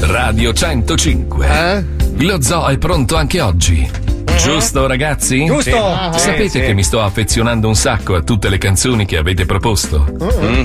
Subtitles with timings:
[0.00, 1.86] Radio 105.
[2.18, 4.07] Lo zoo è pronto anche oggi.
[4.38, 5.44] Giusto ragazzi?
[5.44, 5.70] Giusto.
[6.12, 6.18] Sì.
[6.18, 10.06] Sapete Sì, che mi sto affezionando un sacco a tutte le canzoni che avete proposto.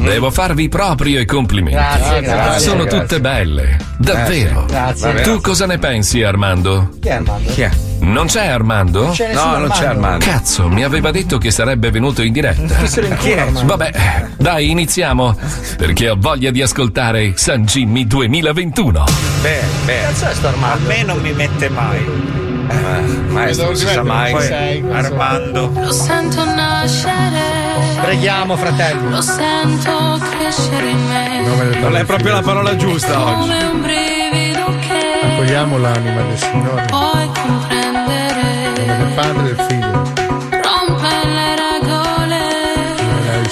[0.02, 1.76] Devo farvi proprio i complimenti.
[1.78, 3.00] Grazie, grazie, Sono grazie.
[3.00, 4.66] tutte belle, davvero.
[4.68, 5.22] Grazie.
[5.22, 6.92] Tu cosa ne pensi Armando?
[7.02, 7.52] Chi è Armando?
[7.52, 7.70] Chi è?
[8.00, 9.04] Non c'è Armando?
[9.04, 10.26] Non c'è No, non c'è Armando.
[10.26, 12.76] Cazzo, mi aveva detto che sarebbe venuto in diretta.
[12.84, 13.16] Chi in
[13.52, 13.66] culo?
[13.66, 15.38] Vabbè, dai, iniziamo.
[15.78, 19.06] Perché ho voglia di ascoltare San Jimmy 2021.
[19.42, 20.00] Beh, beh.
[20.02, 20.84] Cazzo è sto Armando?
[20.84, 22.43] A me non mi mette mai.
[22.70, 24.32] Eh, maestro, non si sa mai.
[24.32, 25.72] Poi, Armando.
[25.74, 27.42] Lo sento nascere.
[28.02, 29.10] Preghiamo, fratello.
[29.10, 31.80] Lo sento crescere in me.
[31.80, 33.40] Non è proprio la parola giusta oggi.
[33.40, 38.42] Come un brivido che Accogliamo l'anima del Signore, puoi comprendere.
[38.78, 39.92] nome del Padre e del Figlio,
[40.62, 42.40] Rompe le regole.
[43.02, 43.50] nome del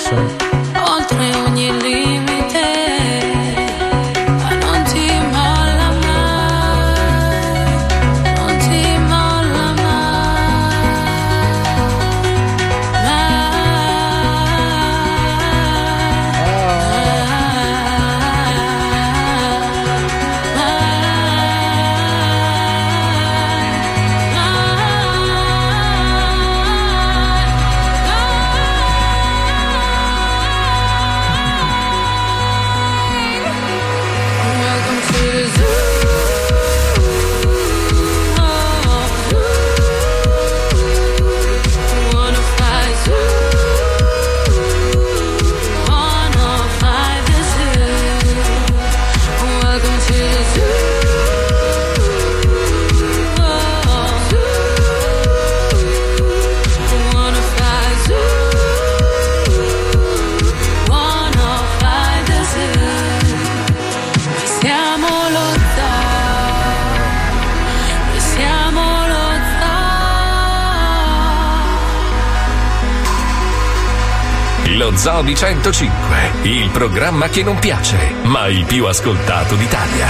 [74.92, 80.08] Lo Zoo di 105, il programma che non piace, ma il più ascoltato d'Italia.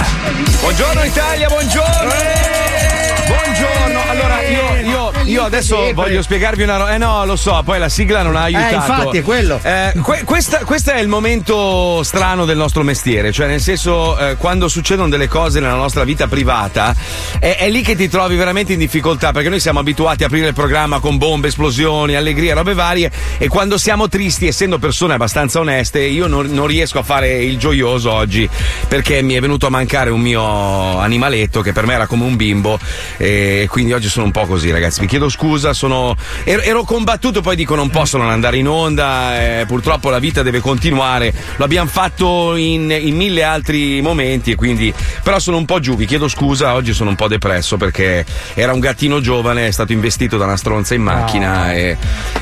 [0.60, 2.61] Buongiorno Italia, buongiorno!
[3.26, 4.00] Buongiorno!
[4.08, 6.94] Allora, io, io, io adesso voglio spiegarvi una roba.
[6.94, 8.74] Eh no, lo so, poi la sigla non ha aiutato.
[8.74, 9.58] infatti, è quello.
[9.62, 14.36] Eh, que- questa- questo è il momento strano del nostro mestiere, cioè nel senso, eh,
[14.36, 16.94] quando succedono delle cose nella nostra vita privata,
[17.38, 20.48] è, è lì che ti trovi veramente in difficoltà, perché noi siamo abituati a aprire
[20.48, 25.58] il programma con bombe, esplosioni, allegria, robe varie, e quando siamo tristi, essendo persone abbastanza
[25.60, 28.48] oneste, io non, non riesco a fare il gioioso oggi,
[28.88, 32.36] perché mi è venuto a mancare un mio animaletto che per me era come un
[32.36, 32.78] bimbo,
[33.16, 35.00] e quindi oggi sono un po' così, ragazzi.
[35.00, 36.16] Vi chiedo scusa, sono.
[36.44, 39.60] Ero, ero combattuto, poi dico non posso non andare in onda.
[39.60, 41.32] eh, purtroppo la vita deve continuare.
[41.56, 44.92] Lo abbiamo fatto in, in mille altri momenti, e quindi.
[45.22, 48.24] Però sono un po' giù, vi chiedo scusa, oggi sono un po' depresso perché
[48.54, 51.96] era un gattino giovane, è stato investito da una stronza in macchina e,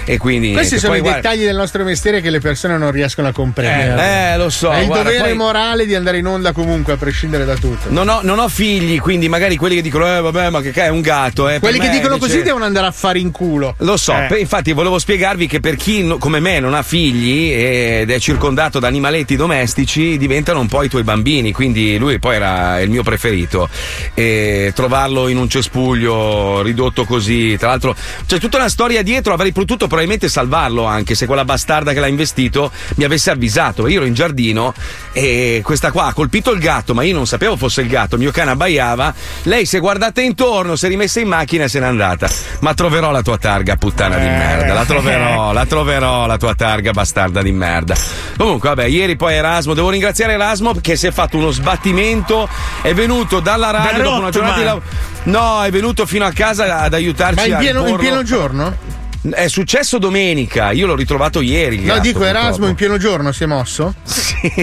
[0.04, 0.52] e quindi.
[0.52, 3.32] Questi sono Poi, i guarda- dettagli del nostro mestiere che le persone non riescono a
[3.32, 4.02] comprendere.
[4.02, 6.94] Eh, eh, lo so, È il guarda, dovere poi- morale di andare in onda comunque,
[6.94, 7.88] a prescindere da tutto.
[7.90, 10.88] Non ho, non ho figli, quindi magari quelli che dicono, eh vabbè, ma che è
[10.88, 11.48] un gatto.
[11.48, 11.58] Eh.
[11.58, 13.74] Quelli che dicono invece- così devono andare a fare in culo.
[13.78, 14.26] Lo so, Eh.
[14.28, 18.78] per- infatti volevo spiegarvi che per chi come me non ha figli ed è circondato
[18.78, 23.02] da animaletti domestici, diventano un po' i tuoi bambini, quindi lui poi era il mio
[23.02, 23.68] preferito.
[24.14, 27.94] E trovarlo in un cespuglio ridotto così, tra l'altro
[28.26, 32.06] c'è tutta una storia dietro, avrei potuto probabilmente salvarlo anche se quella bastarda che l'ha
[32.06, 33.86] investito mi avesse avvisato.
[33.86, 34.74] Io ero in giardino
[35.12, 38.20] e questa qua ha colpito il gatto, ma io non sapevo fosse il gatto, il
[38.20, 40.20] mio cane abbaiava, lei si è guardata
[40.50, 42.28] intorno, si è rimessa in macchina e se n'è andata.
[42.60, 44.74] Ma troverò la tua targa, puttana di merda.
[44.74, 47.94] La troverò, la troverò la tua targa, bastarda di merda.
[48.36, 52.48] Comunque, vabbè, ieri poi Erasmo, devo ringraziare Erasmo che si è fatto uno sbattimento,
[52.82, 54.84] è venuto dalla radio Da dopo una giornata di lavoro.
[55.22, 58.99] No, è venuto fino a casa ad aiutarci Ma in a pieno, in pieno giorno?
[59.22, 61.80] È successo domenica, io l'ho ritrovato ieri.
[61.80, 62.68] No, gatto, dico Erasmo purtroppo.
[62.70, 63.92] in pieno giorno si è mosso?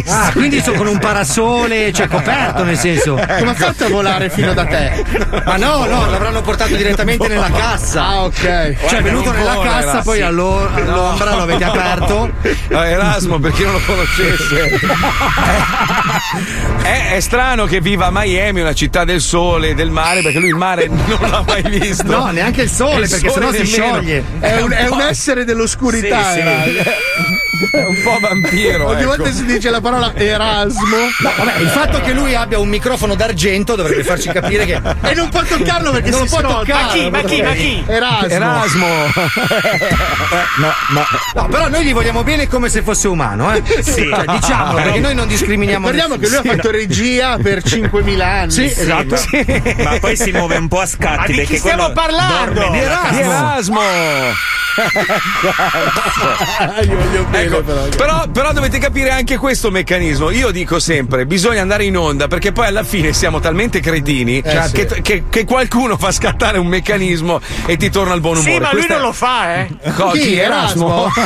[0.08, 3.14] Ah, quindi sono con un parasole, cioè coperto nel senso.
[3.14, 5.04] Come ha fatto a volare fino da te?
[5.46, 8.04] Ma no, no, l'avranno portato direttamente nella cassa.
[8.08, 8.76] Ah, ok.
[8.88, 10.24] Cioè è venuto nella vola, cassa, era, poi sì.
[10.24, 12.32] allo- all'ombra lo avete aperto.
[12.70, 14.70] No, Erasmo, per chi non lo conoscesse,
[16.82, 20.40] è, è strano che viva a Miami, una città del sole e del mare, perché
[20.40, 22.08] lui il mare non l'ha mai visto.
[22.08, 24.02] No, neanche il sole, Il perché sennò si nemmeno.
[24.02, 24.46] scioglie.
[24.48, 26.46] È un, è un essere dell'oscurità, Sì, sì.
[27.58, 27.70] Erasmo.
[27.72, 28.88] È un po' vampiro.
[28.88, 29.08] Ogni ecco.
[29.16, 33.16] volta si dice la parola Erasmo No, vabbè, il fatto che lui abbia un microfono
[33.16, 34.82] d'argento dovrebbe farci capire che.
[35.02, 36.60] e non può toccarlo perché Non si lo può scotta.
[36.74, 37.10] toccare.
[37.10, 37.22] Ma chi?
[37.22, 37.42] Ma chi?
[37.42, 37.84] Ma chi?
[37.88, 38.28] Erasmo.
[38.28, 38.86] Erasmo.
[41.34, 43.62] No, però noi gli vogliamo bene come se fosse umano, eh?
[43.84, 44.10] Sì.
[44.10, 46.52] Cioè, diciamolo, perché noi non discriminiamo Ricordiamo che lui nessuno.
[46.52, 48.52] ha fatto regia per 5.000 anni.
[48.52, 49.16] Sì, esatto.
[49.76, 52.54] ma, ma poi si muove un po' a scatti perché quello parlando?
[52.62, 53.82] dorme Di nella Di Erasmo.
[53.82, 53.82] Erasmo.
[56.60, 57.88] Ah, io voglio bene, Ecco, però.
[57.96, 60.30] però, però dovete capire anche questo meccanismo.
[60.32, 64.70] Io dico sempre: bisogna andare in onda perché poi alla fine siamo talmente cretini Eh,
[64.72, 68.52] che, che- che qualcuno fa scattare un meccanismo e ti torna il buon umore.
[68.54, 69.68] Sì, ma lui Questa non lo fa, eh.
[69.96, 70.20] Co- Chi?
[70.20, 70.36] chi?
[70.38, 71.10] Erasmo?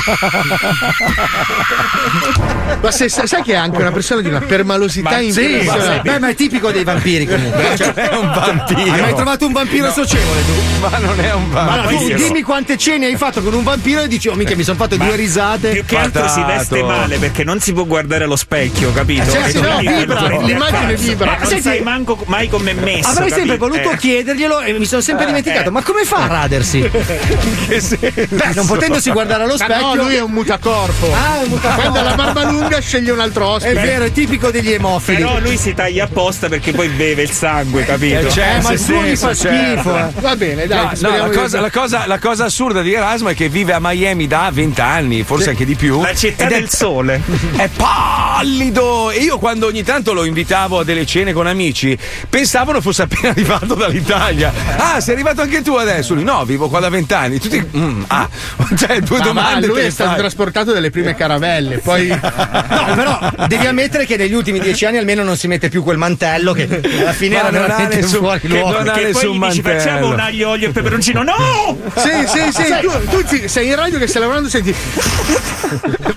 [2.82, 6.10] Ma se- se- sai che è anche una persona di una permalosità Ma- Sì, impressionante.
[6.10, 7.76] beh, ma è tipico dei vampiri comunque.
[7.78, 8.94] Cioè, È un vampiro.
[8.94, 10.54] hai mai trovato un vampiro socievole tu?
[10.80, 12.00] Ma non è un Ma vampiro.
[12.18, 14.78] tu dimmi quante cene hai fatto con un vampiro e dici, oh mica mi sono
[14.78, 15.70] fatto due risate.
[15.72, 19.30] più che altro si veste male perché non si può guardare allo specchio, capito?
[19.32, 21.38] Cioè, E se no vibra, l'immagine vibra.
[21.40, 23.10] Ma Senti, sai manco mai come è messo.
[23.10, 23.68] Avrei sempre capito?
[23.68, 23.98] voluto Eh.
[23.98, 25.72] chiederglielo e mi sono sempre dimenticato.
[25.72, 26.80] Ma come fa a radersi?
[26.90, 29.86] Beh, non potendosi guardare allo Ma specchio.
[29.96, 31.12] no, lui è un mutacorpo.
[31.14, 31.82] Ah, è un mutacorpo.
[31.82, 33.74] Quando ha la barba lunga sceglie un altro È ospite.
[33.74, 35.18] vero, è tipico degli emofili.
[35.18, 38.28] Però lui si taglia apposta perché poi beve il sangue, capito?
[38.40, 39.80] Eh, ma il se suo mi fa certo.
[39.82, 39.98] schifo.
[39.98, 40.08] eh.
[40.20, 40.78] Va bene, dai.
[40.78, 43.50] No, no, speriamo la, di- cosa, la, cosa, la cosa assurda di Erasmo è che
[43.50, 46.01] vive a Miami da 20 anni, forse anche di più.
[46.02, 47.22] La città ed è- del sole.
[47.56, 49.12] È pallido!
[49.12, 51.98] E io quando ogni tanto lo invitavo a delle cene con amici,
[52.30, 54.52] pensavano fosse appena arrivato dall'italia.
[54.78, 56.14] Ah, sei arrivato anche tu adesso?
[56.14, 57.40] Lui, no, vivo qua da vent'anni.
[57.40, 58.28] Tutti, mm, ah,
[58.78, 59.68] cioè due Ma- ma domande.
[59.68, 60.20] lui te è stato fai.
[60.20, 65.24] trasportato dalle prime caravelle, poi No, però devi ammettere che negli ultimi dieci anni almeno
[65.24, 66.68] non si mette più quel mantello che
[67.00, 68.72] alla fine Ma era veramente nessun- fuori che luogo.
[68.84, 69.80] non Che poi gli dici mantello.
[69.80, 71.24] facciamo un aglio, olio e peperoncino.
[71.24, 71.78] No!
[71.96, 74.74] Sì, sì, sì, tu, tu sei in radio che stai lavorando, senti.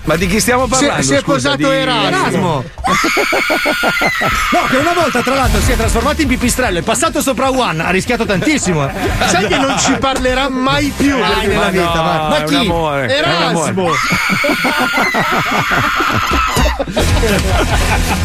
[0.05, 1.01] Ma di chi stiamo parlando?
[1.01, 1.55] si è scusa?
[1.55, 2.63] posato Di- Erasmo.
[4.51, 7.81] No, che una volta tra l'altro si è trasformato in pipistrello, è passato sopra One,
[7.83, 8.87] ha rischiato tantissimo.
[8.87, 8.91] eh.
[9.27, 11.17] Sai che non ci parlerà mai più.
[11.17, 12.55] Mai nella vita, no, ma- ma è chi?
[12.55, 13.17] amore, è.
[13.17, 13.91] Erasmo.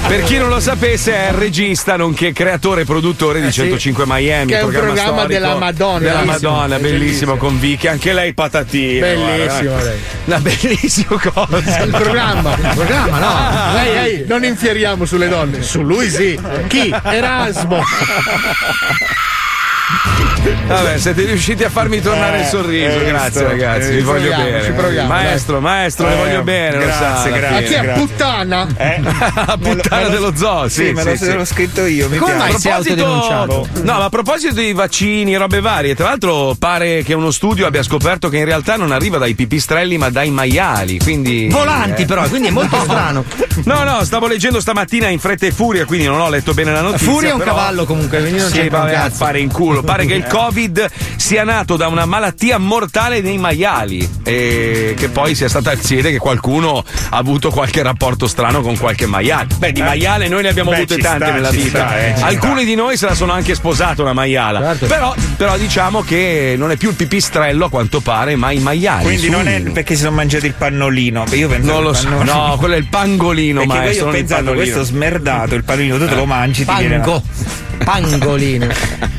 [0.08, 3.60] Per chi non lo sapesse, è il regista, nonché creatore e produttore di Eh sì.
[3.60, 4.46] 105 Miami.
[4.50, 5.98] Che è un programma storico della Madonna.
[5.98, 7.36] Della Bellissimo, Madonna, è bellissimo, bellissimo.
[7.36, 7.86] con Vicky.
[7.88, 9.06] Anche lei patatina.
[9.06, 9.88] Bellissimo, guarda.
[9.88, 9.98] lei.
[10.30, 11.82] Una bellissima cosa.
[11.82, 12.56] Il programma.
[12.56, 13.78] Il programma, no.
[13.78, 15.62] Ehi, ehi, non infieriamo sulle donne.
[15.62, 16.38] Su lui sì.
[16.68, 16.94] Chi?
[17.04, 17.82] Erasmo.
[20.66, 23.00] Vabbè, siete riusciti a farmi tornare Eh, il sorriso.
[23.00, 23.88] eh, Grazie, ragazzi.
[23.90, 24.64] eh, vi voglio proviamo, bene.
[24.64, 26.76] ci proviamo, maestro, maestro, le Eh, voglio bene.
[26.78, 27.66] lo grazie, sa, grazie.
[27.66, 27.80] Chi è?
[27.82, 28.02] grazie.
[28.06, 28.66] Puttana?
[28.76, 29.00] Eh?
[29.34, 30.68] La puttana lo- dello zoo.
[30.68, 31.32] Sì, Sì, me lo sì, sì.
[31.34, 32.08] l'ho scritto io.
[32.08, 33.68] Mi Come mai si è autodenunciato?
[33.82, 37.66] No, ma a proposito di vaccini e robe varie, tra l'altro pare che uno studio
[37.66, 41.48] abbia scoperto che in realtà non arriva dai pipistrelli ma dai maiali, quindi...
[41.50, 42.06] Volanti Eh.
[42.06, 43.24] però, quindi è molto strano.
[43.64, 46.80] No, no, stavo leggendo stamattina in fretta e furia, quindi non ho letto bene la
[46.80, 47.10] notizia.
[47.10, 49.16] Furia è un però- cavallo comunque, quindi non Sì, c'è un vabbè, a cazzo.
[49.16, 49.82] fare in culo.
[49.82, 50.86] Pare che il Covid
[51.16, 56.12] sia nato da una malattia mortale nei maiali e che poi sia stata il siede
[56.12, 59.48] che qualcuno ha avuto qualche rapporto strano con qualche maiale.
[59.56, 61.68] Beh, di maiale noi ne abbiamo Beh, avute tante sta, nella vita.
[61.88, 64.60] sta, eh, Alcuni di noi se la sono anche sposata una maiala.
[64.60, 64.86] Certo.
[64.86, 69.02] Però, però diciamo che non è più il pipistrello a quanto pare, ma i maiali.
[69.02, 71.24] Quindi non è perché si sono mangiati il pannolino.
[71.32, 74.04] Io pensavo Non lo so, no, quello è il pangolino, maestro.
[74.04, 77.22] io ho pensato questo smerdato, il pannolino tu te lo mangi, ti viene Pango.
[77.80, 78.66] Pangolino.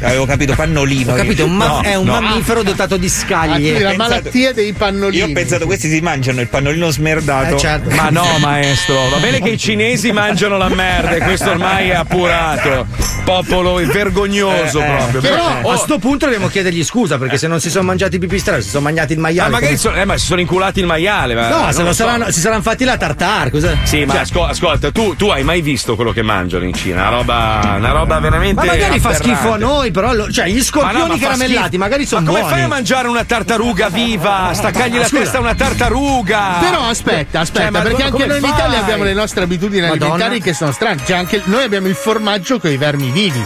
[0.01, 1.00] Avevo capito pannolino.
[1.07, 2.19] Ho capito, ma- No, è un no.
[2.19, 3.59] mammifero dotato di Ah, scaglie.
[3.61, 5.17] quindi la malattia dei pannolini.
[5.23, 7.55] Io ho pensato questi si mangiano il pannolino smerdato.
[7.55, 7.89] Eh, certo.
[7.95, 11.95] Ma no, maestro, va bene che i cinesi mangiano la merda e questo ormai è
[11.95, 12.87] appurato.
[13.23, 14.95] Popolo vergognoso Eh, eh.
[14.97, 15.21] proprio.
[15.21, 18.19] Però Oh, a sto punto dobbiamo chiedergli scusa perché se non si sono mangiati i
[18.19, 19.49] pipistrelli, si sono mangiati il ma maiale.
[19.51, 21.35] magari come- sono, eh, ma si sono inculati il maiale.
[21.35, 22.03] ma- No, se lo so.
[22.03, 23.77] saranno, si saranno fatti la tartar, cosa?
[23.83, 27.01] Sì, ma Cioè, ascol- ascolta, tu, tu hai mai visto quello che mangiano in Cina?
[27.01, 28.55] Una roba, una roba veramente.
[28.55, 29.35] ma magari fa aberrante.
[29.35, 30.61] schifo a noi, però lo- cioè gli
[30.91, 32.53] Ma no, scorpioni ma caramellati magari sono Ma come buoni.
[32.55, 34.49] fai a mangiare una tartaruga viva?
[34.53, 35.21] Staccargli la Scusa.
[35.21, 36.57] testa a una tartaruga.
[36.59, 38.51] Però aspetta, aspetta, Cioè, ma perché anche noi in fai?
[38.51, 40.05] Italia abbiamo le nostre abitudini Madonna.
[40.05, 41.01] alimentari che sono strane.
[41.05, 43.43] Cioè, anche noi abbiamo il formaggio con i vermi vivi.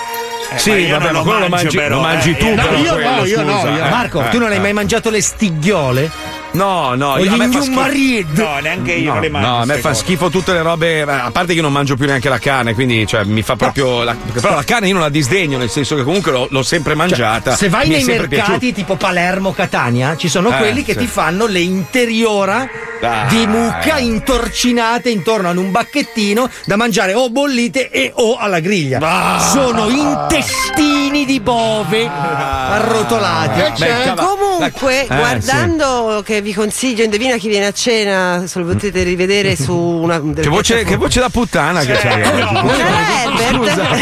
[0.57, 2.53] Sì, ma io vabbè, ma lo quello lo mangi, però, lo mangi eh, tu, eh,
[2.53, 4.59] però io quello, no, io no, io- eh, Marco, eh, tu non hai eh.
[4.59, 6.11] mai mangiato le stighiole?
[6.55, 7.79] No, no, io, gli a me fa schifo.
[7.79, 8.37] Marid?
[8.37, 9.47] No, neanche io No, non le mangio.
[9.47, 10.01] no, a me fa cose.
[10.01, 11.01] schifo tutte le robe.
[11.01, 14.03] A parte che io non mangio più neanche la carne, quindi cioè, mi fa proprio.
[14.03, 16.95] La, però la carne io non la disdegno, nel senso che comunque l'ho, l'ho sempre
[16.95, 17.51] mangiata.
[17.51, 18.57] Cioè, Se vai nei mercati piaciuta.
[18.73, 20.99] tipo Palermo, Catania, ci sono Eh, quelli che sì.
[20.99, 22.67] ti fanno le interiora
[22.99, 23.27] Dai.
[23.27, 29.39] di mucca intorcinate intorno ad un bacchettino da mangiare o bollite e o alla griglia.
[29.39, 33.59] Sono intestini di bove arrotolati.
[33.59, 38.59] Eh, Beh, cava- Comunque, Eh, guardando che vi consiglio, indovina chi viene a cena, se
[38.59, 42.21] lo potete rivedere su una Che voce, che voce da puttana che c'hai.
[42.53, 43.93] Non è Herbert.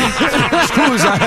[0.68, 1.18] Scusa,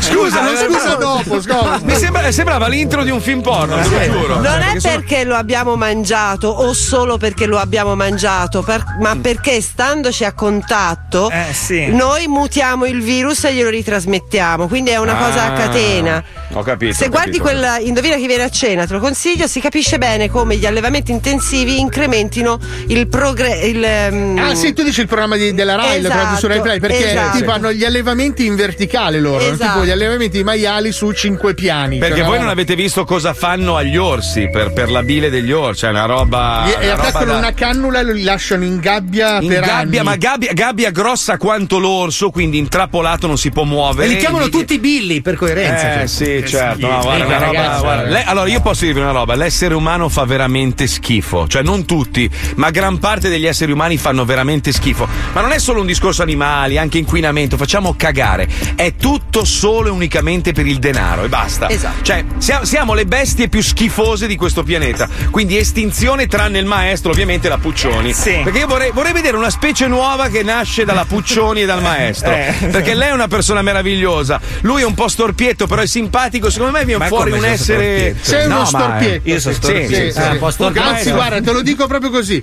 [0.00, 1.80] scusa, Ah, non eh, scusa dopo, scusa.
[1.82, 4.34] Mi sembra- sembrava l'intro di un film porno, lo giuro.
[4.36, 8.84] Non è Perché sono- perché lo abbiamo mangiato o solo perché lo abbiamo mangiato, per-
[9.00, 11.86] ma perché standoci a contatto Eh, sì.
[11.86, 16.24] noi mutiamo il virus e glielo ritrasmettiamo, quindi è una cosa a Ah, catena.
[16.54, 16.94] Ho capito.
[16.94, 17.58] Se ho guardi capito.
[17.60, 21.10] quel Indovina chi viene a cena, te lo consiglio, si capisce bene come gli allevamenti
[21.12, 22.58] intensivi incrementino
[22.88, 24.40] il progresso.
[24.40, 26.80] Ah sì, tu dici il programma di- della Rai, lo Esatto, trovato su Rai Play,
[26.80, 27.38] perché esatto.
[27.38, 29.72] tipo hanno gli allevamenti in verticale loro, Esatto.
[29.72, 31.98] tipo gli allevamenti di maiali su cinque piani.
[31.98, 35.30] Perché Cioè, voi una non avete visto cosa fanno agli orsi per, per la bile
[35.30, 36.31] degli orsi, cioè una roba.
[36.32, 40.00] Roba- E, e attaccano da- una cannula e lo lasciano in gabbia in per gabbia,
[40.00, 40.02] anni.
[40.02, 44.08] ma gabbia, gabbia grossa quanto l'orso, quindi intrappolato non si può E muovere.
[44.08, 45.92] li chiamano tutti Billy per coerenza.
[45.94, 46.06] Eh cioè.
[46.06, 46.86] sì, certo.
[46.86, 47.02] No, schifo.
[47.02, 50.24] guarda, una roba- ragazzi, guarda, lei- allora io posso dirvi una roba: l'essere umano fa
[50.24, 51.46] veramente schifo.
[51.46, 55.06] Cioè, non tutti, ma gran parte degli esseri umani fanno veramente schifo.
[55.32, 57.56] Ma non è solo un discorso animali, anche inquinamento.
[57.56, 58.48] Facciamo cagare.
[58.74, 61.68] È tutto solo e unicamente per il denaro e basta.
[61.68, 62.02] Esatto.
[62.02, 65.08] Cioè, siamo, siamo le bestie più schifose di questo pianeta.
[65.30, 68.12] Quindi estinzione tranne il maestro, ovviamente la Puccioni.
[68.12, 68.40] Sì.
[68.42, 72.30] Perché io vorrei, vorrei vedere una specie nuova che nasce dalla Puccioni e dal maestro.
[72.32, 72.54] Eh.
[72.70, 74.40] Perché lei è una persona meravigliosa.
[74.62, 76.50] Lui è un po' storpietto, però è simpatico.
[76.50, 78.14] Secondo me viene Ma fuori un essere.
[78.14, 78.24] storpietto?
[78.24, 79.28] Sei uno No, ma- storpietto.
[79.28, 79.60] Io sono sì.
[79.60, 79.94] storpietto.
[79.94, 80.38] Sì, sì, Eh, un sì.
[80.38, 80.88] po' storpietto.
[80.88, 82.42] Anzi, guarda, te lo dico proprio così.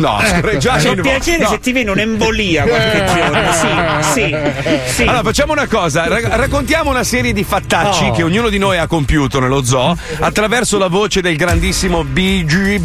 [0.00, 0.18] No,
[0.58, 1.48] già C'è non- un piacere no.
[1.50, 3.52] se ti viene un'embolia qualche giorno.
[3.52, 3.66] Sì,
[4.14, 4.36] sì,
[4.94, 5.02] sì.
[5.02, 8.12] Allora, facciamo una cosa: ra- raccontiamo una serie di fattacci Oh.
[8.12, 12.78] che ognuno di noi ha compiuto nello zoo attraverso la voce del grandissimo BG.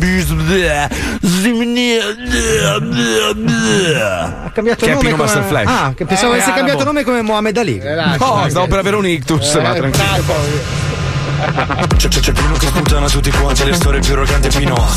[4.44, 5.24] Ha cambiato Che è nome Pino come...
[5.24, 5.66] Master Flash.
[5.68, 7.80] Ah, che pensavo Eh, avesse cambiato nome come Mohamed Ali.
[7.80, 10.85] Relax, No, dai, stavo per avere un ictus, va Eh, tranquillo.
[11.98, 14.88] C'è, c'è, c'è Pino che sputana tutti quanti le storie più arroganti Pino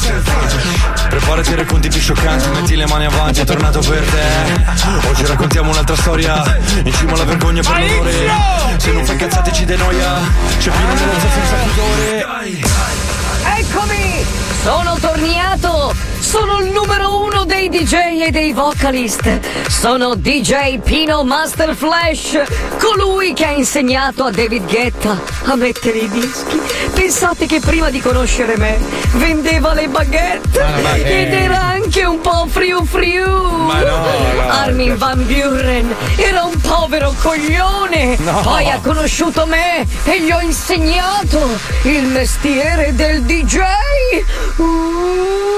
[1.09, 5.71] Preparati ai racconti più scioccanti Metti le mani avanti, è tornato per te Oggi raccontiamo
[5.71, 8.31] un'altra storia In cima alla vergogna per l'onore
[8.77, 10.21] Se non fai cazzate ci denoia
[10.59, 12.27] C'è Pino nella zona senza pudore
[13.59, 14.25] Eccomi!
[14.63, 16.18] Sono tornato!
[16.21, 19.69] Sono il numero uno dei DJ e dei vocalist!
[19.69, 22.43] Sono DJ Pino Master Flash!
[22.79, 26.61] Colui che ha insegnato a David Guetta a mettere i dischi!
[26.93, 28.79] Pensate che prima di conoscere me
[29.15, 30.61] vendeva le baguette!
[31.05, 33.25] Ed era anche un po' friu friu!
[33.25, 34.49] Ma no, no.
[34.49, 38.19] Armin Van Buren era un povero coglione!
[38.43, 41.49] Poi ha conosciuto me e gli ho insegnato
[41.83, 43.59] il mestiere del DJ!
[44.57, 45.58] Uh.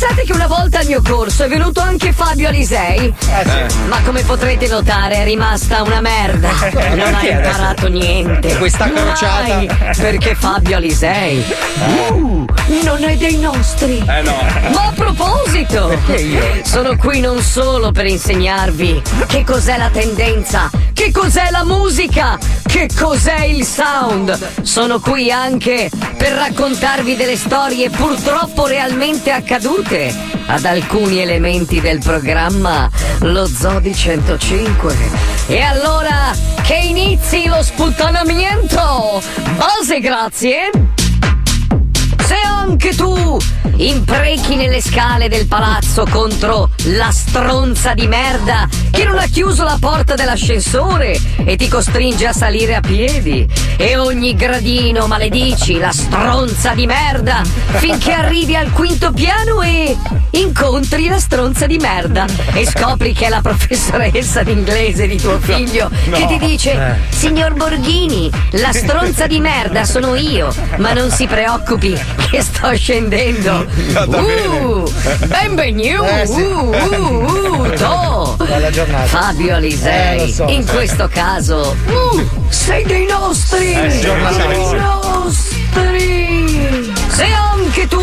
[0.00, 3.12] Pensate che una volta al mio corso è venuto anche Fabio Alisei?
[3.86, 6.48] Ma come potrete notare è rimasta una merda!
[6.94, 8.56] Non ha imparato niente!
[8.56, 9.56] Questa crociata.
[9.56, 11.44] Mai, Perché Fabio Alisei
[11.98, 12.46] uh,
[12.82, 13.98] non è dei nostri!
[13.98, 14.38] Eh no.
[14.72, 15.94] Ma a proposito,
[16.62, 22.88] sono qui non solo per insegnarvi che cos'è la tendenza, che cos'è la musica, che
[22.98, 24.62] cos'è il sound.
[24.62, 29.89] Sono qui anche per raccontarvi delle storie purtroppo realmente accadute
[30.46, 32.88] ad alcuni elementi del programma
[33.22, 34.94] Lo Zodi 105.
[35.48, 36.32] E allora
[36.62, 39.20] che inizi lo sputtanamento!
[39.56, 40.99] Base, grazie!
[42.70, 43.36] Anche tu.
[43.78, 49.76] Imprechi nelle scale del palazzo contro la stronza di merda che non ha chiuso la
[49.80, 53.44] porta dell'ascensore e ti costringe a salire a piedi.
[53.76, 59.96] E ogni gradino maledici la stronza di merda finché arrivi al quinto piano e
[60.32, 65.90] incontri la stronza di merda e scopri che è la professoressa d'inglese di tuo figlio
[66.10, 71.98] che ti dice signor Borghini la stronza di merda sono io ma non si preoccupi
[72.30, 73.66] che sto scendendo
[74.06, 74.90] uh,
[75.26, 76.40] benvenu Eh, sì.
[76.42, 78.34] uh, uh, uh, to.
[78.44, 79.06] Bella giornata.
[79.06, 80.46] Fabio Alisei Eh, so.
[80.48, 85.48] in questo caso uh, sei dei nostri sì, giornata dei nostri
[87.08, 88.00] se anche tu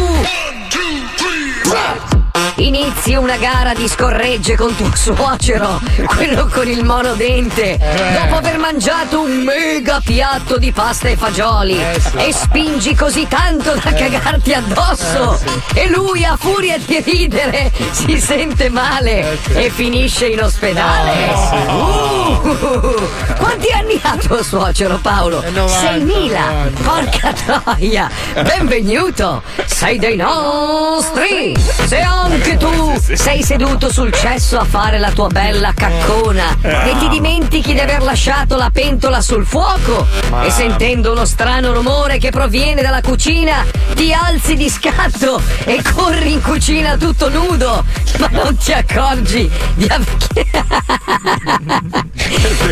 [2.58, 7.78] inizi una gara di scorregge con tuo suocero, quello con il monodente,
[8.14, 13.94] dopo aver mangiato un mega piatto di pasta e fagioli e spingi così tanto da
[13.94, 15.40] cagarti addosso
[15.74, 21.26] e lui a furia di ridere si sente male e finisce in ospedale.
[21.68, 25.42] Uh, quanti anni ha tuo suocero Paolo?
[25.42, 26.84] 6.000!
[26.84, 28.10] Porca troia!
[28.34, 29.44] Benvenuto!
[29.66, 31.56] Sei dei nostri!
[31.86, 32.02] Se
[32.48, 37.74] anche tu sei seduto sul cesso a fare la tua bella caccona e ti dimentichi
[37.74, 40.08] di aver lasciato la pentola sul fuoco.
[40.44, 46.32] E sentendo uno strano rumore che proviene dalla cucina ti alzi di scatto e corri
[46.32, 47.84] in cucina tutto nudo.
[48.20, 49.88] Ma non ti accorgi di.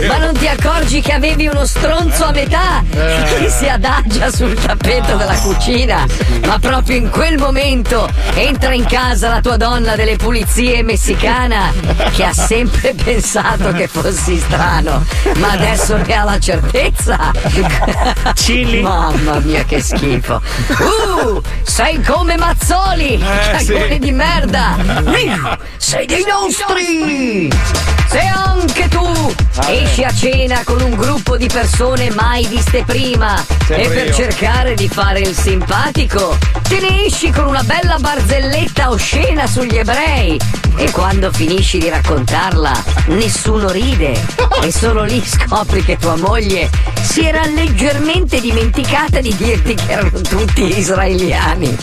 [0.07, 5.15] Ma non ti accorgi che avevi uno stronzo a metà che si adagia sul tappeto
[5.15, 6.05] della cucina?
[6.45, 11.73] Ma proprio in quel momento entra in casa la tua donna delle pulizie messicana
[12.13, 15.03] che ha sempre pensato che fossi strano,
[15.37, 17.31] ma adesso ne ha la certezza.
[18.35, 18.81] Chili.
[18.81, 20.39] Mamma mia, che schifo.
[20.67, 23.99] Uh, sei come Mazzoli, cagone sì.
[23.99, 24.77] di merda.
[25.77, 27.94] Sei dei nostri.
[28.15, 29.33] Se anche tu
[29.67, 34.13] esci a cena con un gruppo di persone mai viste prima Sempre e per io.
[34.13, 40.39] cercare di fare il simpatico te ne esci con una bella barzelletta oscena sugli ebrei
[40.77, 42.71] e quando finisci di raccontarla
[43.07, 44.13] nessuno ride
[44.61, 46.69] e solo lì scopri che tua moglie
[47.01, 51.77] si era leggermente dimenticata di dirti che erano tutti israeliani.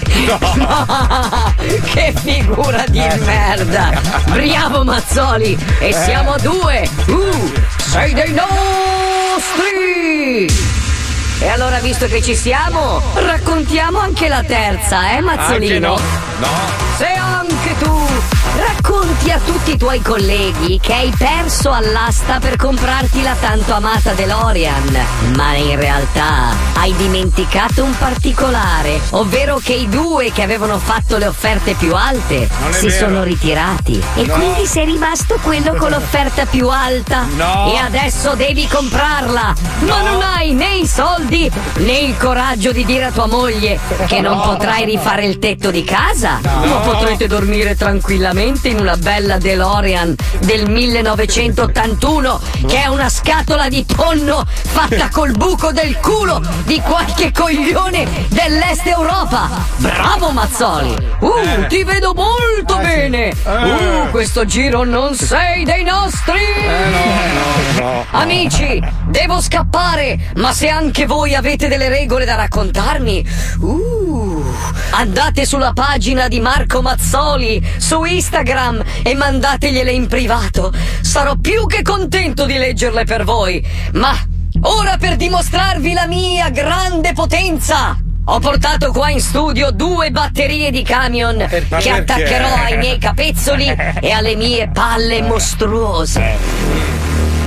[0.57, 1.55] Ma
[1.93, 4.01] che figura di merda!
[4.27, 5.57] Bravo Mazzoli!
[5.79, 6.89] E siamo a due!
[7.07, 8.51] Uh, sei dei nostri!
[11.39, 15.95] E allora, visto che ci siamo, raccontiamo anche la terza, eh, Mazzolino?
[15.95, 16.03] Anche
[16.41, 16.47] no.
[16.47, 16.49] No.
[16.97, 17.51] Se anche tu
[18.87, 24.12] racconti a tutti i tuoi colleghi che hai perso all'asta per comprarti la tanto amata
[24.12, 31.17] DeLorean, ma in realtà hai dimenticato un particolare, ovvero che i due che avevano fatto
[31.17, 33.07] le offerte più alte si vero.
[33.07, 34.35] sono ritirati e No.
[34.35, 37.73] quindi sei rimasto quello con l'offerta più alta No.
[37.73, 43.05] e adesso devi comprarla, ma non hai né i soldi né il coraggio di dire
[43.05, 44.43] a tua moglie che non No.
[44.43, 46.67] potrai rifare il tetto di casa, No.
[46.67, 53.85] ma potrete dormire tranquillamente in una bella DeLorean del 1981 che è una scatola di
[53.85, 59.50] tonno fatta col buco del culo di qualche coglione dell'est Europa.
[59.76, 60.97] Bravo Mazzoli!
[61.21, 61.67] Uh, Eh.
[61.67, 63.35] ti vedo molto bene!
[63.45, 66.41] Uh, questo giro non sei dei nostri!
[68.13, 73.26] Amici, devo scappare, ma se anche voi avete delle regole da raccontarmi,
[73.61, 74.45] uh,
[74.91, 78.61] andate sulla pagina di Marco Mazzoli su Instagram
[79.03, 80.73] e mandategliele in privato.
[81.01, 83.65] Sarò più che contento di leggerle per voi.
[83.93, 84.17] Ma
[84.63, 87.97] ora per dimostrarvi la mia grande potenza.
[88.27, 91.91] Ho portato qua in studio due batterie di camion Ma che perché?
[91.91, 93.67] attaccherò ai miei capezzoli
[94.01, 97.41] e alle mie palle mostruose.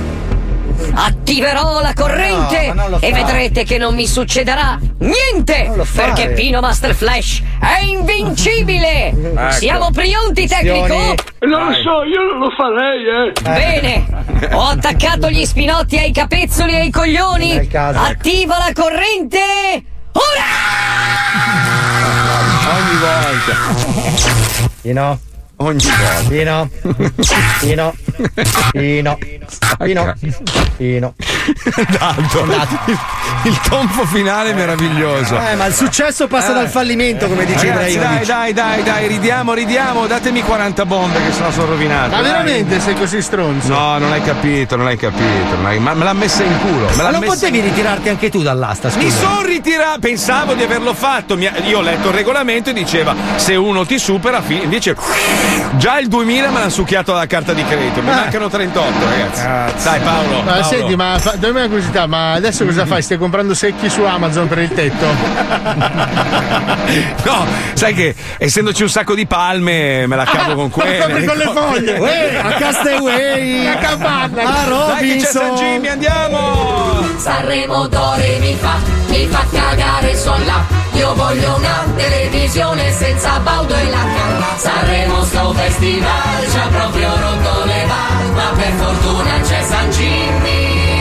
[0.94, 7.42] Attiverò la corrente No, e vedrete che non mi succederà niente perché Pino Master Flash
[7.60, 9.14] è invincibile.
[9.36, 9.50] Ecco.
[9.52, 11.14] Siamo pronti, tecnico?
[11.40, 13.32] Non lo so, io non lo farei, eh.
[13.42, 14.06] Bene,
[14.52, 17.66] ho attaccato gli spinotti ai capezzoli e ai coglioni.
[17.68, 17.98] Caso.
[17.98, 19.38] Attiva la corrente.
[22.68, 23.54] Ogni volta.
[24.82, 25.20] Pino.
[25.58, 26.28] Ogni volta.
[26.28, 26.68] Pino.
[27.60, 27.94] Pino.
[28.72, 29.18] Pino.
[29.78, 30.14] Pino.
[30.76, 31.14] Pino.
[31.98, 32.44] Tanto.
[32.86, 32.98] Il,
[33.44, 35.38] il tonfo finale è meraviglioso.
[35.38, 39.54] Eh, ma il successo passa dal fallimento, come dice Ragazzi, dai, dai, dai, dai, ridiamo,
[39.54, 42.10] ridiamo, datemi 40 bombe che sennò sono rovinato.
[42.10, 42.30] Ma dai.
[42.30, 43.68] veramente sei così stronzo?
[43.68, 45.54] No, non hai capito, non hai capito.
[45.56, 46.88] non hai- ma me l'ha messa in culo.
[46.88, 49.04] Me Ma non messa potevi ritirarti anche tu dall'asta, scusa.
[49.04, 51.38] Mi sono ritirato, pensavo di averlo fatto.
[51.38, 54.94] io ho letto il regolamento e diceva se uno ti supera, invece
[55.76, 58.00] già il 2000 me l'hanno succhiato la carta di credito.
[58.00, 59.84] Mi mancano 38, ragazzi.
[59.84, 60.42] Dai, Paolo.
[60.42, 60.62] Ma Paolo.
[60.64, 63.02] senti, ma fa, dammi una curiosità, ma adesso cosa fai?
[63.02, 65.06] Stai comprando secchi su Amazon per il tetto?
[67.24, 71.24] No, sai che essendoci un sacco di palme, me la cavo con quelle.
[71.26, 71.98] Con le foglie.
[71.98, 73.64] Uè, a Castaway.
[73.64, 74.42] La capanna.
[74.42, 75.54] A Dai che c'è San Robinson.
[75.56, 77.04] Jimmy, andiamo!
[77.16, 78.78] Sanremo Dore mi fa,
[79.16, 80.64] mi fa cagare son là.
[80.92, 84.46] Io voglio una televisione senza baudo e la canna.
[84.56, 90.95] Sanremo sto festival ci ha proprio rotto le balle, ma per fortuna c'è San Jimmy.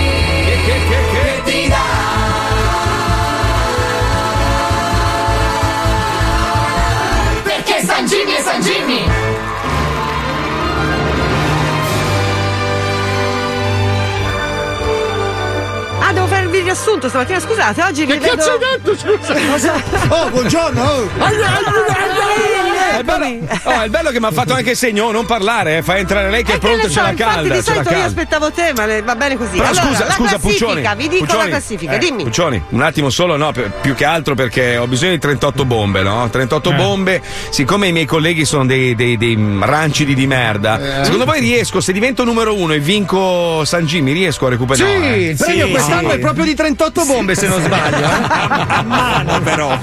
[16.66, 18.36] Riassunto stamattina, scusate, oggi Che vi vedo...
[18.36, 19.74] cazzo hai detto, scusa?
[20.10, 20.82] Oh, buongiorno!
[20.84, 21.10] oh.
[22.98, 25.84] È bello, oh, è bello che mi ha fatto anche segno, oh, non parlare, eh,
[25.84, 27.54] fa entrare lei che è Eh, pronto, ne ce infatti calda.
[27.56, 28.06] di solito io calda.
[28.06, 29.58] aspettavo te, ma le- va bene così.
[29.58, 30.96] Però allora, scusa, la scusa, classifica, Puccioni.
[30.96, 32.24] vi dico Puccioni, la classifica, eh, dimmi.
[32.24, 36.02] Puccioni, un attimo solo, no, per- più che altro perché ho bisogno di 38 bombe,
[36.04, 36.30] no?
[36.30, 36.74] 38 Eh.
[36.74, 37.22] bombe.
[37.50, 41.04] Siccome i miei colleghi sono dei, dei, dei rancidi di merda, Eh.
[41.04, 45.16] secondo voi riesco, se divento numero uno e vinco San Jimmy, riesco a Sì, recuperare?
[45.16, 45.30] eh?
[45.32, 46.16] il premio Sì, quest'anno sì.
[46.16, 47.98] è proprio di 38 bombe, se non sbaglio.
[47.98, 48.66] eh.
[48.68, 49.78] A mano però.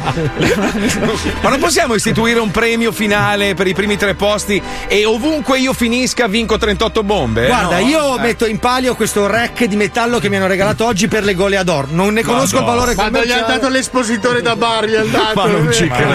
[1.42, 5.72] Ma non possiamo istituire un premio finale per i primi tre posti e ovunque io
[5.72, 7.46] finisca vinco 38 bombe?
[7.46, 7.86] Guarda, No?
[7.86, 8.20] io Eh.
[8.20, 11.90] metto in palio questo rack di metallo che mi hanno regalato oggi per le goleador.
[11.90, 12.70] Non ne conosco il Madonna.
[12.72, 13.58] valore Quando gli ha commerciale.
[13.60, 15.32] dato l'espositore da bar, gli ha dato.
[15.34, 16.10] Ma non ci credo.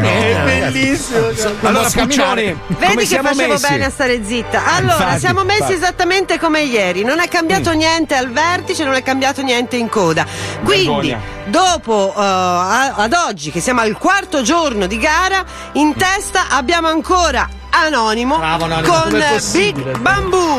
[0.00, 0.08] No.
[0.08, 1.26] È bellissimo.
[1.62, 2.56] Allora, posso camminare.
[2.66, 3.66] Puccioni, Vedi che siamo facevo messi?
[3.68, 4.62] bene a stare zitta.
[4.76, 5.74] Allora, Infatti, siamo messi infatti.
[5.74, 7.02] esattamente come ieri.
[7.04, 7.30] Non è Mm.
[7.30, 10.24] cambiato niente al vertice, non è cambiato niente in coda.
[10.64, 11.20] Quindi, Vergogna.
[11.46, 17.46] dopo a- ad oggi, che siamo al quarto giorno di gara, in testa abbiamo ancora
[17.70, 19.24] Anonimo, Bravo, Anonimo, con?
[19.52, 20.58] Big Bamboo.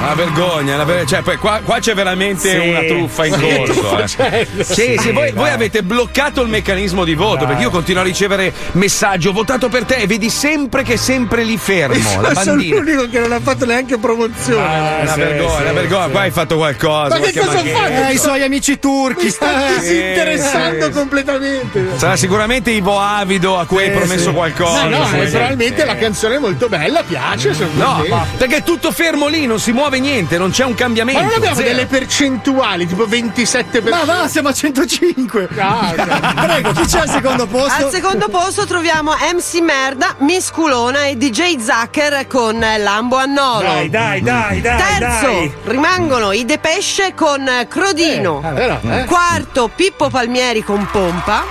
[0.00, 3.80] Una vergogna, una ver- cioè, poi qua, qua c'è veramente Sì, una truffa in sì.
[3.80, 4.22] corso.
[4.22, 4.46] eh.
[4.62, 8.52] Sì, sì, voi, voi avete bloccato il meccanismo di voto perché io continuo a ricevere
[8.72, 12.54] messaggi, ho votato per te e vedi sempre che è sempre lì fermo, la Sono
[12.56, 15.00] l'unico che non ha fatto neanche promozione.
[15.02, 17.18] Una sì, vergogna, sì, una vergogna, qua hai fatto qualcosa.
[17.18, 17.78] Ma che cosa ho magheria.
[17.78, 18.08] fatto?
[18.08, 19.24] Eh, i suoi amici turchi.
[19.24, 19.78] Mi sta Eh.
[19.80, 20.90] disinteressando sì.
[20.92, 21.86] completamente.
[21.96, 24.84] Sarà sicuramente Ivo Avido a cui hai promesso qualcosa.
[24.84, 25.18] No, no, sì.
[25.20, 27.54] eh, probabilmente la canzone è molto bella, piace.
[27.54, 28.26] Sono No, contento.
[28.36, 31.20] perché è tutto fermo lì, non si muove niente, non c'è un cambiamento.
[31.20, 31.68] Ma non abbiamo zero.
[31.68, 33.88] delle percentuali, tipo 27%.
[33.90, 35.48] Ma va, siamo a 105.
[35.58, 35.92] Ah.
[36.46, 37.86] Prego, chi c'è al secondo posto?
[37.86, 43.62] Al secondo posto troviamo MC Merda, Miss Culona e DJ Zucker con Lambo a Nolo.
[43.62, 44.76] Dai, dai, dai, dai.
[44.98, 45.52] Terzo dai.
[45.64, 48.42] rimangono i Depesce con Crodino.
[48.44, 49.04] Eh, però, eh.
[49.04, 51.44] Quarto Pippo Palmieri con Pompa.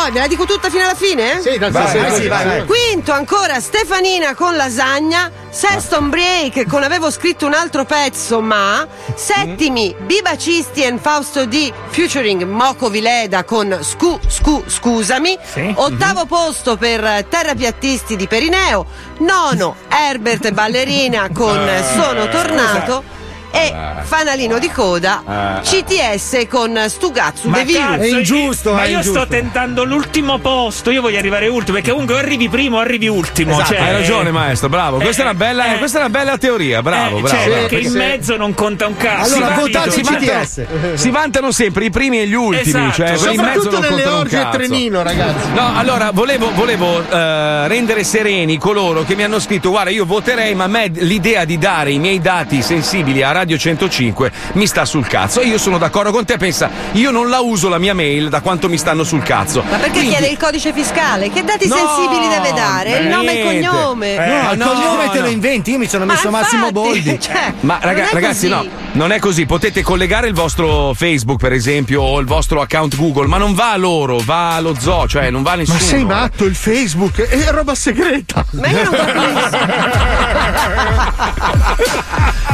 [0.00, 1.40] Poi ve la dico tutta fino alla fine?
[1.40, 2.64] Sì, tanto Vai, sì, vai, sì, vai, vai.
[2.66, 5.28] Quinto ancora Stefanina con Lasagna.
[5.50, 8.86] Seston Break con avevo scritto un altro pezzo ma.
[9.16, 15.36] Settimi Biba Cisti e Fausto D featuring Moco Vileda con Scu Scu Scusami.
[15.42, 15.72] Sì.
[15.74, 18.86] Ottavo posto per Terrapiattisti di Perineo.
[19.18, 23.16] Nono Herbert e Ballerina con Sono tornato.
[23.50, 27.82] E fanalino di coda CTS con Stugazzu De Virus.
[27.82, 29.20] cazzo, È ingiusto, Ma è io ingiusto.
[29.20, 30.90] sto tentando l'ultimo posto.
[30.90, 31.76] Io voglio arrivare ultimo.
[31.76, 33.52] Perché comunque arrivi primo arrivi ultimo.
[33.52, 34.98] Esatto, cioè, hai ragione, maestro, bravo.
[35.00, 37.36] eh, Questa, è una bella, eh, questa è una bella teoria, bravo, eh, bravo.
[37.36, 37.66] cioè, bravo.
[37.66, 39.34] che in perché- mezzo non conta un cazzo.
[39.36, 40.66] Allora, votate si, vantano, CTS.
[40.94, 42.92] si vantano sempre i primi e gli ultimi, Esatto.
[42.92, 44.56] cioè quelli in mezzo Soprattutto non nelle orge a cazzo.
[44.58, 45.52] trenino, ragazzi.
[45.54, 50.54] No, allora volevo, volevo, eh, rendere sereni coloro che mi hanno scritto: Guarda, io voterei,
[50.54, 54.84] ma a me l'idea di dare i miei dati sensibili a Radio 105 mi sta
[54.84, 55.40] sul cazzo.
[55.40, 56.36] E io sono d'accordo con te.
[56.38, 59.62] Pensa, io non la uso la mia mail da quanto mi stanno sul cazzo.
[59.62, 61.30] Ma perché Quindi- chiede il codice fiscale?
[61.30, 62.98] Che dati No, sensibili deve dare?
[62.98, 64.14] Il nome e il cognome.
[64.14, 65.24] Eh, No, il no, cognome te no.
[65.26, 65.70] lo inventi.
[65.70, 67.18] Io mi sono Ma messo Massimo infatti, Boldi.
[67.22, 68.50] cioè, Ma raga- ragazzi, così.
[68.66, 69.46] no, non è così.
[69.46, 73.70] Potete collegare il vostro Facebook, per esempio, o il vostro account Google, ma non va
[73.70, 75.78] a loro, va allo zoo, cioè non va a nessuno.
[75.78, 78.44] Ma sei matto, il Facebook è roba segreta.
[78.50, 78.96] Ma io non.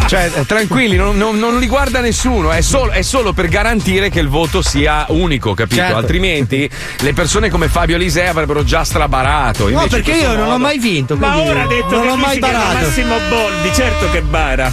[0.06, 4.10] Cioè, eh, tranquilli, non, non- non li guarda nessuno, è solo, è solo per garantire
[4.10, 5.76] che il voto sia unico, capito?
[5.76, 5.96] Certo.
[5.96, 6.68] Altrimenti
[7.00, 9.68] le persone come Fabio Lisei avrebbero già strabarato.
[9.70, 11.16] No, perché io non ho modo- mai vinto.
[11.16, 12.74] Ma quindi ora ha detto non che mai barato.
[12.74, 14.72] Massimo Boldi, certo che bara.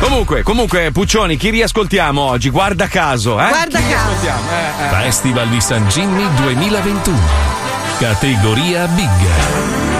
[0.00, 2.48] Comunque, comunque, Puccioni, chi riascoltiamo oggi?
[2.48, 3.48] Guarda caso, eh?
[3.48, 5.02] Guarda caso.
[5.02, 7.18] Festival di San Jimmy 2021.
[7.98, 9.99] Categoria Big.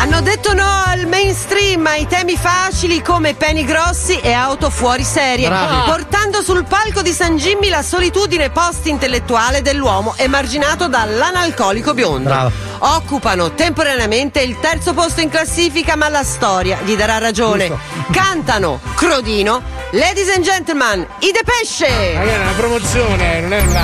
[0.00, 5.48] Hanno detto no al mainstream, ai temi facili come peni grossi e auto fuori serie,
[5.48, 5.90] Bravi.
[5.90, 12.28] portando sul palco di San Jimmy la solitudine post-intellettuale dell'uomo emarginato dall'analcolico biondo.
[12.28, 12.52] Bravo.
[12.78, 17.68] Occupano temporaneamente il terzo posto in classifica, ma la storia gli darà ragione.
[18.12, 22.14] Cantano Crodino, Ladies and Gentlemen, i Depesce!
[22.14, 23.80] Ma è una promozione, non è una.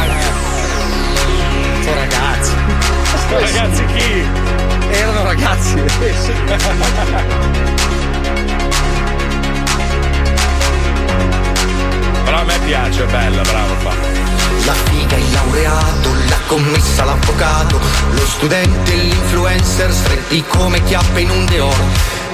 [1.86, 2.52] Oh, ragazzi.
[3.30, 4.53] Ragazzi, chi?
[5.34, 5.74] Ragazzi.
[12.24, 13.92] Però a me piace, è bella, bravo qua.
[14.64, 17.80] La figa, il laureato, la commessa, l'avvocato,
[18.12, 21.82] lo studente, l'influencer, stretti come chiappe in un deor.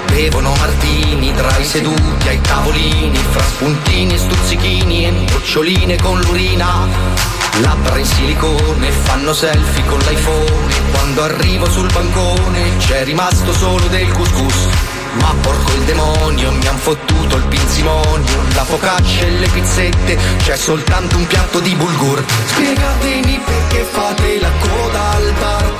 [0.08, 7.29] Bevono martini tra i seduti ai tavolini, fra spuntini e stuzzichini e noccioline con l'urina.
[7.58, 10.74] Labbra in silicone, fanno selfie con l'iPhone.
[10.92, 14.68] Quando arrivo sul bancone c'è rimasto solo del couscous.
[15.14, 20.56] Ma porco il demonio, mi han fottuto il pinzimonio, la focaccia e le pizzette, c'è
[20.56, 22.24] soltanto un piatto di bulgur.
[22.46, 25.72] Spiegatemi perché fate la coda al bar,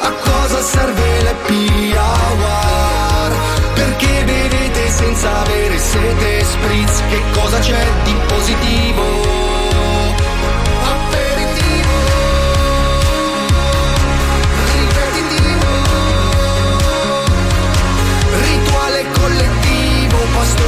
[0.00, 3.36] a cosa serve l'happy hour?
[3.74, 9.41] Perché bevete senza avere sete spritz, che cosa c'è di positivo?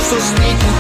[0.05, 0.74] so sneaky.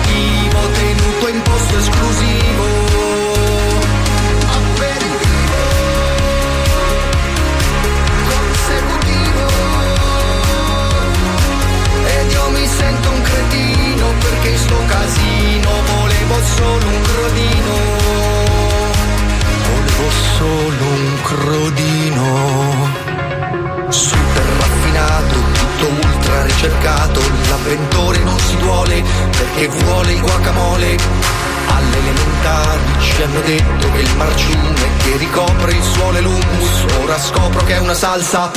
[38.04, 38.50] Salsa.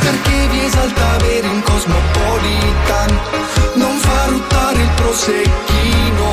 [0.00, 3.10] Perché vi esalta avere un cosmopolitan?
[3.74, 6.28] Non fa ruttare il prosecchino.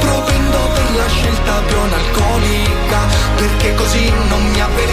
[0.00, 3.00] Propendo per la scelta più analcolica
[3.36, 4.91] perché così non mi avvelena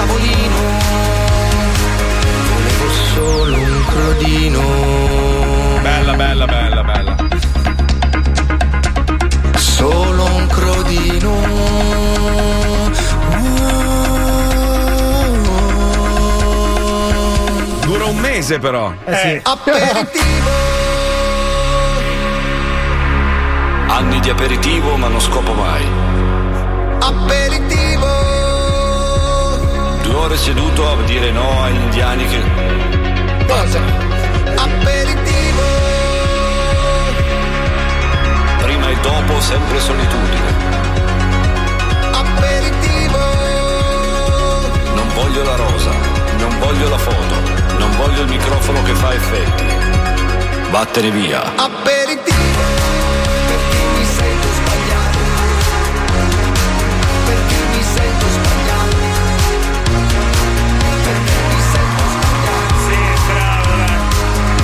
[0.00, 0.56] tavolino.
[2.52, 4.62] Volevo solo un crodino.
[5.82, 7.16] Bella, bella, bella, bella.
[9.56, 11.32] Solo un crodino.
[17.82, 18.92] Dura un mese però.
[19.04, 20.50] Eh, Aperitivo.
[23.88, 25.84] Anni di aperitivo ma non scopo mai.
[27.00, 27.39] Aperitivo.
[30.20, 32.42] Due ore seduto a dire no agli indiani che...
[33.46, 33.80] Cosa?
[34.54, 35.62] Aperitivo.
[38.58, 40.54] Prima e dopo sempre solitudine.
[42.12, 43.18] Aperitivo.
[44.94, 45.90] Non voglio la rosa,
[46.36, 49.64] non voglio la foto, non voglio il microfono che fa effetti.
[50.68, 51.40] Vattene via.
[51.56, 51.99] Aperitivo.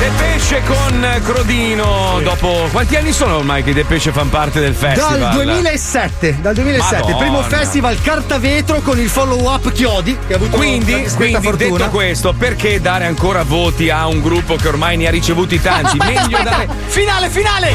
[0.07, 2.21] De Pesce con Crodino.
[2.23, 5.19] Dopo quanti anni sono ormai che De Pesce fanno parte del festival?
[5.19, 7.57] Dal 2007, dal 2007, il primo Madonna.
[7.57, 11.79] festival Cartavetro con il follow up Chiodi che ha avuto Quindi, quindi fortuna.
[11.79, 15.99] detto questo, perché dare ancora voti a un gruppo che ormai ne ha ricevuti tanti?
[15.99, 16.57] Aspetta, Meglio aspetta.
[16.57, 16.69] dare.
[16.87, 17.75] Finale, finale!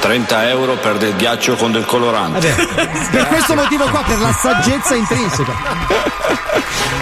[0.00, 2.54] 30 euro per del ghiaccio con del colorante.
[3.10, 6.14] Per questo motivo qua, per la saggezza intrinseca.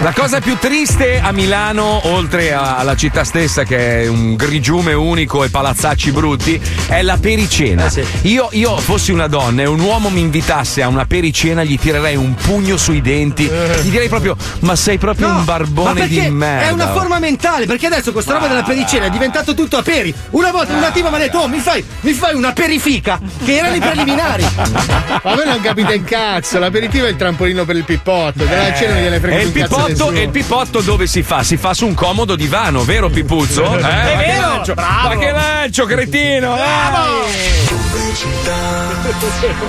[0.01, 5.43] La cosa più triste a Milano, oltre alla città stessa che è un grigiume unico
[5.43, 7.89] e palazzacci brutti, è la pericena.
[7.91, 11.79] Eh io, io fossi una donna e un uomo mi invitasse a una pericena, gli
[11.79, 13.45] tirerei un pugno sui denti.
[13.45, 16.67] Gli direi proprio: Ma sei proprio un ma barbone di merda.
[16.67, 20.13] È una forma mentale, perché adesso questa roba della pericena è diventato tutto a peri.
[20.31, 23.55] Una volta una tipa mi ha detto: Oh, mi fai, mi fai una perifica, che
[23.57, 24.45] erano i preliminari.
[24.55, 28.93] Ma voi non capite un cazzo, l'aperitivo è il trampolino per il pippotto, della cena
[28.93, 31.43] non gliene frega E il pippotto, e il pippotto dove si fa?
[31.43, 33.77] Si fa su un comodo divano, vero Pipuzzo?
[33.77, 33.81] Eh?
[33.81, 35.07] Ma che vero, lancio, bravo.
[35.07, 36.55] ma che lancio, cretino!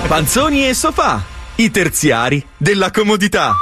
[0.07, 1.23] Panzoni e sofà,
[1.55, 3.53] i terziari della comodità.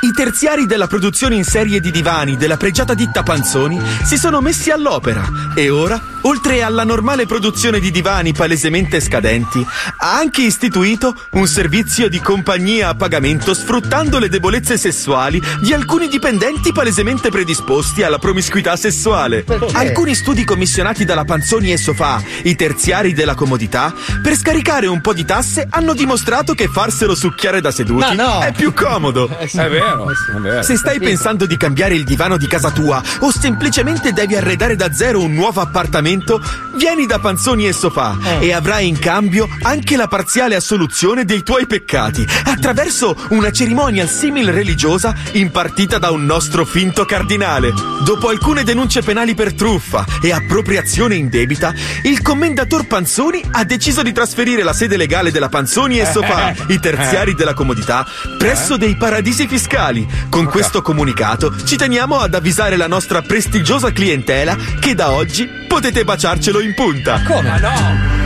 [0.00, 4.70] I terziari della produzione in serie di divani della pregiata ditta Panzoni si sono messi
[4.70, 9.64] all'opera e ora, oltre alla normale produzione di divani palesemente scadenti,
[9.98, 16.06] ha anche istituito un servizio di compagnia a pagamento sfruttando le debolezze sessuali di alcuni
[16.06, 19.44] dipendenti palesemente predisposti alla promiscuità sessuale.
[19.72, 25.12] Alcuni studi commissionati dalla Panzoni e Sofà, i terziari della comodità, per scaricare un po'
[25.12, 28.40] di tasse hanno dimostrato che farselo succhiare da seduti No, no.
[28.40, 29.28] è più comodo.
[29.28, 29.87] È vero,
[30.36, 30.62] è vero.
[30.62, 34.92] Se stai pensando di cambiare il divano di casa tua o semplicemente devi arredare da
[34.92, 36.40] zero un nuovo appartamento
[36.74, 41.66] vieni da Panzoni e Sofà e avrai in cambio anche la parziale assoluzione dei tuoi
[41.66, 47.72] peccati attraverso una cerimonia simil religiosa impartita da un nostro finto cardinale.
[48.04, 51.72] Dopo alcune denunce penali per truffa e appropriazione indebita,
[52.04, 56.78] il commendator Panzoni ha deciso di trasferire la sede legale della Panzoni e Sofà, i
[56.78, 58.06] terziari della comodità,
[58.38, 59.77] presso dei paradisi fiscali.
[60.28, 66.02] Con questo comunicato ci teniamo ad avvisare la nostra prestigiosa clientela che da oggi potete
[66.02, 67.22] baciarcelo in punta.
[67.22, 67.48] Come?
[67.48, 68.16] Ma no!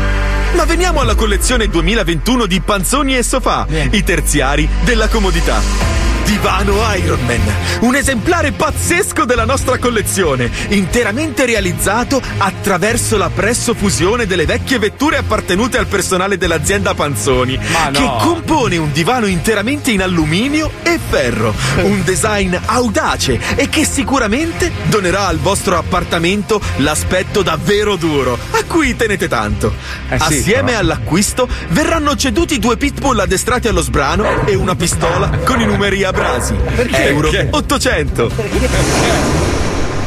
[0.54, 6.12] Ma veniamo alla collezione 2021 di Panzoni e Sofà, i terziari della comodità.
[6.24, 7.40] Divano Ironman,
[7.80, 15.18] un esemplare pazzesco della nostra collezione, interamente realizzato attraverso la presso fusione delle vecchie vetture
[15.18, 17.90] appartenute al personale dell'azienda Panzoni, no.
[17.92, 24.70] che compone un divano interamente in alluminio e ferro, un design audace e che sicuramente
[24.85, 29.74] donerà al vostro appartamento l'aspetto davvero duro, a cui tenete tanto.
[30.08, 30.78] Eh sì, Assieme però.
[30.78, 36.12] all'acquisto verranno ceduti due pitbull addestrati allo sbrano e una pistola con i numeri a
[36.12, 36.55] brasi.
[36.55, 37.09] Perché?
[37.09, 37.48] Euro Perché?
[37.51, 38.31] 800.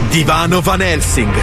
[0.09, 1.33] Divano Van Helsing.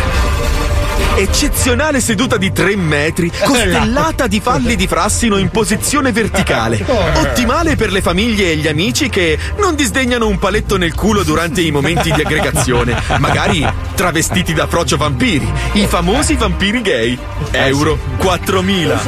[1.15, 6.85] Eccezionale seduta di 3 metri, costellata di falli di frassino in posizione verticale.
[7.15, 11.61] Ottimale per le famiglie e gli amici che non disdegnano un paletto nel culo durante
[11.61, 17.19] i momenti di aggregazione, magari travestiti da frocio vampiri, i famosi vampiri gay.
[17.51, 19.03] Euro 4000.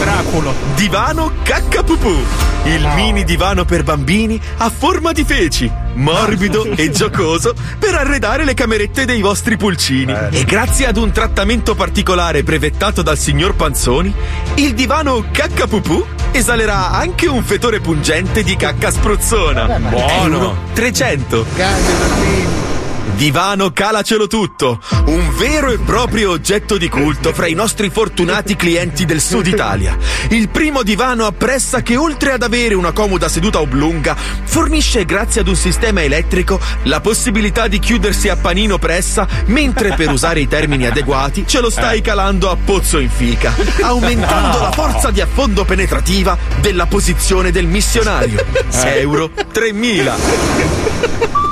[0.00, 0.54] Draculo.
[0.76, 2.16] Divano Caccapupù,
[2.64, 8.54] il mini divano per bambini a forma di feci, morbido e giocoso per arredare le
[8.54, 10.14] camerette dei vostri pulcini.
[10.30, 14.14] E grazie ad un trattamento particolare brevettato dal signor Panzoni,
[14.56, 19.78] il divano Caccapupù esalerà anche un fetore pungente di cacca spruzzona.
[19.78, 20.36] Buono.
[20.36, 22.73] Euro 300.
[23.12, 29.04] Divano Calacelo Tutto, un vero e proprio oggetto di culto fra i nostri fortunati clienti
[29.04, 29.96] del sud Italia.
[30.30, 35.42] Il primo divano a pressa che oltre ad avere una comoda seduta oblunga, fornisce grazie
[35.42, 40.48] ad un sistema elettrico la possibilità di chiudersi a panino pressa, mentre per usare i
[40.48, 45.64] termini adeguati ce lo stai calando a pozzo in fica, aumentando la forza di affondo
[45.64, 48.44] penetrativa della posizione del missionario.
[48.82, 51.43] Euro 3000.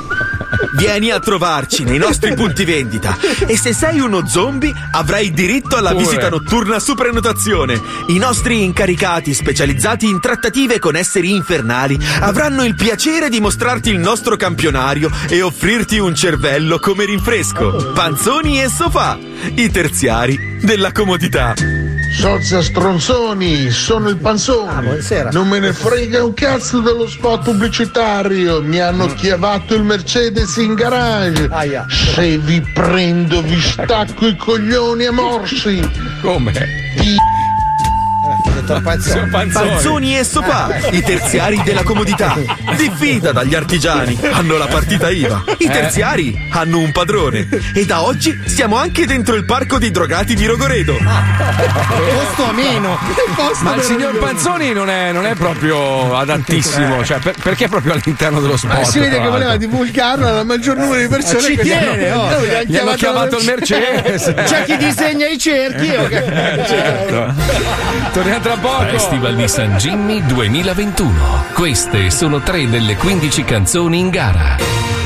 [0.75, 5.91] Vieni a trovarci nei nostri punti vendita e se sei uno zombie avrai diritto alla
[5.91, 6.05] Pure.
[6.05, 7.81] visita notturna su prenotazione.
[8.09, 13.99] I nostri incaricati specializzati in trattative con esseri infernali avranno il piacere di mostrarti il
[13.99, 17.93] nostro campionario e offrirti un cervello come rinfresco.
[17.93, 19.19] Panzoni e sofà,
[19.55, 21.92] i terziari della comodità.
[22.13, 24.99] Sozza stronzoni, sono il panzone.
[25.33, 28.61] non me ne frega un cazzo dello spot pubblicitario.
[28.61, 31.49] Mi hanno chiavato il Mercedes in garage.
[31.89, 35.81] Se vi prendo, vi stacco i coglioni a morsi.
[36.21, 36.53] Come?
[38.65, 42.37] Panzoni e sopà, i terziari della comodità.
[42.77, 45.45] Diffida dagli artigiani, hanno la partita IVA.
[45.59, 47.49] I terziari hanno un padrone.
[47.75, 50.95] E da oggi siamo anche dentro il parco dei drogati di Rogoredo.
[50.97, 52.99] Posto a meno.
[53.63, 57.93] Ma il signor Panzoni non è, non è proprio adattissimo, cioè per- perché è proprio
[57.95, 58.73] all'interno dello spot?
[58.79, 62.23] Ma si vede che voleva divulgarlo alla maggior numero di persone ci che tiene, hanno-
[62.23, 62.31] oh.
[62.31, 64.35] Eh, gli hanno Gli hanno chiamato il Mercedes.
[64.47, 65.89] C'è chi disegna i cerchi.
[65.89, 66.11] ok?
[66.67, 67.35] Certo.
[68.13, 68.83] Torniamo tra poco.
[68.85, 71.45] Festival di San Jimmy 2021.
[71.55, 75.02] Queste sono tre delle 15 canzoni in gara.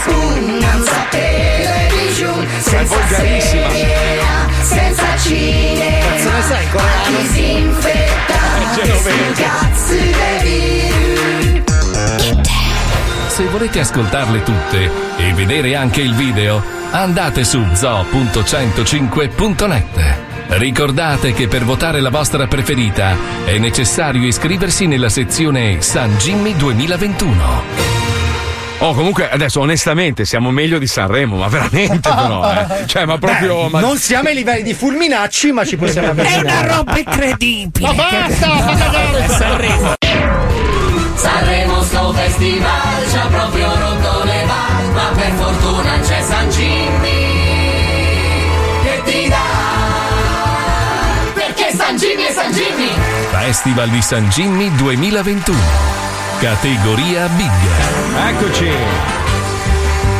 [0.00, 3.68] Spunganza televisione senza volgarissima.
[4.62, 7.18] senza cinema Cazzo ne sai in coreano?
[7.18, 8.82] disinfettante
[11.94, 12.42] Eh,
[13.28, 20.25] Se volete ascoltarle tutte e vedere anche il video, andate su zoo.105.net.
[20.48, 28.04] Ricordate che per votare la vostra preferita è necessario iscriversi nella sezione San Jimmy 2021.
[28.78, 32.86] Oh, comunque, adesso onestamente siamo meglio di Sanremo, ma veramente però, eh.
[32.86, 33.64] Cioè, ma proprio.
[33.64, 36.46] Beh, ma- Non siamo ai livelli di Fulminacci, ma ci possiamo È avvicinare.
[36.68, 37.86] una roba incredibile.
[37.86, 39.28] Ma basta, fa cagare.
[39.28, 39.94] Sanremo.
[41.16, 46.95] Sanremo sto festival ci ha proprio rotto le balle Ma per fortuna c'è San Jimmy
[53.46, 55.56] Festival di San Jimmy 2021.
[56.40, 57.52] Categoria Big.
[58.16, 59.25] Eccoci.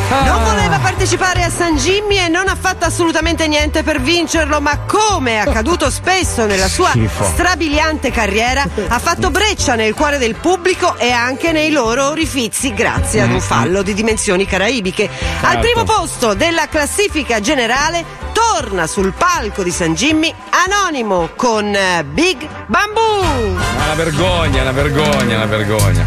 [0.09, 4.79] Non voleva partecipare a San Jimmy e non ha fatto assolutamente niente per vincerlo, ma
[4.87, 7.25] come è accaduto spesso nella sua Schifo.
[7.25, 13.21] strabiliante carriera, ha fatto breccia nel cuore del pubblico e anche nei loro orifizi grazie
[13.21, 15.09] ad un fallo di dimensioni caraibiche.
[15.41, 20.33] Al primo posto della classifica generale torna sul palco di San Jimmy
[20.65, 23.25] Anonimo con eh, Big Bamboo.
[23.25, 26.05] Una vergogna, una vergogna, una vergogna.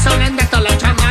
[0.00, 1.09] Sono andato alla Giamaica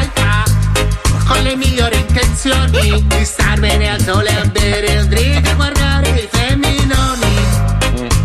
[1.30, 3.06] con le migliori intenzioni.
[3.08, 7.36] Di star bene al sole a bere un drink e guardare i femminoni.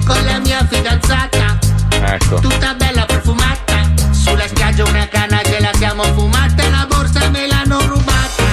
[0.07, 1.59] Con la mia fidanzata
[1.91, 2.37] Ecco.
[2.41, 7.47] tutta bella profumata sulla spiaggia una canna ce la siamo fumata e la borsa me
[7.47, 8.45] l'hanno rubata.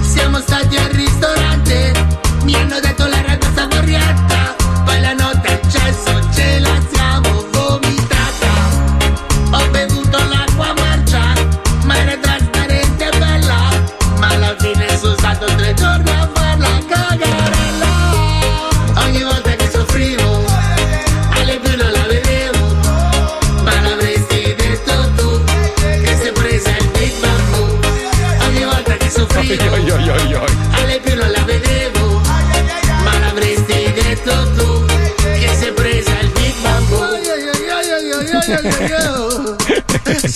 [0.00, 1.15] Siamo stati al ristorante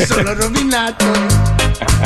[0.06, 1.04] Sono rovinato,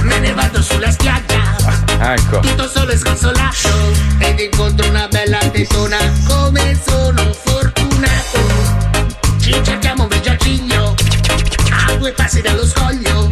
[0.03, 1.57] me ne vado sulla spiaggia,
[2.01, 2.41] Ecco.
[2.41, 3.69] tutto solo e sconsolato,
[4.19, 8.39] ed incontro una bella tetona, come sono fortunato.
[9.39, 10.95] Ci cerchiamo un bel giaciglio,
[11.89, 13.31] a due passi dallo scoglio,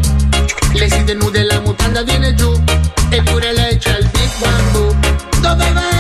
[0.74, 2.53] le si denude la mutanda viene giù,
[3.09, 4.95] eppure lei c'ha il big bamboo.
[5.40, 5.91] Doveva essere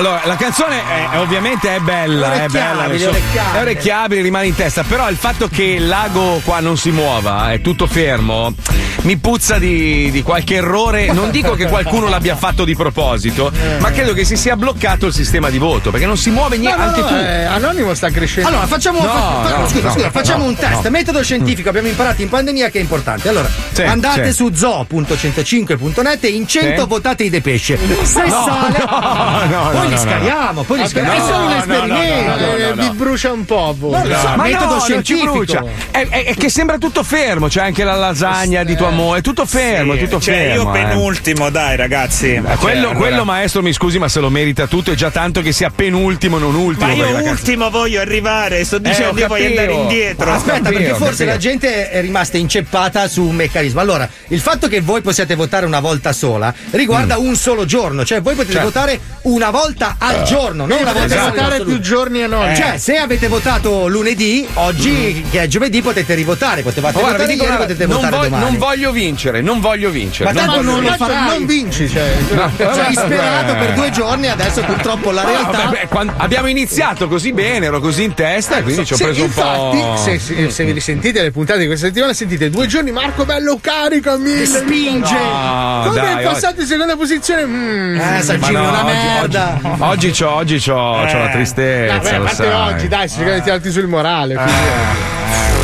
[0.00, 0.80] Allora, la canzone
[1.12, 3.58] è- ovviamente è bella, è bella, insomma, orecchiabile.
[3.58, 7.52] è orecchiabile, rimane in testa, però il fatto che il lago qua non si muova,
[7.52, 8.54] è tutto fermo,
[9.02, 13.90] mi puzza di, di qualche errore, non dico che qualcuno l'abbia fatto di proposito, ma
[13.90, 16.78] credo che si sia bloccato il sistema di voto, perché non si muove No, niente,
[16.80, 17.14] no, anche no, tu.
[17.14, 18.48] eh, Anonimo sta crescendo.
[18.48, 20.84] Allora, facciamo, No, fa- fa- no, scusa, no, scusa, facciamo no, un test.
[20.84, 20.90] no.
[20.90, 23.28] Metodo scientifico, abbiamo imparato in pandemia che è importante.
[23.28, 24.34] Allora, Sì, andate sì.
[24.34, 26.86] su zoo.105.net e in 100 Sì.
[26.88, 27.78] votate i Depesce.
[28.02, 31.16] Se No, sale, no, no, poi no, li no, scariamo, poi li scariamo.
[31.16, 32.30] è solo un no, no, esperimento.
[32.30, 32.82] no, no, no, no.
[32.82, 33.74] Vi brucia un po'.
[33.78, 34.00] voi.
[34.36, 35.68] Metodo no, non ci scientifico.
[35.90, 39.22] È, è- è che sembra tutto fermo, c'è anche la lasagna di tua amore, è
[39.22, 40.62] tutto fermo, è tutto Cioè, fermo.
[40.62, 40.78] io eh.
[40.84, 42.34] penultimo, dai, ragazzi.
[42.34, 45.10] Eh, quello, Cioè, quello, allora- maestro, mi scusi, ma se lo merita tutto, è già
[45.10, 46.86] tanto che sia penultimo, non ultimo.
[46.86, 50.32] Ma io ultimo voglio arrivare, sto Eh, dicendo ho che voglio andare indietro.
[50.32, 51.30] Aspetta, capito, perché forse capito.
[51.30, 53.80] la gente è rimasta inceppata su un meccanismo.
[53.80, 58.20] Allora, il fatto che voi possiate votare una volta sola riguarda un solo giorno, cioè
[58.20, 58.66] voi potete Certo.
[58.68, 61.30] votare una volta al giorno, non una volta Potete sola.
[61.30, 62.54] votare più giorni Anonimo.
[62.56, 67.34] Cioè, se avete votato lunedì, oggi che è giovedì potete rivotare, potevate Ma guarda, votare
[67.36, 68.44] ieri, una- potete non, votare domani.
[68.44, 70.32] non voglio vincere, non voglio vincere.
[70.32, 71.28] Ma tanto voglio non lo farai.
[71.28, 72.08] Non vinci, cioè.
[72.30, 73.58] No, Cioè, vabbè, hai sperato vabbè.
[73.66, 75.58] per due giorni, adesso purtroppo la No, realtà.
[75.64, 78.96] vabbè, beh, quando- abbiamo iniziato così bene, ero così in testa e quindi ci ho
[78.96, 79.96] preso un infatti, po'.
[79.96, 83.58] se, se, se vi risentite le puntate di questa settimana, sentite due giorni Marco Bello
[83.60, 85.12] carica mille, spinge.
[85.14, 87.44] No, Come dai, è passato in seconda posizione?
[87.44, 88.00] Mm.
[88.00, 89.60] Eh, Saggino, Ma no, una oggi- merda.
[89.62, 90.72] Oggi, oggi c'ho, oggi c'ho,
[91.06, 91.94] c'ho la Dai, tristezza.
[91.96, 92.72] vabbè, a lo parte sai.
[92.74, 94.34] oggi, dai, si cerca di tirarti sul morale.
[94.36, 95.59] figurati.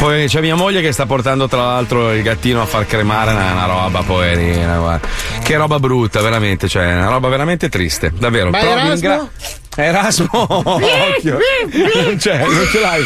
[0.00, 3.52] Poi c'è mia moglie che sta portando tra l'altro il gattino a far cremare una,
[3.52, 4.78] una roba, poverina.
[4.78, 5.06] guarda.
[5.42, 8.48] Che roba brutta, veramente, cioè, una roba veramente triste, davvero.
[8.48, 9.28] Ma Però ringra-
[9.76, 11.38] Erasmo, occhio.
[12.04, 13.02] Non c'è, non ce l'hai.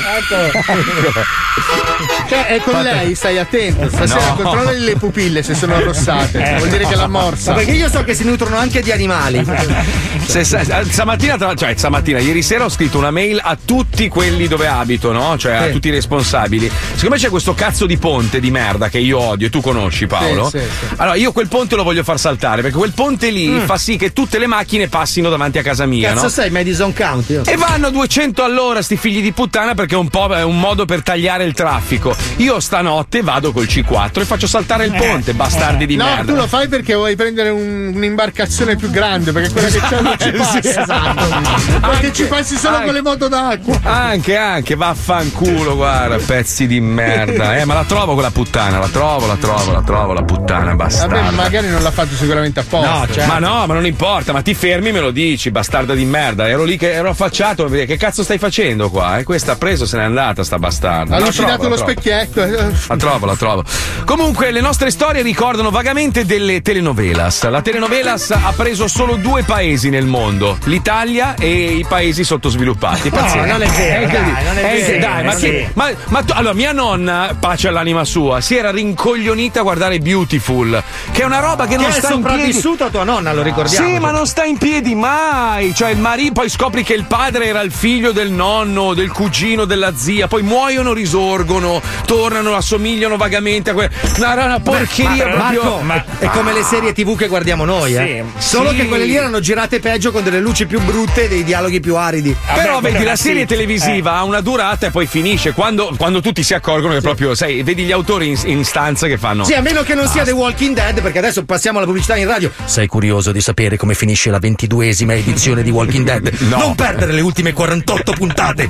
[2.28, 3.88] Cioè, è con lei, stai attento.
[3.90, 4.34] Stasera No.
[4.36, 6.42] controllali le pupille se sono arrossate.
[6.42, 6.56] Eh.
[6.56, 7.50] Vuol dire che l'ha morsa.
[7.50, 9.44] Ma perché io so che si nutrono anche di animali.
[10.24, 14.66] Se- se- stamattina, cioè stamattina, ieri sera ho scritto una mail a tutti quelli dove
[14.66, 15.36] abito, no?
[15.36, 15.72] Cioè a Sì.
[15.72, 16.70] tutti i responsabili.
[16.94, 20.48] Siccome c'è questo cazzo di ponte di merda che io odio e tu conosci Paolo.
[20.48, 20.94] Sì, sì.
[20.96, 23.60] Allora io quel ponte lo voglio far saltare perché quel ponte lì Mm.
[23.66, 26.28] fa sì che tutte le macchine passino davanti a casa mia, Cazzo no?
[26.30, 27.40] sei, Madison County?
[27.44, 30.58] E vanno a 200 all'ora sti figli di puttana perché è un po' è un
[30.60, 32.16] modo per tagliare il traffico.
[32.36, 36.32] Io stanotte vado col C4 e faccio saltare il ponte, bastardi di no, merda.
[36.32, 40.14] tu lo fai perché vuoi prendere un- un'imbarcazione più grande, perché quella che c'è non
[40.18, 40.58] ci Sì, passa.
[40.82, 41.80] esatto.
[41.80, 42.86] Perché ci passi solo anche.
[42.86, 43.80] con le moto d'acqua.
[43.82, 47.56] Anche, anche, vaffanculo, guarda, pezzi di merda.
[47.56, 51.20] Eh, ma la trovo quella puttana, la trovo, la trovo, la trovo, la puttana, bastarda.
[51.20, 52.90] Vabbè, magari non l'ha fatto sicuramente apposta.
[52.90, 53.32] No, certo.
[53.32, 56.43] Ma no, ma non importa, ma ti fermi e me lo dici, bastarda di merda.
[56.48, 59.18] Ero lì che ero affacciato, che cazzo stai facendo qua?
[59.18, 61.16] E questa ha preso, se n'è andata, sta bastarda.
[61.16, 61.90] Ha La lucidato trovo, lo la trovo.
[61.92, 62.42] specchietto.
[62.44, 62.72] eh.
[62.88, 63.64] La trovo, la trovo.
[64.04, 67.48] Comunque, le nostre storie ricordano vagamente delle telenovelas.
[67.48, 73.10] La telenovelas ha preso solo due paesi nel mondo: l'Italia e i paesi sottosviluppati.
[73.10, 73.44] No, Pazzesco.
[73.46, 75.68] non è vero, Eh, dai, non è eh, vero, dai, ma, vero.
[75.74, 80.82] ma- ma tu- allora, mia nonna, pace all'anima sua, si era rincoglionita a guardare Beautiful,
[81.12, 82.36] che è una roba che, Che non è sta in piedi.
[82.36, 83.86] sopravvissuto a tua nonna, lo ricordiamo.
[83.86, 85.74] Sì, ma non sta in piedi mai.
[85.74, 89.64] Cioè, il marito, poi scopri che il padre era il figlio del nonno, del cugino,
[89.64, 90.26] della zia.
[90.26, 93.88] Poi muoiono, risorgono, tornano, assomigliano vagamente a quella.
[94.18, 95.80] Una, una porcheria Ma- proprio.
[95.80, 98.24] Marco, è come le serie TV che guardiamo noi, eh.
[98.38, 98.76] Solo Sì.
[98.76, 101.96] che quelle lì erano girate peggio con delle luci più brutte e dei dialoghi più
[101.96, 102.34] aridi.
[102.54, 105.52] Però vedi, la serie televisiva ha una durata e poi finisce.
[105.52, 109.18] Quando, quando tutti si accorgono che proprio, sai, vedi gli autori in, in stanza che
[109.18, 109.44] fanno.
[109.44, 112.26] Sì, a meno che non sia The Walking Dead, perché adesso passiamo alla pubblicità in
[112.26, 112.50] radio.
[112.64, 116.23] Sei curioso di sapere come finisce la ventiduesima edizione di Walking Dead?
[116.54, 116.58] No.
[116.58, 118.68] Non perdere le ultime 48 puntate.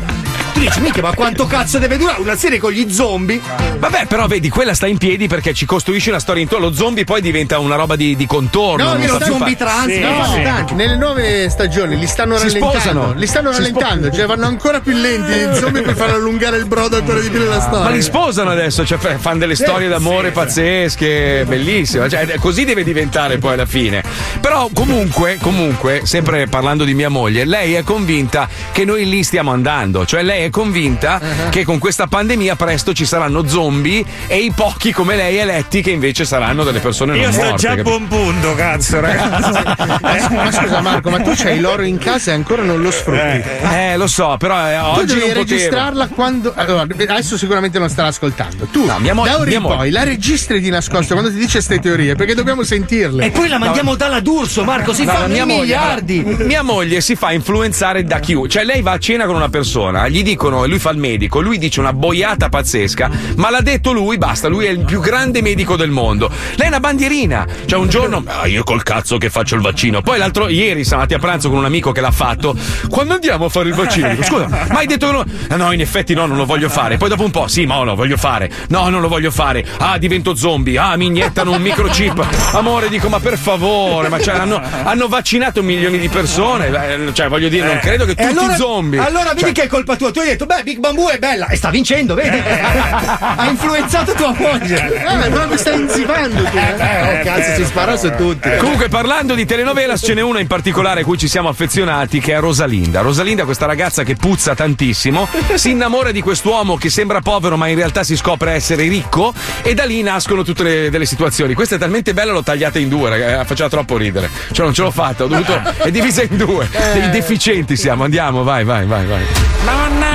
[0.55, 3.41] Tu dici, mica, ma quanto cazzo deve durare una serie con gli zombie?
[3.79, 6.69] Vabbè, però vedi, quella sta in piedi perché ci costruisce una storia intorno.
[6.69, 8.95] Lo zombie poi diventa una roba di, di contorno.
[8.95, 10.43] No, lo zombie fa- trans, Sì, no, sì.
[10.43, 10.75] tanti.
[10.75, 12.79] nelle nuove stagioni li stanno Si rallentando.
[12.79, 13.13] sposano.
[13.17, 16.67] Li stanno Si rallentando, cioè vanno ancora più lenti gli zombie per far allungare il
[16.67, 17.85] brodo ancora di più della storia.
[17.85, 22.09] Ma li sposano adesso, cioè fanno delle Sì, storie d'amore sì, pazzesche, bellissime.
[22.09, 24.03] Cioè, così deve diventare poi alla fine.
[24.41, 29.51] Però comunque, comunque, sempre parlando di mia moglie, lei è convinta che noi lì stiamo
[29.53, 30.05] andando.
[30.07, 31.49] Cioè, lei è convinta Uh-huh.
[31.51, 35.91] che con questa pandemia presto ci saranno zombie e i pochi come lei eletti che
[35.91, 39.63] invece saranno delle persone Io non sto già a buon punto, cazzo, ragazzi.
[40.01, 43.43] Ma, scusa Marco, ma tu c'hai l'oro in casa e ancora non lo sfrutti.
[43.73, 45.39] Eh, lo so, però eh, Tu oggi devi potevo.
[45.41, 46.53] registrarla quando.
[46.57, 48.67] Allora, adesso sicuramente non starà ascoltando.
[48.71, 49.77] Tu, mia mo- da ora mia in moglie.
[49.77, 53.25] poi, la registri di nascosto quando ti dice queste teorie, perché dobbiamo sentirle.
[53.27, 56.23] E poi la mandiamo dalla D'Urso, Marco, si No, fanno mia i moglie- miliardi.
[56.45, 58.49] Mia moglie si fa influenzare da chiunque.
[58.49, 61.59] Cioè, lei va a cena con una persona, gli dicono, lui fa il medico, lui
[61.59, 65.77] dice una boiata pazzesca, ma l'ha detto lui, basta, lui è il più grande medico
[65.77, 66.31] del mondo.
[66.57, 67.47] Lei è una bandierina.
[67.67, 70.01] Cioè, un giorno, ah, io col cazzo che faccio il vaccino.
[70.01, 72.57] Poi l'altro, ieri siamo andati a pranzo con un amico che l'ha fatto.
[72.89, 74.09] Quando andiamo a fare il vaccino?
[74.09, 75.25] Dico, scusa, ma hai detto che no?
[75.49, 76.97] Ah, no, in effetti no, non lo voglio fare.
[76.97, 78.51] Poi dopo un po', sì, ma no, lo voglio fare.
[78.69, 79.65] No, non lo voglio fare.
[79.79, 80.79] Ah, divento zombie.
[80.79, 82.27] Ah, mi iniettano un microchip.
[82.53, 86.69] Amore, dico, ma per favore, ma cioè, hanno, hanno vaccinato milioni di persone.
[86.69, 89.01] Eh, Cioè, voglio dire, non credo che E tutti allora, zombie.
[89.01, 90.11] Allora vedi Cioè, che è colpa tua.
[90.11, 91.47] Tu hai detto, beh, Big Bamboo è bella.
[91.49, 92.37] E sta vincendo, vedi?
[92.45, 94.95] ha influenzato tua moglie.
[94.95, 96.57] Eh, però mi stai inzivando tu.
[96.57, 98.51] Eh, oh, cazzo, si spara su tutti.
[98.59, 102.35] Comunque, parlando di telenovelas, ce n'è una in particolare a cui ci siamo affezionati, che
[102.35, 103.01] è Rosalinda.
[103.01, 107.77] Rosalinda, questa ragazza che puzza tantissimo, si innamora di quest'uomo che sembra povero, ma in
[107.77, 111.55] realtà si scopre essere ricco, e da lì nascono tutte le, delle situazioni.
[111.55, 114.29] Questa è talmente bella, l'ho tagliata in due, ragazzi, eh, faceva troppo ridere.
[114.53, 115.53] Cioè, non ce l'ho fatta, ho dovuto.
[115.85, 116.69] È divisa in due.
[117.11, 119.23] Dei deficienti siamo, andiamo, vai, vai, vai, vai.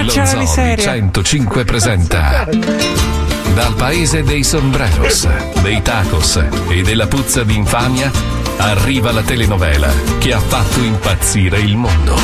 [0.03, 2.45] Lo Zoo di 105 presenta
[3.53, 5.25] Dal paese dei sombreros,
[5.61, 8.11] dei tacos e della puzza d'infamia
[8.57, 12.17] arriva la telenovela che ha fatto impazzire il mondo.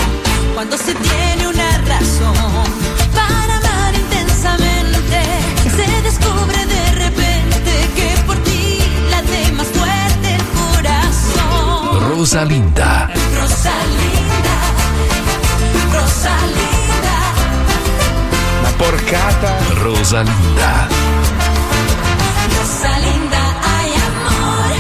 [0.54, 2.34] Cuando se tiene una razón
[3.14, 5.22] para amar intensamente,
[5.74, 12.10] se descubre de repente que por ti late más fuerte el corazón.
[12.10, 13.25] Rosalinda, Rosalinda,
[18.78, 19.56] porcata.
[19.82, 20.88] Rosalinda,
[22.58, 23.38] Rosalinda,
[23.78, 24.72] ay amor,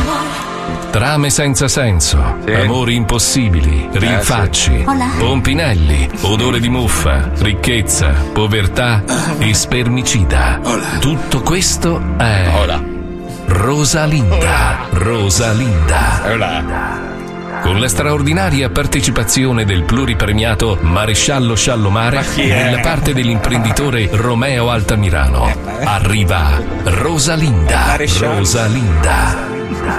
[0.00, 0.90] amor.
[0.90, 5.10] trame senza senso, amori impossibili, rinfacci, Hola.
[5.18, 9.02] pompinelli, odore di muffa, ricchezza, povertà
[9.38, 10.60] e spermicida.
[11.00, 12.50] Tutto questo è
[13.46, 14.86] Rosalinda.
[14.90, 16.20] Rosalinda.
[17.62, 25.50] Con la straordinaria partecipazione del pluripremiato Maresciallo Sciallomare nella parte dell'imprenditore Romeo Altamirano.
[25.84, 27.86] Arriva Rosalinda.
[27.86, 28.38] Maresciallo.
[28.38, 29.48] Rosalinda.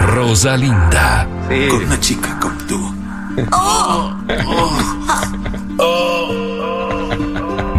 [0.01, 1.28] Rosalinda.
[1.47, 2.93] Con una chica come tu.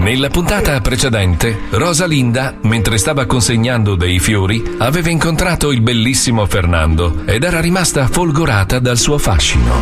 [0.05, 7.43] Nella puntata precedente, Rosalinda, mentre stava consegnando dei fiori, aveva incontrato il bellissimo Fernando ed
[7.43, 9.73] era rimasta folgorata dal suo fascino.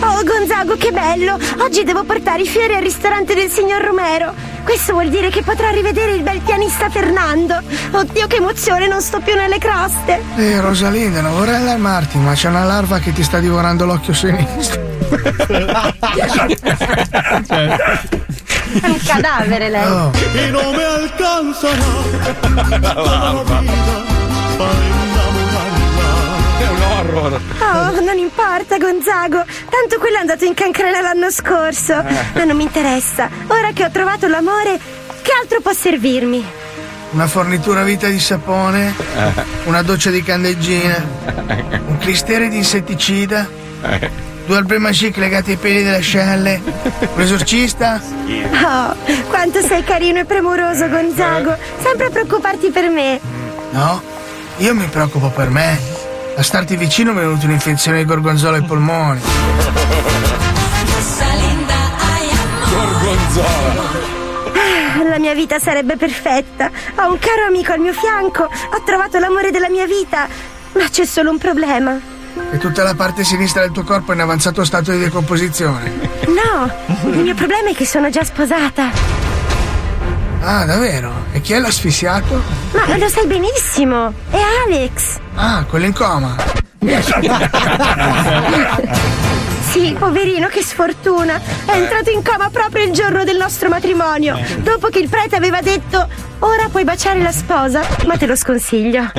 [0.00, 1.38] Oh Gonzago, che bello!
[1.60, 4.34] Oggi devo portare i fiori al ristorante del signor Romero.
[4.64, 7.62] Questo vuol dire che potrò rivedere il bel pianista Fernando.
[7.92, 10.20] Oddio, che emozione, non sto più nelle croste.
[10.36, 14.96] Eh, Rosalinda, non vorrei allarmarti, ma c'è una larva che ti sta divorando l'occhio sinistro.
[18.80, 19.86] È un cadavere lei.
[19.86, 20.10] Oh.
[20.50, 20.60] No
[22.94, 24.04] toda la vida
[24.56, 26.06] para enamorarla.
[26.58, 27.40] È un horror.
[27.60, 29.44] Oh, non importa, Gonzago.
[29.68, 31.94] Tanto quello è andato in cancrena l'anno scorso.
[32.34, 33.28] Ma non mi interessa.
[33.48, 34.78] Ora che ho trovato l'amore,
[35.22, 36.44] che altro può servirmi?
[37.10, 38.94] Una fornitura vita di sapone,
[39.64, 41.02] una doccia di candeggina,
[41.86, 43.48] un clistere di insetticida,
[44.48, 46.62] due albremagic legati ai peli delle ascelle,
[47.14, 48.00] un esorcista.
[48.64, 48.96] Oh,
[49.28, 51.54] quanto sei carino e premuroso, Gonzago.
[51.82, 53.20] Sempre a preoccuparti per me.
[53.72, 54.02] No,
[54.56, 55.78] io mi preoccupo per me.
[56.34, 59.20] A starti vicino mi è venuta un'infezione di gorgonzola ai polmoni.
[62.70, 64.06] Gorgonzola.
[65.10, 66.70] La mia vita sarebbe perfetta.
[66.96, 68.44] Ho un caro amico al mio fianco.
[68.44, 70.26] Ho trovato l'amore della mia vita.
[70.72, 72.16] Ma c'è solo un problema.
[72.50, 75.92] E tutta la parte sinistra del tuo corpo è in avanzato stato di decomposizione.
[76.26, 76.70] No,
[77.10, 78.90] il mio problema è che sono già sposata.
[80.40, 81.26] Ah, davvero?
[81.32, 82.40] E chi è l'asfissiato?
[82.72, 84.12] Ma lo sai benissimo.
[84.30, 85.18] È Alex.
[85.34, 86.36] Ah, quello in coma.
[89.70, 91.40] Sì, poverino, che sfortuna.
[91.64, 94.38] È entrato in coma proprio il giorno del nostro matrimonio.
[94.58, 96.08] Dopo che il prete aveva detto:
[96.40, 99.10] Ora puoi baciare la sposa, ma te lo sconsiglio.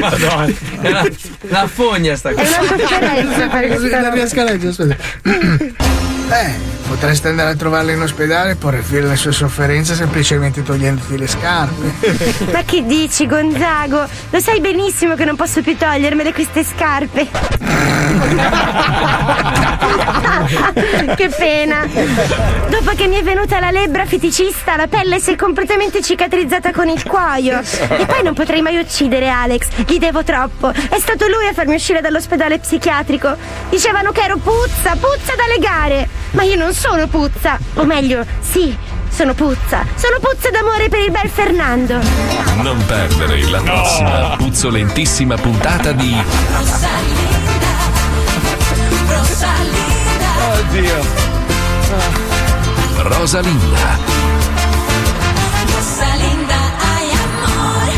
[0.00, 0.46] Madonna.
[0.80, 1.08] È una,
[1.40, 2.60] una fogna sta È cosa.
[2.60, 6.12] una sofferenza fare questa non riesco a leggere, aspetta.
[6.30, 6.54] Eh,
[6.88, 11.26] potresti andare a trovarla in ospedale e porre fine alle sue sofferenze semplicemente togliendoti le
[11.26, 11.92] scarpe.
[12.52, 14.06] Ma che dici, Gonzago?
[14.30, 17.28] Lo sai benissimo che non posso più togliermele queste scarpe.
[21.16, 21.86] che pena.
[22.68, 26.88] Dopo che mi è venuta la lebbra feticista, la pelle si è completamente cicatrizzata con
[26.88, 27.60] il cuoio.
[27.60, 30.70] E poi non potrei mai uccidere Alex, gli devo troppo.
[30.70, 33.36] È stato lui a farmi uscire dall'ospedale psichiatrico.
[33.68, 36.13] Dicevano che ero puzza, puzza da legare.
[36.32, 37.58] Ma io non sono puzza.
[37.74, 38.76] O meglio, sì,
[39.08, 39.84] sono puzza.
[39.94, 41.98] Sono puzza d'amore per il bel Fernando.
[42.62, 46.16] Non perdere la prossima puzzolentissima puntata di
[50.58, 51.04] Oddio.
[52.96, 53.98] Rosalinda.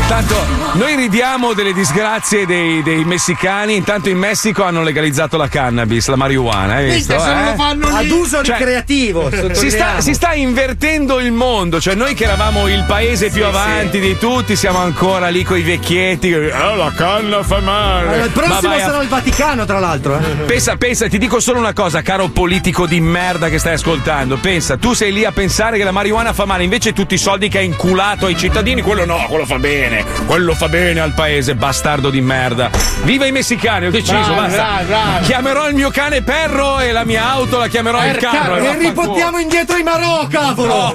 [0.07, 0.35] Tanto
[0.75, 6.15] noi ridiamo delle disgrazie dei, dei messicani, intanto in Messico hanno legalizzato la cannabis, la
[6.15, 7.15] marijuana, hai visto?
[7.17, 7.43] Non eh?
[7.45, 7.95] lo fanno lì.
[7.95, 12.67] Ad uso Cioè, ricreativo, Si sta, si sta invertendo il mondo, cioè noi che eravamo
[12.69, 16.33] il paese più avanti di tutti, siamo ancora lì con i vecchietti.
[16.33, 18.07] "Ah, la canna fa male.
[18.07, 20.17] Allora, il Ma prossimo vai a- sarà il Vaticano, tra l'altro.
[20.19, 20.43] Eh.
[20.45, 24.37] Pensa, pensa, ti dico solo una cosa, caro politico di merda che stai ascoltando.
[24.37, 27.49] Pensa, tu sei lì a pensare che la marijuana fa male, invece tutti i soldi
[27.49, 29.96] che hai inculato ai cittadini, quello no, quello fa bene.
[30.25, 32.69] Quello fa bene al paese, bastardo di merda.
[33.03, 34.83] Viva i messicani, ho deciso, Bravi, basta.
[34.85, 35.25] bravi.
[35.25, 38.55] Chiamerò il mio cane perro e la mia auto la chiamerò il carro.
[38.55, 38.89] E vaffanculo.
[38.89, 40.93] riportiamo indietro i Marò, cavolo!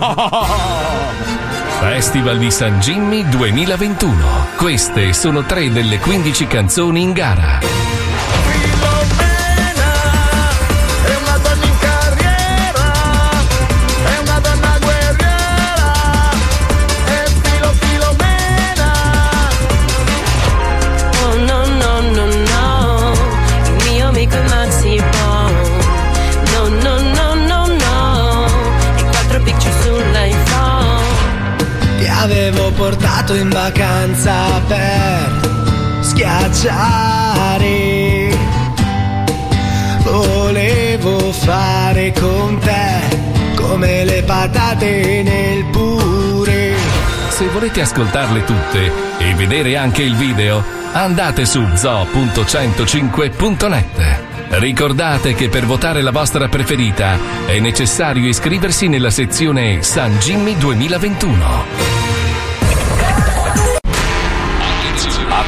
[1.80, 4.46] Festival di San Jimmy 2021.
[4.56, 7.58] Queste sono tre delle 15 canzoni in gara.
[33.32, 35.40] Portato in vacanza per
[36.00, 38.30] schiacciare.
[40.04, 43.00] Volevo fare con te
[43.56, 46.74] come le patate nel pure.
[47.28, 54.30] Se volete ascoltarle tutte e vedere anche il video, andate su zoo.105.net.
[54.50, 61.81] Ricordate che per votare la vostra preferita è necessario iscriversi nella sezione San Jimmy 2021.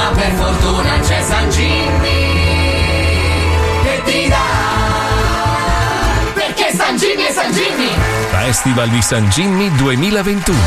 [0.00, 2.28] ma per fortuna c'è San Jimmy
[3.82, 4.36] che ti dà.
[6.32, 7.90] Perché San Jimmy è San Jimmy!
[8.30, 10.58] Festival di San Jimmy 2021.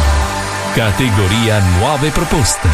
[0.74, 2.70] Categoria Nuove proposte.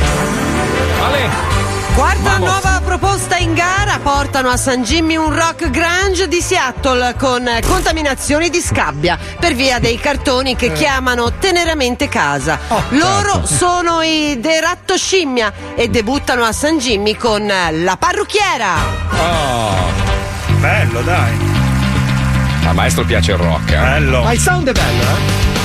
[2.00, 7.46] Quarta nuova proposta in gara portano a San Jimmy un rock grunge di Seattle con
[7.68, 12.58] contaminazioni di scabbia per via dei cartoni che chiamano teneramente casa.
[12.92, 18.76] Loro sono i The Ratto Scimmia e debuttano a San Jimmy con La Parrucchiera.
[19.18, 20.58] Oh.
[20.58, 21.38] Bello, dai.
[22.66, 23.78] Al maestro piace il rock, eh?
[23.78, 24.24] Bello.
[24.24, 25.59] Ma il sound è bello, eh?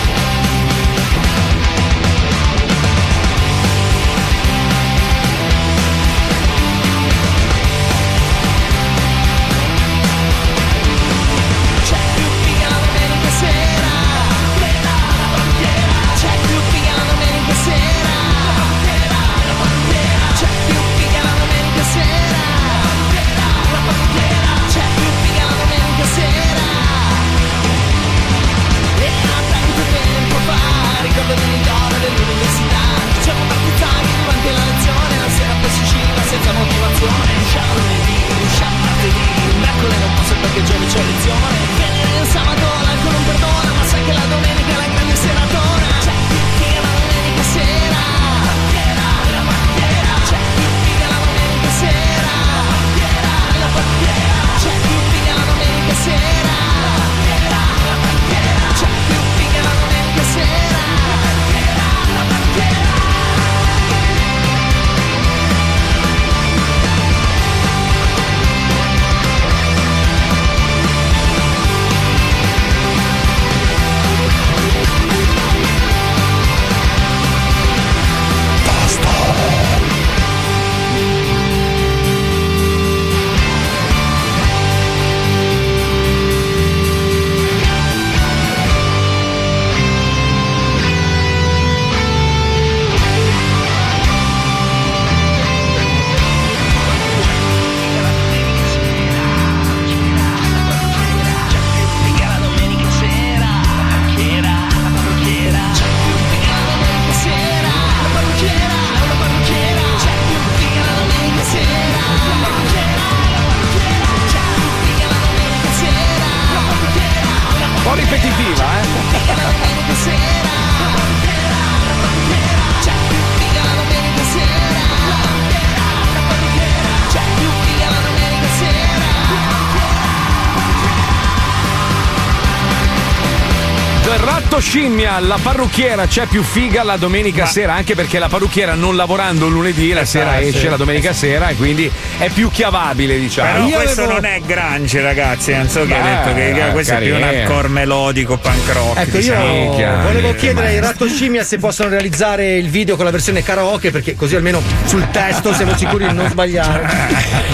[135.04, 139.48] Scimmia, la parrucchiera c'è più figa la domenica sera, anche perché la parrucchiera non lavorando
[139.48, 140.68] lunedì, la sera Esatto, esce sì.
[140.68, 143.66] la domenica sera e quindi è più chiavabile, diciamo.
[143.66, 145.54] Però questo non è grunge, ragazzi.
[145.54, 147.40] Non so che Beh, ha detto che, che questo è più un carino.
[147.42, 148.98] hardcore melodico punk rock.
[148.98, 150.02] Ecco, io diciamo.
[150.02, 154.16] volevo chiedere ai Ratto Scimmia se possono realizzare il video con la versione karaoke, perché
[154.16, 157.52] così almeno sul testo siamo sicuri di non sbagliare.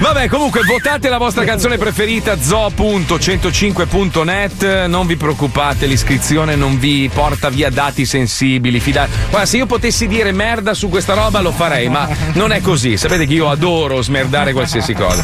[0.00, 4.86] Vabbè, comunque votate la vostra canzone preferita zo.105.net.
[4.86, 8.80] Non vi preoccupate, l'iscrizione non vi porta via dati sensibili.
[8.80, 12.62] Fida- Guarda, se io potessi dire merda su questa roba lo farei, ma non è
[12.62, 12.96] così.
[12.96, 15.22] Sapete che io adoro smerdare qualsiasi cosa.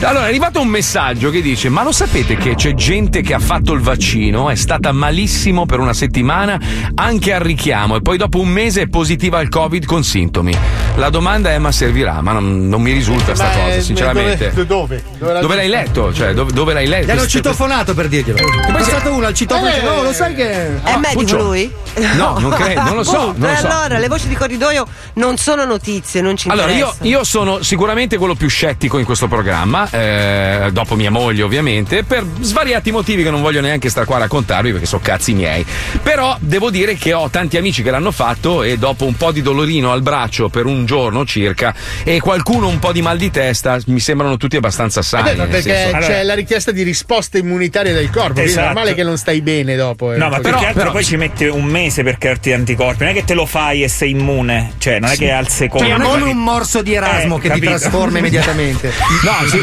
[0.00, 3.40] Allora, è arrivato un messaggio che dice: Ma lo sapete che c'è gente che ha
[3.40, 6.58] fatto il vaccino, è stata malissimo per una settimana,
[6.94, 10.56] anche al richiamo, e poi dopo un mese è positiva al Covid con sintomi.
[10.96, 12.20] La domanda è: ma servirà?
[12.22, 14.52] Ma non, non mi risulta sta cosa, eh, sinceramente.
[14.52, 14.66] Dove?
[14.66, 15.02] Dove?
[15.18, 16.12] Dove, Dove l'hai letto?
[16.14, 17.06] Cioè, dove, dove l'hai letto?
[17.06, 18.38] Gli hanno citofonato per dirglielo.
[18.38, 19.82] È passato uno al citofono Eh.
[19.82, 20.80] No, lo sai che.
[20.82, 21.42] È medico Puccio.
[21.42, 21.70] lui?
[22.16, 23.66] No, non credo, non lo so, non lo so.
[23.66, 27.08] allora, le voci di corridoio non sono notizie, non ci Allora, io, interessano.
[27.08, 32.24] io sono sicuramente quello più scettico in questo programma, eh, dopo mia moglie ovviamente, per
[32.40, 35.64] svariati motivi che non voglio neanche stare qua a raccontarvi perché sono cazzi miei.
[36.02, 39.42] Però devo dire che ho tanti amici che l'hanno fatto e dopo un po' di
[39.42, 41.74] dolorino al braccio per un giorno circa
[42.04, 45.30] e qualcuno un po' di mal di testa, mi sembrano tutti abbastanza sani.
[45.30, 48.66] Eh beh, perché senso- c'è la richiesta di risposta immunitaria del corpo, quindi è Esatto.
[48.66, 50.12] normale che non stai bene dopo.
[50.12, 50.16] eh.
[50.16, 53.04] No, ma che altro poi ci mette un mese per crearti anticorpi.
[53.04, 54.72] Non è che te lo fai e sei immune.
[54.78, 55.86] Cioè, non è che al secondo.
[55.86, 57.72] Cioè, non è come un morso di Erasmo Eh, che capito.
[57.72, 58.92] ti trasforma immediatamente.
[59.22, 59.58] No, si-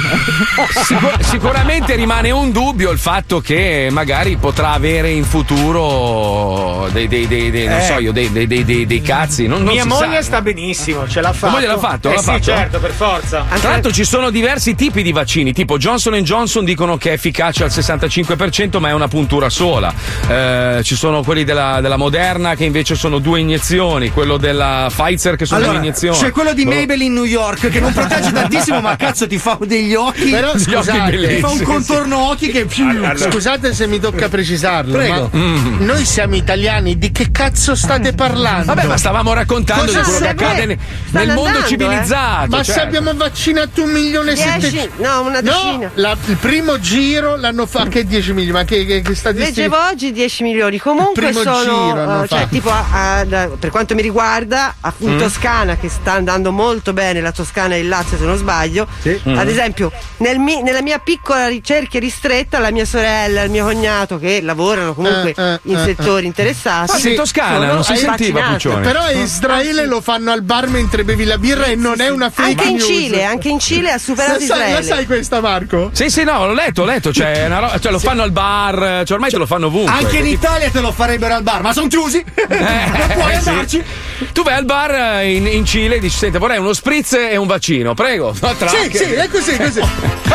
[0.83, 7.27] sicur- sicuramente rimane un dubbio il fatto che magari potrà avere in futuro dei, dei-
[7.27, 7.83] dei- dei- non Eh.
[7.83, 9.47] so io, dei, cazzi.
[9.47, 10.23] Non, non Mia moglie sa.
[10.23, 11.53] sta benissimo, ce l'ha fatto.
[11.53, 12.09] moglie l'ha fatto?
[12.09, 12.41] Eh L'ha sì, fatto?
[12.43, 13.45] certo, per forza.
[13.59, 17.63] Tra l'altro ci sono diversi tipi di vaccini, tipo Johnson Johnson dicono che è efficace
[17.63, 19.93] al 65% ma è una puntura sola.
[20.27, 25.35] Eh, ci sono quelli della, della Moderna che invece sono due iniezioni, quello della Pfizer
[25.35, 26.17] che sono Allora, due iniezioni.
[26.17, 26.63] c'è quello di.
[26.65, 30.04] Maybelline New York che non protegge tantissimo, ma cazzo ti fa degli occhi.
[30.13, 31.35] Però occhi scusate, bellissimi.
[31.35, 32.85] ti fa un contorno occhi che più.
[33.15, 35.29] Scusate se mi tocca precisarlo, Prego.
[35.31, 35.83] ma Mm.
[35.85, 38.65] noi siamo italiani, di che cazzo state parlando?
[38.73, 40.77] Vabbè, ma stavamo raccontando Cosa di quello che accade ne-
[41.07, 42.47] Stanno nel mondo andando, civilizzato.
[42.49, 42.73] Ma cioè.
[42.75, 45.03] se abbiamo vaccinato un milione e settecento.
[45.03, 45.91] No, una decina.
[45.95, 47.89] la- il primo giro l'hanno fatto.
[47.89, 48.51] Che 10 milioni?
[48.59, 49.45] Ma che, che, che statistica?
[49.61, 50.77] Leggevo oggi 10 milioni.
[50.79, 52.23] Comunque Il primo sono.
[52.23, 53.25] eh, cioè, tipo, a- a-
[53.59, 55.17] per quanto mi riguarda, in Mm.
[55.17, 58.87] Toscana, che sta andando molto bene, la Toscana e il Lazio, se non sbaglio.
[59.07, 59.37] Mm.
[59.37, 63.65] Ad esempio, nel mi- nella mia piccola ricerca ristretta, la mia sorella e il mio
[63.65, 66.27] cognato, che lavorano comunque Eh, eh, in eh, settori eh.
[66.27, 66.99] interessati.
[66.99, 68.31] Sì, sono vaccinati.
[68.31, 72.29] Però a Israele lo fanno al bar mentre bevi la birra e non è una
[72.29, 72.85] fake Anche in news.
[72.85, 75.89] Cile, anche in Cile ha superato La sai, la sai questa, Marco?
[75.93, 77.11] Sì, sì, no, l'ho letto, l'ho letto.
[77.13, 79.93] Cioè, una ro- cioè, lo fanno al bar, cioè, ormai te lo fanno ovunque.
[79.93, 82.23] Anche in Italia te lo farebbero al bar, ma sono chiusi.
[82.47, 83.49] non puoi Eh, sì.
[83.49, 83.83] andarci.
[84.31, 84.91] Tu vai al bar
[85.21, 88.33] eh, in, in Cile e dici: Senta, vorrei uno spritz e un vaccino, prego.
[88.45, 89.81] No, Sì, sì, è così, così.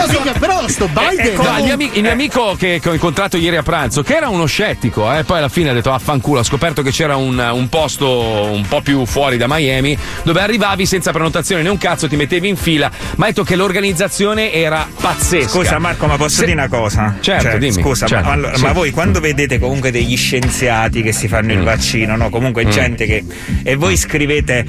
[0.08, 1.34] Mica, però sto Biden.
[1.36, 4.16] No, il, mio ami- il mio amico che, che ho incontrato ieri a pranzo, che
[4.16, 7.38] era uno scettico, eh, poi alla fine ha detto affanculo, ha scoperto che c'era un,
[7.38, 12.08] un posto un po' più fuori da Miami dove arrivavi senza prenotazione né un cazzo,
[12.08, 15.48] ti mettevi in fila, ma ha detto che l'organizzazione era pazzesca.
[15.48, 17.16] Scusa Marco, ma posso Se- dire una cosa?
[17.20, 17.72] Certo, Cioè, dimmi.
[17.82, 18.62] Scusa, Certo, ma, allora, sì.
[18.64, 22.30] ma voi quando vedete comunque degli scienziati che si fanno il vaccino, no?
[22.30, 22.70] Comunque Mm.
[22.70, 23.24] gente che.
[23.62, 24.64] e voi scrivete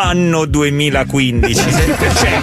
[0.00, 1.54] anno 2015.
[2.16, 2.40] cioè,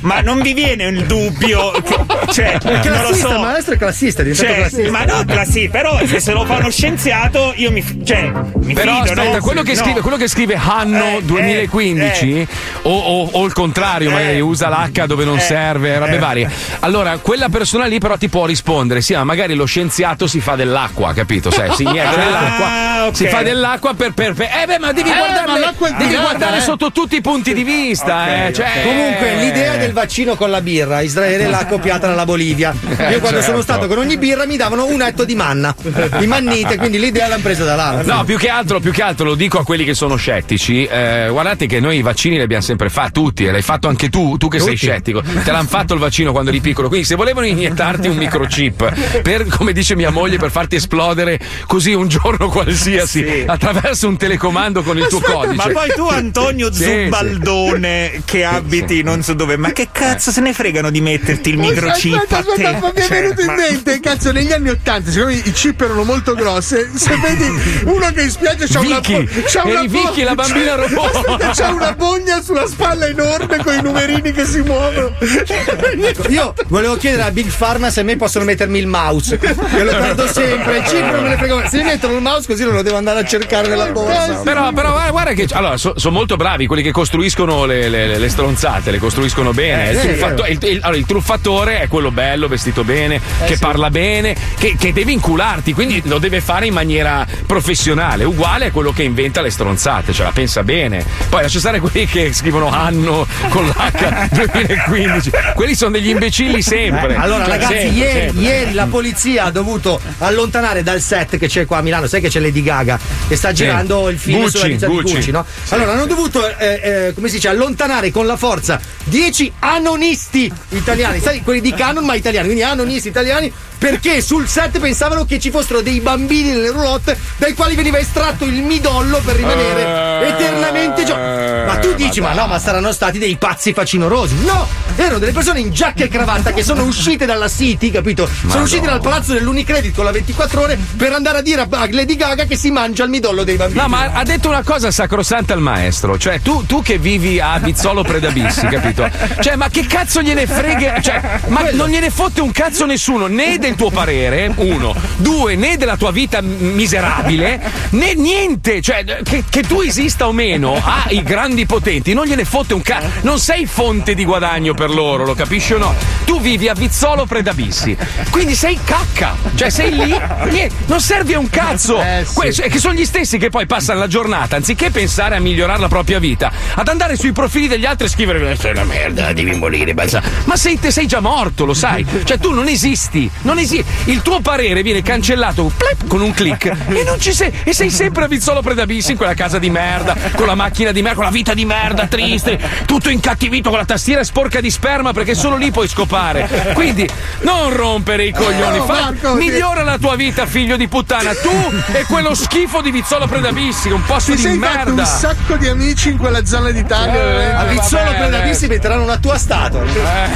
[0.00, 1.29] ma non vi viene il dubbio?
[1.38, 3.34] Che, cioè, È non lo classista, so.
[3.34, 4.90] il maestro è classista, è diventato Cioè, classista.
[4.90, 7.84] ma no, classista, però se se lo fa uno scienziato, io mi.
[8.04, 9.42] Cioè, mi Però fido, aspetta, no?
[9.42, 9.78] quello, che No.
[9.82, 12.46] scrive, quello che scrive anno Eh, 2015 eh,
[12.82, 16.18] O, o- o il contrario, magari usa l'H dove non eh, serve, robe eh.
[16.18, 16.50] varie.
[16.80, 20.54] Allora, quella persona lì però ti può rispondere, sì, ma magari lo scienziato si fa
[20.56, 21.50] dell'acqua, capito?
[21.50, 23.16] Sai, si inietta Ah, dell'acqua, ok.
[23.16, 24.12] si fa dell'acqua per...
[24.12, 26.60] per, per- eh beh, ma devi Eh, guardarle- ma l'acqua è devi guardare eh.
[26.60, 28.46] sotto tutti i punti di vista.
[28.46, 32.74] eh, cioè- Comunque, l'idea del vaccino con la birra, Israele l'ha copiata dalla Bolivia.
[32.82, 33.42] Io Eh, quando certo.
[33.42, 35.74] sono stato con ogni birra mi davano un etto di manna,
[36.18, 38.02] di mannite, quindi l'idea l'hanno presa da là.
[38.02, 40.84] No, più che altro, più che altro lo dico a quelli che sono scettici.
[40.84, 44.08] eh, guardate che noi i vaccini li abbiamo sempre fatti, tutti, e l'hai fatto anche
[44.08, 44.86] tu, tu che sei Tutti.
[44.86, 45.20] scettico.
[45.22, 46.88] Te l'hanno fatto il vaccino quando eri piccolo.
[46.88, 51.92] Quindi, se volevano iniettarti un microchip per, come dice mia moglie, per farti esplodere così
[51.92, 55.54] un giorno qualsiasi attraverso un telecomando con il tuo codice.
[55.56, 57.04] Ma poi tu, Antonio Sì, sì.
[57.04, 61.58] Zubaldone, che abiti non so dove, ma che cazzo se ne fregano di metterti il
[61.58, 62.78] microchip Aspetta, a aspetta, te?
[62.80, 65.80] ma mi è Cioè, venuto in ma- mente, cazzo, negli anni Ottanta, siccome i chip
[65.80, 67.44] erano molto grosse, se vedi
[67.84, 70.74] uno che in spiaggia c'ha una, Vicky, bo- c'ha una eri bo- Vicky, la bambina
[70.76, 71.48] robot.
[71.60, 75.12] C'ha una bogna sulla spalla enorme con i numerini che si muovono.
[75.18, 79.38] Ecco, io volevo chiedere a Big Pharma se a me possono mettermi il mouse.
[79.42, 81.62] Io lo guardo sempre, il chip non me ne frego.
[81.68, 84.40] Se mi mettono il mouse così non lo devo andare a cercare nella borsa.
[84.42, 88.28] Però, però guarda, guarda che allora, sono molto bravi quelli che costruiscono le, le- le
[88.28, 89.88] stronzate, le costruiscono bene.
[89.88, 93.20] Eh, il, sì, truffatto- è il- il- allora, il truffatore è quello bello, vestito bene,
[93.46, 93.60] che sì.
[93.60, 98.70] parla bene, che, che deve incularti, quindi lo deve fare in maniera professionale, uguale a
[98.70, 101.04] quello che inventa le stronzate, cioè la pensa bene.
[101.28, 107.14] Poi lascia stare quelli che scrivono anno con l'H 2015, quelli sono degli imbecilli sempre.
[107.14, 108.42] Eh, allora, Cioè, ragazzi, sempre, ieri, sempre.
[108.42, 112.06] ieri la polizia ha dovuto allontanare dal set che c'è qua a Milano.
[112.06, 115.14] Sai che c'è Lady Gaga che sta girando il film Gucci, sulla vita di Gucci.
[115.14, 115.44] Gucci, no?
[115.62, 115.74] Sì.
[115.74, 120.50] Allora, hanno dovuto, eh, eh, come si dice, allontanare con la forza 10 anonisti
[120.80, 123.52] italiani, sai, quelli di Canon, ma italiani, quindi anonisti italiani.
[123.80, 128.44] Perché sul set pensavano che ci fossero dei bambini nelle roulotte dai quali veniva estratto
[128.44, 133.18] il midollo per rimanere Eh, eternamente gio- Ma tu dici, ma no, ma saranno stati
[133.18, 134.34] dei pazzi facinorosi.
[134.44, 134.66] No,
[134.96, 138.26] erano delle persone in giacca e cravatta che sono uscite dalla City, capito?
[138.26, 138.64] Sono Madonna.
[138.64, 142.44] usciti dal palazzo dell'Unicredit con la 24 ore per andare a dire a Lady Gaga
[142.44, 143.80] che si mangia il midollo dei bambini.
[143.80, 146.18] No, ma ha detto una cosa, sa sacrosanta al maestro.
[146.18, 149.08] Cioè, tu, tu che vivi a Bizzolo Predabissi, capito?
[149.40, 150.69] Cioè, ma che cazzo gliene frega?
[151.00, 155.76] Cioè, ma non gliene fotte un cazzo nessuno, né del tuo parere, uno, due, né
[155.76, 157.60] della tua vita miserabile,
[157.90, 158.80] né niente.
[158.80, 163.08] Cioè, che, che tu esista o meno ai grandi potenti, non gliene fotte un cazzo.
[163.22, 165.94] Non sei fonte di guadagno per loro, lo capisci o no?
[166.24, 167.96] Tu vivi a Bizzolo Predabissi.
[168.30, 169.36] Quindi sei cacca.
[169.54, 172.02] Cioè, sei lì, niente, non servi a un cazzo.
[172.32, 175.88] Que- che sono gli stessi che poi passano la giornata, anziché pensare a migliorare la
[175.88, 179.94] propria vita, ad andare sui profili degli altri e scrivere sei una merda, devi morire,
[179.94, 180.22] basta.
[180.44, 182.04] Ma sei, te sei già morto, lo sai.
[182.30, 183.84] Cioè, tu non esisti, non esisti.
[184.10, 187.52] Il tuo parere viene cancellato plep, con un click e non ci sei.
[187.64, 191.00] E sei sempre a Vizzolo Predabissi in quella casa di merda, con la macchina di
[191.02, 195.12] merda, con la vita di merda, triste, tutto incattivito con la tastiera sporca di sperma
[195.12, 196.72] perché solo lì puoi scopare.
[196.74, 197.08] Quindi
[197.40, 201.32] non rompere i coglioni, No, fa- Marco, migliora la tua vita, figlio di puttana.
[201.34, 201.50] Tu
[201.92, 205.04] e quello schifo di Vizzolo Predabissi, un posto Ti di sei fatto un merda.
[205.04, 207.12] sacco di amici in quella zona d'Italia.
[207.12, 207.54] veramente.
[207.56, 209.82] A Vizzolo Predabissi metteranno una tua statua.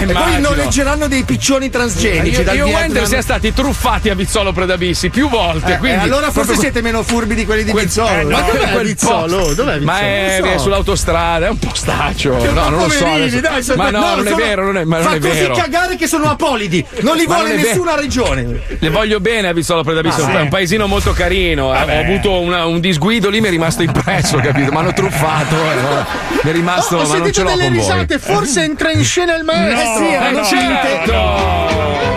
[0.00, 2.40] e poi noleggeranno dei piccioni transgenici.
[2.42, 2.66] Io, io.
[2.66, 5.74] Wender siamo stati truffati a Vizzolo Predabissi più volte.
[5.74, 8.08] Eh, quindi eh, allora forse proprio- siete meno furbi di quelli di Quel- Vizzolo.
[8.08, 9.36] eh, no, Ma dov'è quel Vizzolo?
[9.36, 9.84] posto- Dov'è Vizzolo?
[9.84, 10.46] Ma è, so.
[10.48, 12.36] è sull'autostrada, è un postaccio.
[12.36, 13.06] Che No, non lo so.
[13.06, 13.40] adesso.
[13.40, 15.96] dai, ma no, no, non è vero, non è, ma non Fa è così cagare
[15.96, 16.84] che sono apolidi.
[17.00, 18.60] Non li Ma vuole non nessuna regione.
[18.78, 21.74] Le voglio bene a Vizzolo Predabissi, Ah, è un- paesino molto carino.
[21.74, 21.78] eh.
[21.78, 21.96] Vabbè.
[21.98, 24.70] Ho avuto una- un disguido lì, mi è rimasto impresso, capito?
[24.70, 25.54] Mi hanno truffato.
[25.54, 26.42] eh.
[26.42, 30.03] Mi è rimasto, ho ma sentito delle risate, forse entra in scena il maestro.
[30.04, 32.13] Sì, erano no, finte.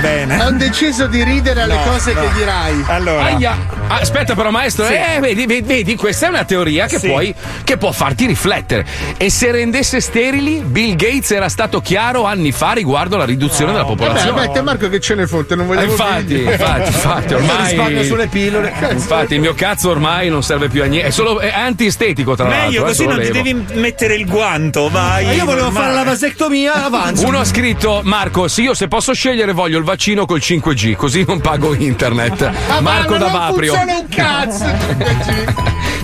[0.00, 0.42] Bene.
[0.44, 2.20] Ho deciso di ridere alle No, cose no.
[2.20, 2.84] che dirai.
[2.86, 3.56] Allora, Aia.
[3.88, 4.94] Aspetta, però, maestro, Sì.
[4.94, 7.06] eh, vedi, vedi, vedi, questa è una teoria che, Sì.
[7.08, 7.34] puoi,
[7.64, 8.84] che può farti riflettere.
[9.16, 13.84] E se rendesse sterili, Bill Gates era stato chiaro anni fa riguardo alla riduzione della
[13.84, 14.40] Vabbè, popolazione.
[14.40, 16.48] vabbè, te Marco che ce ne fotte, non Eh, vogliamo infatti, figli.
[16.50, 18.04] infatti, infatti, Risparmio ormai.
[18.06, 18.72] sulle pillole.
[18.90, 21.08] Infatti, il mio cazzo ormai non serve più a niente.
[21.08, 22.64] È solo è antiestetico, tra l'altro.
[22.66, 23.42] meglio eh, così non ti levo.
[23.42, 25.24] devi mettere il guanto, vai.
[25.26, 25.84] Ma io volevo normale.
[25.84, 27.26] fare la vasectomia, avanzo.
[27.26, 31.24] Uno ha scritto: Marco, sì, io se posso scegliere voglio il vaccino col 5G, così
[31.26, 32.50] non pago internet.
[32.68, 33.74] Ma Marco non da Vaprio.
[33.74, 34.64] funziona un cazzo.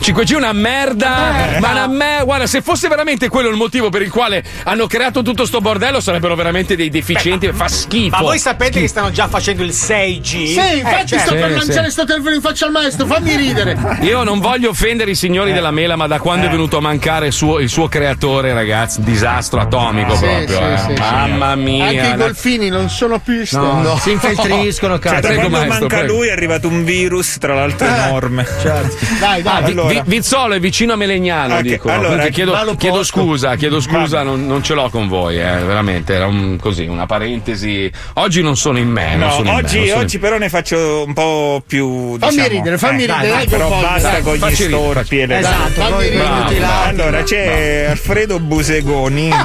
[0.00, 1.58] 5G è una merda.
[1.60, 5.22] ma una me- guarda, se fosse veramente quello il motivo per il quale hanno creato
[5.22, 7.50] tutto sto bordello, sarebbero veramente dei deficienti.
[7.52, 8.16] fa schifo.
[8.16, 10.22] Ma voi sapete che stanno già facendo il 6G?
[10.22, 11.26] Sì, Eh, infatti certo.
[11.26, 11.92] sto per Sì, lanciare sì.
[11.92, 13.76] sto telefono in faccia al maestro, fammi ridere.
[14.02, 17.26] Io non voglio offendere i signori della mela, ma da quando è venuto a mancare
[17.28, 20.46] il suo, il suo creatore, ragazzi, disastro atomico Sì, proprio.
[20.56, 20.78] sì, eh.
[20.78, 21.00] sì, sì.
[21.00, 21.86] Mamma mia.
[21.86, 23.44] Anche i golfini non sono più No,
[23.74, 23.96] no.
[23.98, 25.20] si infiltriscono, Cioè, cazzo.
[25.20, 26.12] da Prego, quando maestro, manca prego.
[26.14, 28.46] lui è arrivato un virus, tra l'altro enorme.
[28.62, 29.88] Dai, dai, Ah, allora.
[29.88, 31.90] Vi- Vizzolo è vicino a Melegnano, Ok, dico.
[31.90, 36.14] allora, chiedo, chiedo scusa, chiedo scusa, non, non ce l'ho con voi, eh, veramente.
[36.14, 37.90] Era un- così, una parentesi.
[38.14, 39.16] Oggi non sono in me.
[39.16, 41.62] non No, sono in me, oggi, non sono in- oggi però ne faccio un po'
[41.66, 42.18] più.
[42.18, 45.26] Fammi diciamo, ridere, fammi eh, ridere, dai, dai, però basta dai, con gli storpi e
[45.26, 46.64] le Esatto, Fammi ridere.
[46.84, 49.30] Allora c'è Alfredo Busegoni.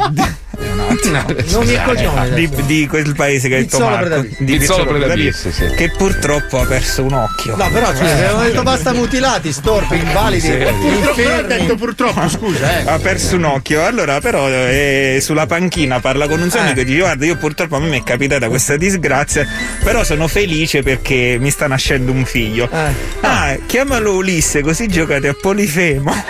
[1.10, 2.34] Non mi è coglione.
[2.34, 5.66] di, di quel paese che ha detto Vizzolo Marco di Predabissi, Predabissi, sì.
[5.74, 10.40] che purtroppo ha perso un occhio No, però scusa, avevano detto basta mutilati, storpi, invalidi,
[10.40, 10.52] Sì.
[10.52, 11.46] Infermi.
[11.48, 12.90] detto purtroppo, scusa, eh.
[12.90, 16.84] ha perso un occhio allora però eh, sulla panchina parla con un suo amico e
[16.84, 19.46] dice guarda io purtroppo a me mi è capitata questa disgrazia
[19.82, 22.68] però sono felice perché mi sta nascendo un figlio
[23.20, 26.12] ah chiamalo Ulisse così giocate a Polifemo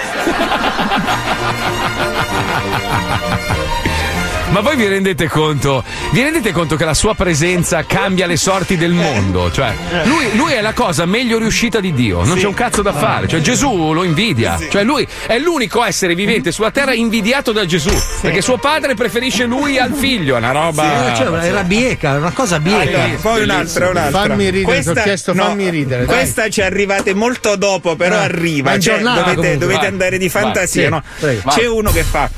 [4.51, 5.84] Ma voi vi rendete conto?
[6.11, 9.48] Vi rendete conto che la sua presenza cambia le sorti del mondo?
[9.51, 9.72] Cioè,
[10.05, 13.28] lui, lui è la cosa meglio riuscita di Dio, non c'è un cazzo da fare.
[13.28, 14.59] Cioè, Gesù lo invidia.
[14.68, 17.92] Cioè, lui è l'unico essere vivente sulla terra invidiato da Gesù.
[18.20, 20.34] Perché suo padre preferisce lui al figlio.
[20.34, 21.14] È una roba.
[21.14, 23.05] Cioè, era bieca, una cosa bieca.
[23.05, 24.20] Allora, poi un'altra, un'altra.
[24.26, 26.16] Fammi ridere, ti ho chiesto fammi ridere, dai.
[26.16, 28.70] Questa ci arrivate molto dopo, però Eh, arriva.
[28.70, 31.03] ma in Cioè, giornata dovete, dovete Vai, andare di vai, fantasia, sì, no?
[31.20, 31.66] C'è Vai.
[31.66, 32.28] uno che fa.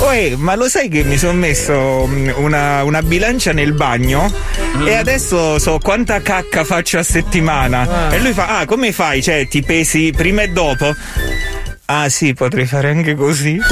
[0.00, 4.32] Oe, ma lo sai che mi sono messo mm, una, una bilancia nel bagno
[4.84, 8.06] e adesso so quanta cacca faccio a settimana?
[8.08, 8.14] Ah.
[8.14, 9.20] E lui fa: Ah, come fai?
[9.22, 10.94] Cioè, ti pesi prima e dopo?
[11.86, 13.58] Ah, sì, potrei fare anche così.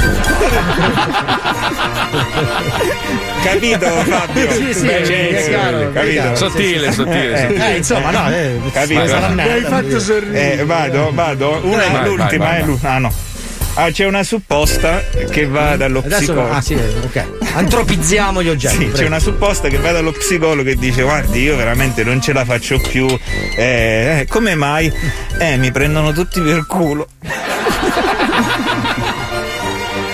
[3.43, 4.51] Capito Fabio?
[4.51, 6.11] Sì, sì, Beh, cioè, chiaro, capito?
[6.11, 7.71] chiaro, Sottile, sottile, sottile.
[7.73, 9.01] Eh, insomma, no, eh, capito?
[9.33, 10.59] Mi hai fatto sorridere.
[10.59, 11.59] Eh, vado, vado.
[11.63, 12.65] Una Vai, l'ultima, vai, è vai.
[12.65, 12.93] l'ultima.
[12.93, 13.13] Ah, no.
[13.79, 16.51] Ah, c'è una supposta che va dallo Adesso psicologo.
[16.51, 17.23] ah, sì, ok.
[17.53, 18.75] Antropizziamo gli oggetti.
[18.75, 19.07] Sì, c'è prego.
[19.07, 22.79] una supposta che va dallo psicologo e dice guardi io veramente non ce la faccio
[22.79, 23.05] più
[23.55, 24.91] eh, eh, come mai?
[25.39, 27.07] Eh mi prendono tutti per culo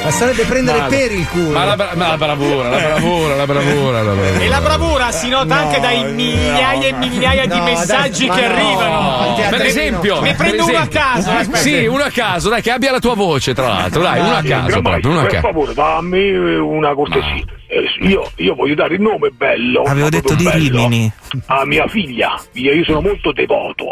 [0.04, 1.52] Ma sarebbe prendere Ma- per il culo.
[1.52, 4.44] Ma la, bra- ma la bravura, la bravura, la bravura, la bravura.
[4.44, 8.48] E la bravura si nota anche dai migliaia e migliaia di no, messaggi dai, che
[8.48, 8.54] no.
[8.54, 9.36] arrivano.
[9.50, 11.32] Per esempio, ne prendo uno a caso.
[11.32, 11.58] aspetta.
[11.58, 14.02] Sì, uno a caso, dai, che abbia la tua voce, tra l'altro.
[14.02, 15.48] Dai, uno a caso, proprio, uno a per caso.
[15.48, 17.46] favore, dammi una cortesia.
[17.68, 19.84] Eh, io, io voglio dare il nome bello.
[19.84, 21.12] Avevo detto di bello, Rimini.
[21.46, 22.38] A mia figlia.
[22.54, 23.86] Io, sono molto devoto,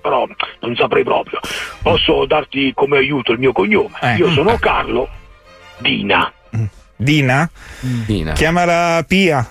[0.00, 0.26] però
[0.60, 1.38] non saprei proprio.
[1.82, 3.90] Posso darti come aiuto il mio cognome.
[4.00, 4.14] Eh.
[4.16, 5.08] Io sono Carlo
[5.80, 6.32] Dina.
[6.96, 7.48] Dina?
[7.80, 8.32] Dina.
[8.32, 9.46] Chiamala Pia.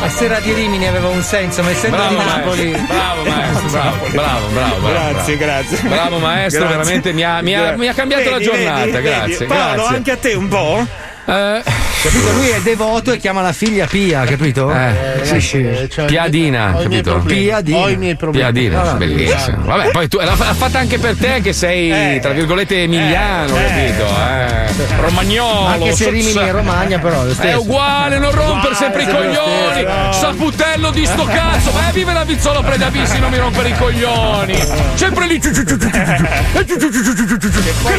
[0.00, 2.70] La sera di Rimini aveva un senso, ma essendo Bravo di Napoli.
[2.70, 4.88] maestro, bravo maestro, bravo, bravo, bravo, bravo.
[5.12, 5.62] Grazie, bravo.
[5.68, 5.88] grazie.
[5.88, 6.76] Bravo maestro, Grazie.
[6.78, 9.02] veramente mi ha, mi ha- mi ha cambiato Vedi, la giornata, vedi, vedi.
[9.08, 9.46] grazie.
[9.46, 9.96] Paolo, grazie.
[9.96, 10.86] anche a te un po'?
[11.26, 11.62] Eh,
[12.02, 12.32] Capito?
[12.32, 14.72] Lui è devoto e chiama la figlia Pia, capito?
[14.72, 15.88] Eh, sì, sì.
[16.06, 17.10] Piadina, Ho capito?
[17.12, 17.42] problemi.
[17.42, 17.78] Piadina.
[17.78, 18.50] Ho i miei problemi.
[18.50, 19.64] Piadina, Ah, bellissimo.
[19.64, 24.06] Vabbè, poi tu l'ha fatta anche per te che sei, tra virgolette, emiliano, capito?
[24.06, 25.66] Eh, romagnolo.
[25.66, 27.60] Anche se Rimini è Romagna, però è lo È stesso.
[27.60, 29.80] uguale, non romper sempre i coglioni.
[29.80, 30.12] stesso.
[30.12, 31.70] Saputello di sto cazzo.
[31.72, 34.54] Vai, vive la Vizzolo Predavissi, non mi rompere i coglioni.
[34.94, 35.38] Sempre lì.
[35.38, 35.52] Che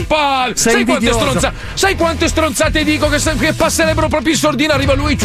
[0.07, 0.55] palle.
[0.55, 1.19] Sai quante, invidioso.
[1.19, 3.33] stronza- sai quante stronzate dico che, sa-
[3.91, 4.73] che passerebbero proprio in sordina?
[4.73, 5.17] Arriva lui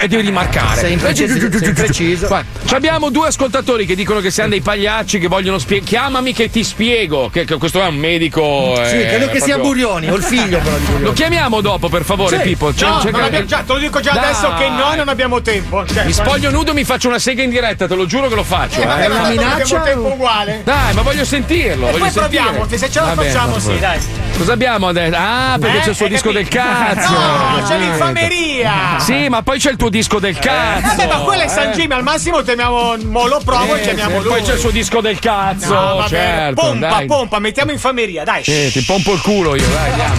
[0.00, 0.80] e devi rimarcare.
[0.80, 2.28] Sei impreciso,
[2.72, 5.86] abbiamo due ascoltatori che dicono che siamo dei pagliacci che vogliono spiegare.
[5.88, 7.28] Chiamami che ti spiego.
[7.32, 8.74] Che, che questo è un medico.
[8.84, 11.04] Sì, eh, credo che sia proprio- Burioni, o il figlio però di Burioni.
[11.04, 12.42] Lo chiamiamo dopo, per favore, Sì.
[12.42, 12.72] Pippo.
[12.72, 14.24] C'è- No, cerca- non abbiamo- già, te lo dico già Dai.
[14.24, 15.84] adesso che no, non abbiamo tempo.
[15.86, 18.34] Cioè, Mi spoglio nudo e mi faccio una sega in diretta, te lo giuro che
[18.34, 18.80] lo faccio.
[18.80, 18.86] Eh, eh.
[18.86, 20.60] ma tanto non abbiamo tempo uguale.
[20.64, 21.88] Dai, ma voglio sentirlo.
[21.88, 22.42] E voglio poi sentire.
[22.42, 23.80] proviamo, se ce la Va bene, facciamo, va sì, bene.
[23.80, 23.98] dai.
[24.38, 25.16] Cosa abbiamo adesso?
[25.18, 26.94] Ah, perché Eh, c'è il suo disco del capito?
[26.94, 27.12] cazzo.
[27.12, 28.98] No, c'è Ah, l'infameria.
[28.98, 30.86] Sì, ma poi c'è il tuo disco del cazzo.
[30.86, 31.72] Vabbè, ma quello è San eh.
[31.74, 34.28] Jimmy, al massimo temiamo, mo lo provo e Eh, chiamiamo lui.
[34.28, 35.72] Poi c'è il suo disco del cazzo.
[35.72, 37.06] No, vabbè, certo, pompa, dai.
[37.06, 38.44] pompa, mettiamo infameria, dai.
[38.44, 40.14] Sì, ti pompo il culo io, dai, andiamo.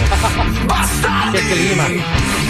[1.32, 2.49] Che clima.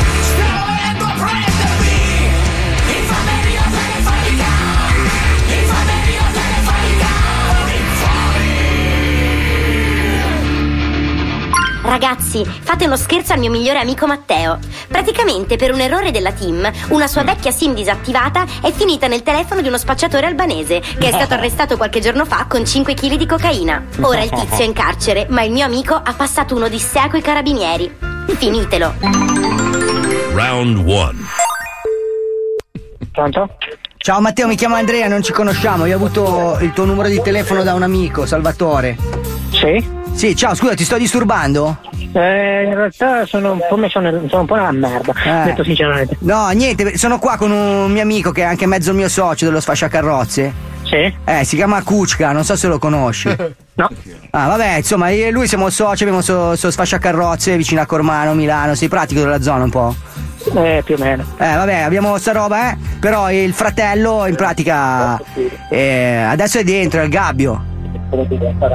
[11.90, 14.60] Ragazzi, fate uno scherzo al mio migliore amico Matteo.
[14.86, 19.60] Praticamente, per un errore della team, una sua vecchia SIM disattivata è finita nel telefono
[19.60, 23.26] di uno spacciatore albanese che è stato arrestato qualche giorno fa con 5 kg di
[23.26, 23.86] cocaina.
[24.02, 27.22] Ora il tizio è in carcere, ma il mio amico ha passato uno dissea coi
[27.22, 27.92] carabinieri.
[28.36, 28.94] Finitelo.
[30.32, 31.12] Round 1.
[33.10, 33.56] Pronto?
[33.96, 35.86] Ciao Matteo, mi chiamo Andrea, non ci conosciamo.
[35.86, 38.96] Io ho avuto il tuo numero di telefono da un amico, Salvatore.
[39.50, 39.98] Sì?
[40.20, 41.78] Sì, ciao, scusa, ti sto disturbando?
[42.12, 45.14] Eh, in realtà sono un po' messo nel- sono un po' una merda,
[45.46, 46.18] detto sinceramente.
[46.18, 49.60] No, niente, sono qua con un mio amico che è anche mezzo mio socio dello
[49.60, 50.52] sfasciacarrozze.
[50.82, 51.14] Sì?
[51.24, 53.34] Eh, si chiama Kuchka, non so se lo conosci.
[53.80, 53.88] No.
[54.32, 58.34] Ah, vabbè, insomma, io e lui siamo soci, abbiamo sto so sfasciacarrozze vicino a Cormano,
[58.34, 58.74] Milano.
[58.74, 59.94] Sei pratico della zona un po'?
[60.54, 61.22] Eh, più o meno.
[61.38, 62.76] Eh, vabbè, abbiamo sta roba, eh.
[62.98, 65.18] Però il fratello, in pratica,
[65.70, 67.68] eh, adesso è dentro, è il gabbio.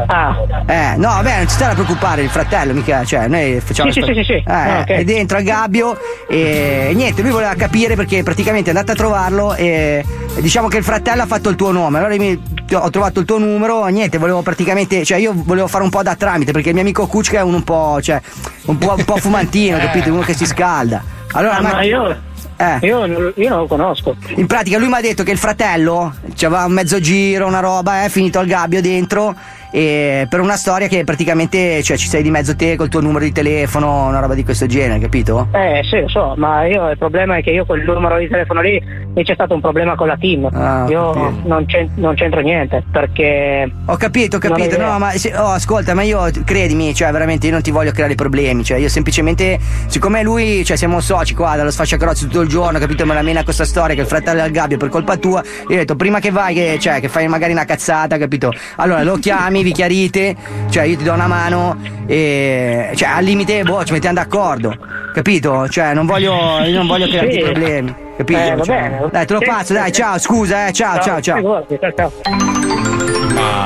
[0.07, 0.35] Ah.
[0.65, 3.91] Eh, no, vabbè, non ci sta da preoccupare, il fratello, mica, cioè, noi facciamo.
[3.91, 4.33] Sì, sì, sì, sì, sì.
[4.33, 4.87] Eh, Ah, ok.
[4.87, 9.53] è dentro al gabbio e niente, lui voleva capire perché praticamente è andato a trovarlo
[9.55, 10.03] e
[10.39, 11.97] diciamo che il fratello ha fatto il tuo nome.
[11.97, 15.83] Allora mi- ho trovato il tuo numero, e niente, volevo praticamente, cioè io volevo fare
[15.83, 18.19] un po' da tramite perché il mio amico Kuchka è uno un po', cioè,
[18.65, 20.11] un po', un po' fumantino, capito?
[20.11, 21.03] Uno che si scalda.
[21.33, 22.15] Allora, Ah, ma io-
[22.57, 22.79] eh.
[22.81, 24.15] Io, non- io non lo conosco.
[24.35, 28.03] In pratica lui mi ha detto che il fratello c'aveva un mezzo giro, una roba,
[28.03, 29.35] è finito al gabbio dentro.
[29.75, 33.25] E per una storia che praticamente cioè, ci sei di mezzo te col tuo numero
[33.25, 35.49] di telefono, una roba di questo genere, capito?
[35.51, 38.61] Eh sì, lo so, ma io il problema è che io quel numero di telefono
[38.61, 38.81] lì
[39.21, 40.45] c'è stato un problema con la team.
[40.53, 43.69] Ah, io non, c'en- non c'entro niente perché.
[43.87, 44.77] Ho capito, ho capito.
[44.77, 48.15] No, ma se- oh, ascolta, ma io credimi, cioè veramente io non ti voglio creare
[48.15, 48.63] problemi.
[48.63, 53.05] Cioè, io semplicemente, siccome lui, cioè, siamo soci qua dallo sfasciacarrozzi tutto il giorno, capito?
[53.05, 55.43] Me la mena questa storia che il fratello è al gabbio per colpa tua.
[55.67, 58.53] Io ho detto, prima che vai, che, cioè, che fai magari una cazzata, capito?
[58.77, 60.35] Allora lo chiami, vi chiarite,
[60.69, 64.77] cioè io ti do una mano e cioè al limite boh, ci mettiamo d'accordo.
[65.13, 65.67] Capito?
[65.67, 67.39] Cioè, non voglio, io non voglio crearti Sì.
[67.39, 67.95] problemi.
[68.17, 68.39] Capito?
[68.39, 69.07] Eh, va Cioè, bene.
[69.11, 69.91] dai, te lo Sì, passo, sì, dai, sì.
[69.93, 71.65] ciao, scusa, eh, ciao, ciao, ciao.
[71.79, 72.11] ciao, ciao.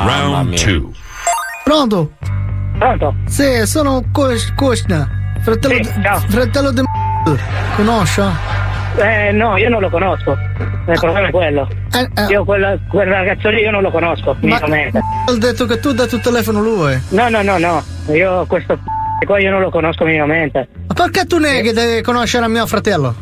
[0.05, 0.81] Round 2.
[1.63, 2.11] Pronto?
[2.77, 3.15] Pronto?
[3.27, 5.07] Sì, sono Kos- Kosna,
[5.41, 6.19] fratello, Sì, di- ciao.
[6.29, 6.81] fratello di
[7.75, 8.21] Conosci?
[9.01, 10.37] Eh no, io non lo conosco.
[10.87, 11.67] Il problema è quello.
[12.29, 14.99] Io quel, quel ragazzo lì io non lo conosco, minimamente.
[15.27, 16.99] Ho detto che tu dato il telefono lui.
[17.09, 17.83] No, no, no, no.
[18.13, 18.77] Io questo
[19.25, 20.67] qua io non lo conosco minimamente.
[20.87, 23.15] Ma perché tu neghi di conoscere mio fratello?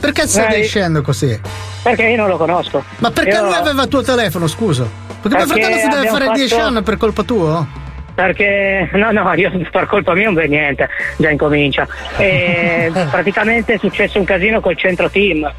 [0.00, 1.40] Perché stai Eh, dicendo così?
[1.82, 2.82] Perché io non lo conosco.
[2.98, 4.84] Ma perché Io- lui aveva il tuo telefono, scusa?
[5.20, 7.66] Perché mio fratello si deve fare 10 fatto- anni per colpa tua?
[8.14, 11.86] Perché no, no, io per colpa mia non vedo niente, già incomincia.
[12.16, 15.50] E praticamente è successo un casino col centro team.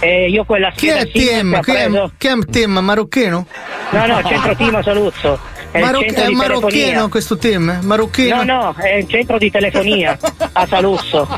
[0.00, 2.78] E io quella Chi scheda è ha Chi è, preso- chi è Tim?
[2.78, 3.46] Marocchino?
[3.90, 5.56] No, no, centro team a Saluzzo.
[5.70, 7.80] È Maroc- è marocchino questo Tim?
[7.82, 8.42] Marocchino?
[8.42, 10.16] No, no, è il centro di telefonia
[10.52, 11.28] a Saluzzo.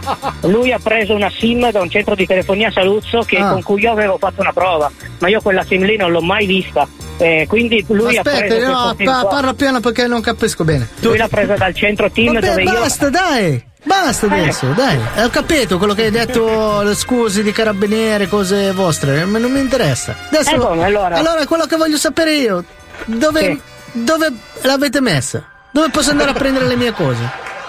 [0.43, 3.51] Lui ha preso una SIM da un centro di telefonia a Saluzzo che- Ah.
[3.51, 6.47] con cui io avevo fatto una prova, ma io quella SIM lì non l'ho mai
[6.47, 6.87] vista.
[7.19, 10.89] Eh, quindi lui ha Aspetta, preso no, pa- parla piano perché non capisco bene.
[11.01, 13.63] Lui l'ha presa dal centro team Vabbè, dove io basta, dai!
[13.83, 14.41] Basta Eh.
[14.41, 14.99] adesso, dai.
[15.17, 19.51] Eh, Ho capito quello che hai detto, le scuse di carabinieri, cose vostre, ma non
[19.51, 20.15] mi interessa.
[20.31, 21.21] Adesso, Eh, come, allora?
[21.47, 22.65] quello che voglio sapere io,
[23.07, 23.59] dove,
[23.93, 25.43] dove l'avete messa?
[25.73, 27.19] Dove posso andare a prendere le mie cose?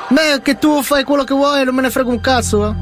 [0.09, 2.67] Me che tu fai quello che vuoi, non me ne frega un cazzo?
[2.67, 2.73] eh?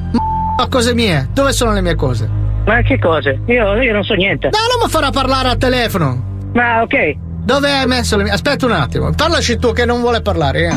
[0.57, 2.29] Ma cose mie, dove sono le mie cose?
[2.65, 3.39] Ma che cose?
[3.47, 4.49] Io, io non so niente.
[4.51, 6.21] No, non mi farà parlare al telefono.
[6.53, 7.13] Ma ok.
[7.43, 8.31] Dove hai messo le mie?
[8.31, 10.73] Aspetta un attimo, parlaci tu che non vuole parlare, eh.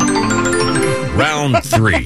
[1.15, 2.05] Round 3.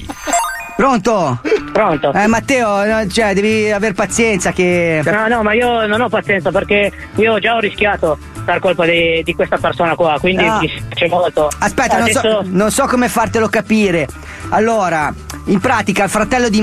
[0.78, 1.40] Pronto?
[1.72, 2.12] Pronto.
[2.12, 5.02] Eh, Matteo, cioè, devi aver pazienza che.
[5.04, 9.20] No, no, ma io non ho pazienza perché io già ho rischiato per colpa di,
[9.24, 10.60] di questa persona qua, quindi No.
[10.60, 11.48] mi dispiace molto.
[11.58, 14.06] Aspetta, non so, Adesso- non so come fartelo capire.
[14.50, 15.12] Allora,
[15.46, 16.62] in pratica, il fratello di.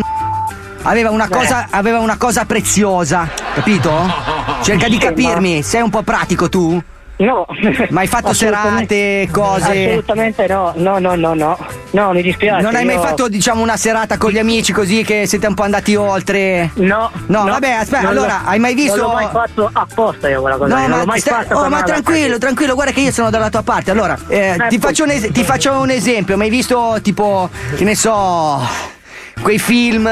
[0.84, 1.30] Aveva una, Eh.
[1.30, 3.92] cosa, aveva una cosa preziosa, capito?
[4.64, 6.82] Cerca di capirmi, sei un po' pratico tu?
[7.18, 7.46] No.
[7.90, 9.86] Ma hai fatto serate, cose.
[9.86, 11.58] Assolutamente no, no, no, no, no.
[11.92, 12.62] No, mi dispiace.
[12.62, 15.54] Non hai mai io- fatto, diciamo, una serata con gli amici così che siete un
[15.54, 16.72] po' andati oltre?
[16.76, 17.10] No.
[17.28, 18.98] No, vabbè, aspetta, allora, hai mai visto.
[18.98, 20.88] Non l'ho mai fatto apposta io quella cosa.
[20.88, 23.92] non l'ho mai fatta oh, ma tranquillo, tranquillo, guarda che io sono dalla tua parte.
[23.92, 26.36] Allora, eh, ti, faccio un es- ti faccio un esempio.
[26.36, 28.94] Mai visto tipo, che ne so.
[29.42, 30.04] Quei film,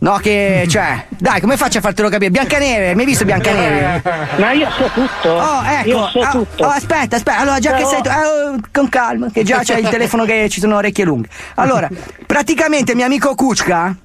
[0.00, 0.14] no?
[0.22, 2.30] Che, cioè, dai, come faccio a fartelo capire?
[2.30, 4.02] Biancaneve, hai mai visto Biancaneve?
[4.36, 5.30] Ma io so tutto.
[5.30, 5.88] Oh, ecco.
[5.88, 6.64] Io so ah, tutto.
[6.64, 7.38] oh, aspetta, aspetta.
[7.38, 10.48] Allora, già che Però- sei tu, eh, con calma, che già c'è il telefono che
[10.50, 11.28] ci sono orecchie lunghe.
[11.56, 11.88] Allora,
[12.26, 13.96] praticamente mio amico Kuchka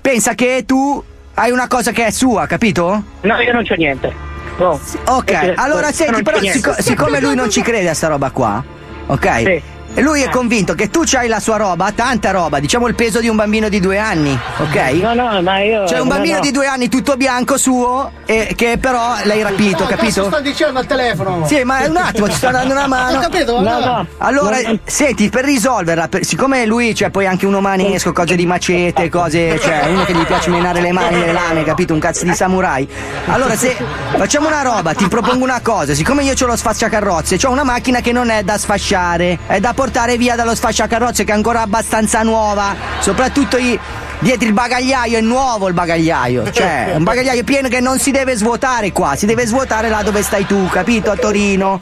[0.00, 1.02] pensa che tu
[1.34, 3.02] hai una cosa che è sua, capito?
[3.20, 4.10] No, io non c'ho niente.
[4.58, 4.80] No.
[5.06, 6.58] Ok, Eh, allora non senti, però niente.
[6.60, 8.64] sic- siccome lui non ci crede a sta roba qua,
[9.06, 9.36] ok?
[9.44, 9.62] Sì.
[9.98, 13.18] E lui è convinto che tu c'hai la sua roba, tanta roba, diciamo il peso
[13.20, 14.76] di un bambino di due anni, ok?
[15.00, 15.84] No, no, ma io.
[15.84, 16.40] C'è un no, bambino no.
[16.42, 20.24] di due anni tutto bianco suo e che però l'hai rapito, cazzo capito?
[20.26, 21.46] sto dicendo al telefono?
[21.46, 23.16] Sì, ma un attimo, ti sto dando una mano.
[23.16, 23.86] Ho capito, No, allora.
[23.96, 24.06] no.
[24.18, 24.78] Allora, No, no.
[24.84, 29.58] senti, per risolverla, per- siccome lui c'è poi anche un umanesco, cose di macete, cose,
[29.58, 31.94] cioè uno che gli piace menare le mani nelle lame, capito?
[31.94, 32.86] Un cazzo di samurai.
[33.28, 33.74] Allora, se
[34.14, 38.00] facciamo una roba, ti propongo una cosa, siccome io ho lo sfasciacarrozze, ho una macchina
[38.00, 39.84] che non è da sfasciare, è da portare
[40.16, 43.78] via dallo sfasciacarrozze che è ancora abbastanza nuova, soprattutto i-
[44.18, 48.34] Dietro il bagagliaio è nuovo il bagagliaio, cioè un bagagliaio pieno che non si deve
[48.34, 51.10] svuotare qua, si deve svuotare là dove stai tu, capito?
[51.10, 51.78] A Torino.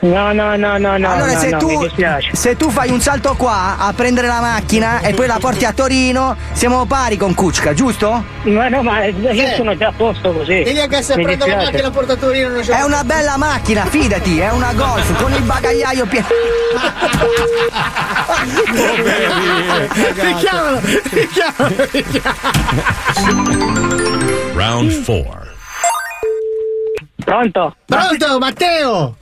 [0.00, 1.10] No, no, no, no, no.
[1.10, 1.88] Allora, no, se, no, tu,
[2.32, 5.72] se tu fai un salto qua a prendere la macchina e poi la porti a
[5.72, 8.22] Torino, siamo pari con Kuczka, giusto?
[8.42, 10.62] Ma no, ma io sono già a posto così.
[10.62, 11.72] Digli che se Mi prendo la dispiace.
[11.72, 15.32] macchina porta a Torino non c'è È una bella macchina, fidati, è una golf con
[15.32, 16.26] il bagagliaio pieno.
[20.14, 20.80] Richiamalo,
[21.10, 22.36] richiamalo, richiamalo.
[24.54, 25.46] Round 4.
[27.24, 27.74] Pronto?
[27.84, 29.16] Pronto, Matteo?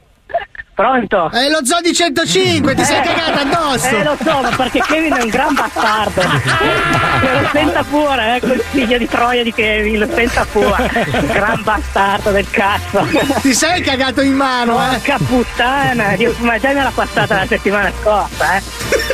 [0.76, 1.30] Pronto?
[1.30, 3.96] È lo Zodi 105, ti sei Eh, cagato addosso.
[3.96, 6.20] Eh, lo so, ma perché Kevin è un gran bastardo.
[6.20, 10.90] Lo senta pure, eh, quel figlio di troia di Kevin, lo senta pure.
[11.32, 13.08] Gran bastardo del cazzo.
[13.40, 14.98] Ti sei cagato in mano, eh?
[14.98, 18.62] Porca puttana, Dio, ma già me l'ha passata la settimana scorsa, eh.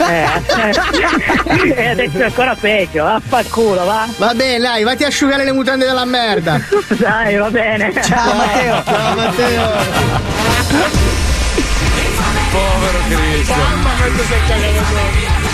[0.00, 0.26] Eh,
[1.46, 1.74] eh.
[1.76, 4.08] E adesso è ancora peggio, vaffanculo, va.
[4.16, 6.60] Va bene, dai, vatti a asciugare le mutande della merda.
[6.88, 7.92] Dai, va bene.
[8.02, 8.82] Ciao Matteo.
[8.84, 9.70] Ciao Matteo.
[12.52, 13.54] Povero Cristo.
[13.56, 15.51] Mamma quanto sei cagato.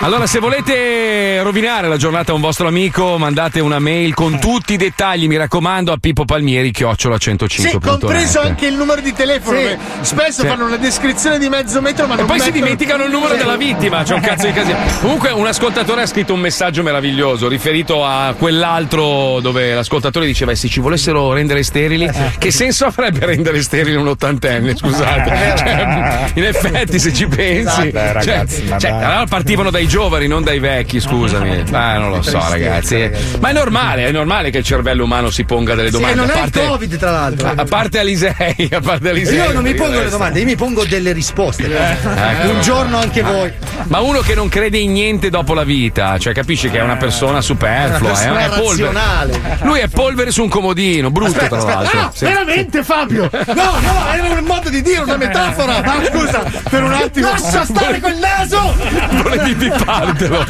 [0.00, 4.72] Allora, se volete rovinare la giornata a un vostro amico, mandate una mail con tutti
[4.74, 7.70] i dettagli, mi raccomando, a Pippo Palmieri, chiocciola 105.
[7.72, 9.58] Sì, compreso anche il numero di telefono.
[9.58, 9.76] Sì.
[10.00, 10.46] Spesso Sì.
[10.46, 13.32] fanno una descrizione di mezzo metro, ma E non poi si mettono- dimenticano il numero
[13.34, 13.38] Sì.
[13.40, 14.78] della vittima, c'è un cazzo di casino.
[15.00, 20.56] Comunque, un ascoltatore ha scritto un messaggio meraviglioso riferito a quell'altro dove l'ascoltatore diceva: "Eh,
[20.56, 22.08] se ci volessero rendere sterili,
[22.38, 24.74] che senso avrebbe rendere sterili un ottantenne?
[24.76, 25.30] Scusate,
[25.62, 29.70] Cioè, in effetti, se ci pensi, Dai, ragazzi, cioè, ma cioè, allora, a parte partivano
[29.70, 31.50] dai giovani, non dai vecchi, scusami.
[31.58, 31.64] Eh,
[31.98, 33.10] non lo so, ragazzi.
[33.40, 36.14] Ma è normale, è normale che il cervello umano si ponga delle Sì, domande.
[36.16, 37.52] non a è parte, il Covid, tra l'altro.
[37.56, 39.34] a parte Alisei, a parte Alisei.
[39.36, 41.64] Io non mi pongo le domande, io mi pongo delle risposte.
[41.64, 42.50] ecco.
[42.52, 43.52] Un giorno anche voi.
[43.88, 46.96] Ma uno che non crede in niente dopo la vita, cioè capisci che è una
[46.96, 48.92] persona superflua, Una persona è, è polvere.
[48.92, 49.40] razionale.
[49.62, 51.98] Lui è polvere su un comodino, brutto Aspetta, tra l'altro.
[51.98, 52.24] Ah, Sì.
[52.26, 53.28] veramente Fabio?
[53.32, 55.82] No, no, era un modo di dire, una metafora.
[55.84, 57.28] Ma scusa, per un attimo.
[57.30, 58.60] Lascia stare quel naso!
[59.36, 60.44] Volevi pippartelo.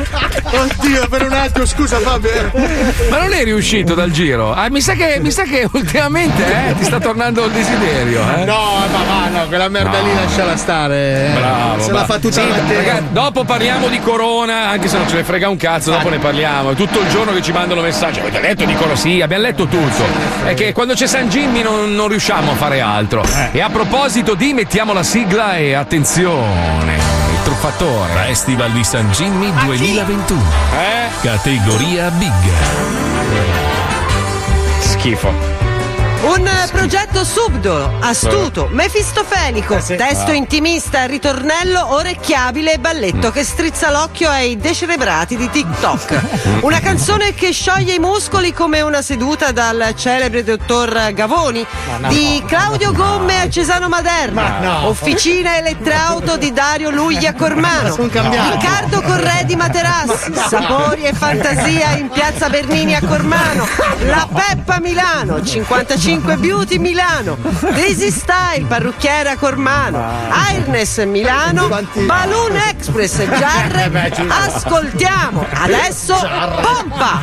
[0.44, 2.50] Oddio, per un attimo, scusa Fabio.
[3.10, 4.52] Ma non eri uscito dal giro?
[4.52, 8.20] Ah, mi, sa che, mi sa che ultimamente eh, ti sta tornando il desiderio.
[8.38, 8.44] Eh?
[8.44, 11.28] No, ma va, no, quella merda lì lasciala stare.
[11.28, 11.32] eh.
[11.38, 11.92] Bravo, Se bravo.
[11.98, 15.24] la fa tutta Sì, la ragazzi, dopo parliamo di Corona, anche se non ce ne
[15.24, 16.70] frega un cazzo, dopo ne parliamo.
[16.70, 18.18] È tutto il giorno che ci mandano messaggi.
[18.18, 18.96] Avete letto di Corona?
[18.96, 20.04] Sì, abbiamo letto tutto.
[20.44, 23.24] È che quando c'è San Jimmy non, non riusciamo a fare altro.
[23.52, 28.12] E a proposito di mettiamo la sigla e attenzione, il truffatore.
[28.12, 30.40] Festival di San Jimmy 2021.
[30.40, 31.10] Eh?
[31.20, 32.32] Categoria Big.
[34.80, 35.61] Schifo.
[36.22, 44.56] Un progetto subdolo, astuto, mefistofelico, testo intimista, ritornello orecchiabile e balletto che strizza l'occhio ai
[44.56, 46.60] decerebrati di TikTok.
[46.62, 51.66] Una canzone che scioglie i muscoli come una seduta dal celebre dottor Gavoni,
[52.06, 54.86] di Claudio Gomme a Cesano Maderna.
[54.86, 57.96] Officina Elettrauto di Dario Luglia Cormano.
[57.96, 63.66] Riccardo Corredi Materassi, Sapori e Fantasia in piazza Bernini a Cormano,
[64.06, 70.04] La Peppa Milano, 55 Beauty Milano, Daisy Style parrucchiera Cormano,
[70.48, 71.68] Airness Milano,
[72.06, 74.12] Balloon Express Giarre.
[74.28, 77.20] Ascoltiamo adesso Pompa!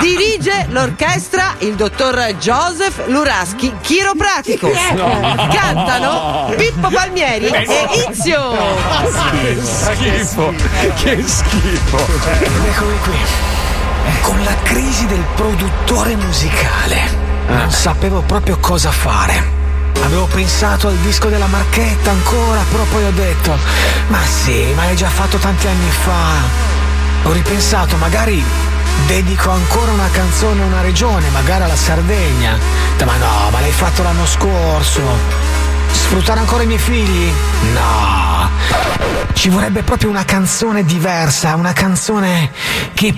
[0.00, 4.70] Dirige l'orchestra il dottor Joseph Luraschi, chiropratico.
[4.94, 5.48] No.
[5.50, 7.66] Cantano Pippo Palmieri e
[8.10, 8.52] Izio.
[9.30, 10.54] Che schifo,
[11.02, 11.98] che schifo.
[12.40, 13.16] Eccomi qui.
[14.20, 17.27] Con la crisi del produttore musicale.
[17.48, 19.56] Non sapevo proprio cosa fare.
[20.02, 23.56] Avevo pensato al disco della marchetta ancora, però poi ho detto,
[24.08, 27.26] ma sì, ma l'hai già fatto tanti anni fa.
[27.28, 28.42] Ho ripensato, magari
[29.06, 32.56] dedico ancora una canzone a una regione, magari alla Sardegna.
[33.04, 35.00] Ma no, ma l'hai fatto l'anno scorso.
[35.90, 37.32] Sfruttare ancora i miei figli?
[37.72, 38.50] No.
[39.32, 42.50] Ci vorrebbe proprio una canzone diversa, una canzone
[42.92, 43.14] che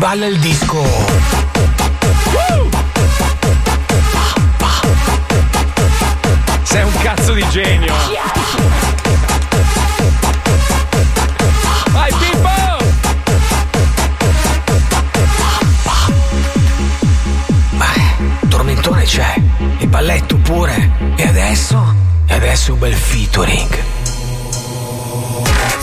[0.00, 0.82] balla il disco.
[6.62, 7.94] Sei un cazzo di genio.
[11.90, 12.48] Vai Pippo!
[18.48, 19.34] Tormentone c'è,
[19.80, 20.92] il balletto pure.
[21.16, 21.94] E adesso?
[22.26, 23.78] E adesso un bel featuring.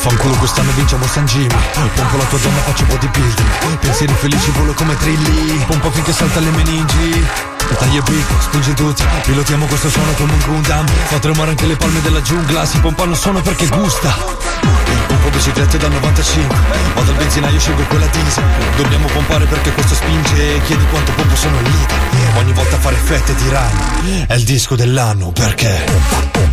[0.07, 3.06] Fanculo quest'anno vinciamo San Jimmy Pompo la tua donna faccio bodybuilding
[3.97, 5.63] Pensieri felici volo come trilli.
[5.65, 7.25] Pompo finché salta le meningi.
[7.79, 10.85] Taglia picco, spinge tutti Pilotiamo questo suono come un Gundam.
[10.85, 12.63] Fa tremare anche le palme della giungla.
[12.63, 14.15] Si pompano suono perché gusta.
[15.07, 16.55] Pompo biciclette da 95
[16.93, 18.43] Vado al benzinaio scelgo quella diesel.
[18.75, 20.61] Dobbiamo pompare perché questo spinge.
[20.65, 23.81] Chiedi quanto pompo sono leader Ogni volta fare fette diranno
[24.27, 26.46] È il disco dell'anno perché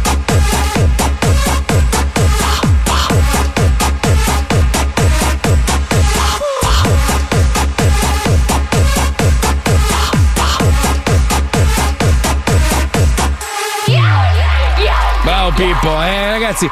[15.54, 16.68] Pippo, eh ragazzi.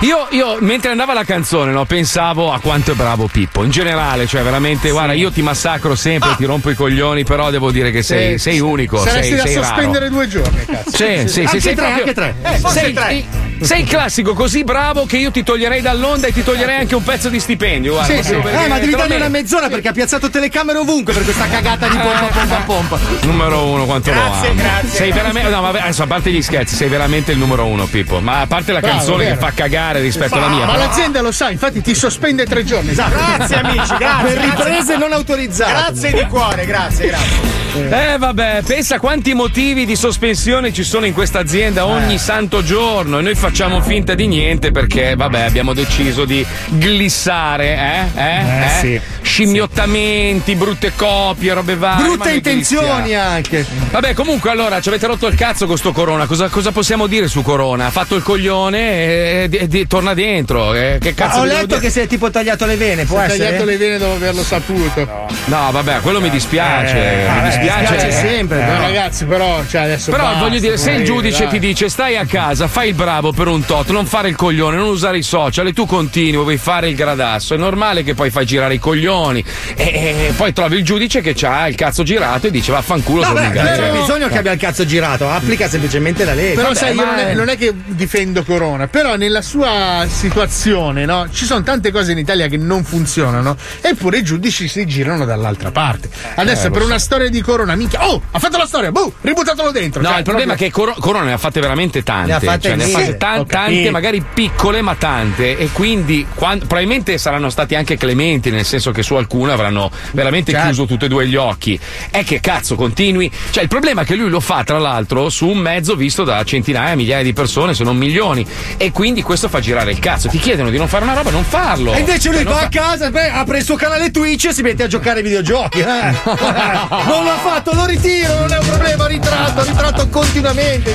[0.00, 3.62] Io, io, mentre andava la canzone, no, pensavo a quanto è bravo Pippo.
[3.64, 7.70] In generale, cioè veramente, guarda, io ti massacro sempre, ti rompo i coglioni, però devo
[7.70, 8.60] dire che sei, Sì, sei sì.
[8.60, 8.98] unico.
[8.98, 9.66] Saresti sei, da sei raro.
[9.66, 10.90] sospendere due giorni, cazzo.
[10.90, 12.34] Sì, sì, sì, Anche sei tre, proprio- anche tre.
[12.42, 13.24] Eh, sei tre.
[13.60, 17.02] Sei il classico così bravo che io ti toglierei dall'onda e ti toglierei anche un
[17.02, 17.92] pezzo di stipendio.
[17.94, 18.34] Guarda, Sì, sì.
[18.34, 21.96] Eh, ma devi dargli una mezz'ora perché ha piazzato telecamere ovunque per questa cagata di
[21.96, 22.98] pompa, pompa, pompa.
[23.22, 24.54] Numero uno, quanto Grazie, lo amo.
[24.54, 25.12] grazie, Sei grazie.
[25.12, 25.48] veramente.
[25.50, 28.20] No, vabbè, adesso a parte gli scherzi, sei veramente il numero uno, Pippo.
[28.20, 30.66] Ma a parte la Bravo, canzone che fa cagare rispetto alla mia.
[30.66, 32.90] Ma però- l'azienda lo sa, infatti ti sospende tre giorni.
[32.90, 33.16] Esatto.
[33.36, 34.32] Grazie, amici, grazie.
[34.34, 35.70] Per riprese non autorizzate.
[35.72, 37.63] Grazie di cuore, grazie, grazie.
[37.76, 43.18] Eh vabbè, pensa quanti motivi di sospensione ci sono in questa azienda ogni santo giorno
[43.18, 48.20] e noi facciamo finta di niente perché vabbè abbiamo deciso di glissare, eh?
[48.20, 48.38] Eh?
[48.64, 49.00] Eh, sì.
[49.22, 52.02] Scimmiottamenti, brutte copie, robe varie.
[52.06, 53.28] ma Brutte intenzioni glissiamo.
[53.30, 53.66] anche.
[53.90, 56.26] Vabbè, comunque allora ci avete rotto il cazzo con sto Corona.
[56.26, 57.86] Cosa, cosa possiamo dire su Corona?
[57.86, 60.74] Ha fatto il coglione e, e- e torna dentro.
[60.74, 61.80] eh, che cazzo ho vi devo letto dire?
[61.80, 63.44] che si è tipo tagliato le vene, può Si è essere?
[63.44, 65.26] tagliato le vene dopo averlo saputo.
[65.46, 66.96] No, vabbè, quello mi dispiace.
[66.96, 67.94] Eh, mi eh, dispiace.
[68.06, 68.74] dispiace sempre, Eh, però.
[68.76, 68.80] no.
[68.82, 71.48] ragazzi, però, cioè adesso Però basta, voglio dire, se il giudice dai.
[71.52, 74.76] ti dice stai a casa, fai il bravo per un tot, non fare il coglione,
[74.76, 78.30] non usare i social e tu continui, vuoi fare il gradasso, è normale che poi
[78.30, 79.44] fai girare i coglioni
[79.76, 79.84] e,
[80.28, 83.40] e poi trovi il giudice che ha il cazzo girato e dice vaffanculo No, beh,
[83.48, 86.54] non c'è bisogno che abbia il cazzo girato, applica semplicemente la legge.
[86.54, 91.04] Però Vabbè, sai, io non è, non è che difendo Corona, però nella sua situazione,
[91.04, 91.28] no?
[91.30, 95.70] Ci sono tante cose in Italia che non funzionano, eppure i giudici si girano dall'altra
[95.70, 96.08] parte.
[96.34, 99.12] Adesso Eh, per lo una storia di Corona, minchia, oh, ha fatto la storia, boh,
[99.20, 100.02] ributtatelo dentro.
[100.02, 102.26] No, Cioè, il problema proprio- è che Cor- Corona ne ha fatte veramente tante.
[102.28, 105.56] Ne ha fatte cioè, ne ha fatte tan- Ho tante, magari piccole, ma tante.
[105.56, 110.50] E quindi quando- probabilmente saranno stati anche clementi, nel senso che su alcune avranno veramente
[110.52, 110.66] Certo.
[110.66, 111.78] chiuso tutti e due gli occhi.
[112.10, 113.30] È che cazzo, continui.
[113.50, 116.42] Cioè, il problema è che lui lo fa, tra l'altro, su un mezzo visto da
[116.44, 118.46] centinaia, migliaia di persone, se non milioni.
[118.76, 120.28] E quindi questo fa girare il cazzo.
[120.28, 121.92] Ti chiedono di non fare una roba, non farlo.
[121.92, 124.52] E invece lui Cioè, va fa- a casa, beh, apre il suo canale Twitch e
[124.52, 125.78] si mette a giocare ai videogiochi.
[125.80, 125.84] eh.
[125.84, 130.94] non l'ha fatto, lo ritiro, non è un problema, ritratto, ritratto continuamente.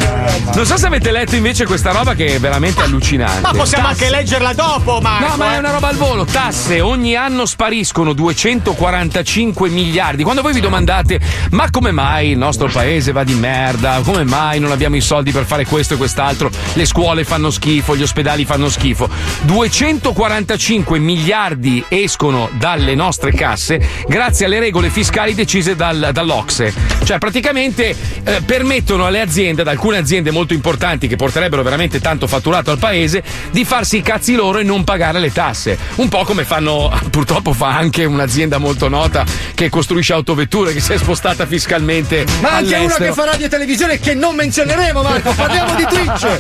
[0.56, 3.42] Non so se avete letto invece questa roba che è veramente allucinante.
[3.42, 5.28] Ma possiamo Tasse- anche leggerla dopo, Marco.
[5.28, 5.56] No, ma eh.
[5.56, 6.26] è una roba al volo.
[6.26, 10.24] Tasse, ogni anno spariscono 245 miliardi.
[10.24, 11.20] Quando voi vi domandate,
[11.52, 14.02] ma come mai il nostro paese va di merda?
[14.04, 16.50] Come mai non abbiamo i soldi per fare questo e quest'altro?
[16.74, 19.08] Le scuole fanno schifo, gli ospedali fanno schifo.
[19.42, 26.72] 245 miliardi escono dalle nostre casse grazie alle regole fiscali decise dal- dall'Ocse.
[27.04, 32.28] Cioè, praticamente eh, permettono alle aziende, ad alcune aziende molto importanti che porterebbero veramente tanto
[32.28, 35.78] fatturato al paese, di farsi i cazzi loro e non pagare le tasse.
[35.96, 39.26] Un po' come fanno, purtroppo fa anche un'azienda molto nota
[39.56, 42.26] che costruisce autovetture, che si è spostata fiscalmente.
[42.42, 43.06] Ma anche uno all'estero.
[43.06, 45.34] che fa radio e televisione che non menzioneremo, Marco.
[45.34, 46.38] Parliamo di Twitch.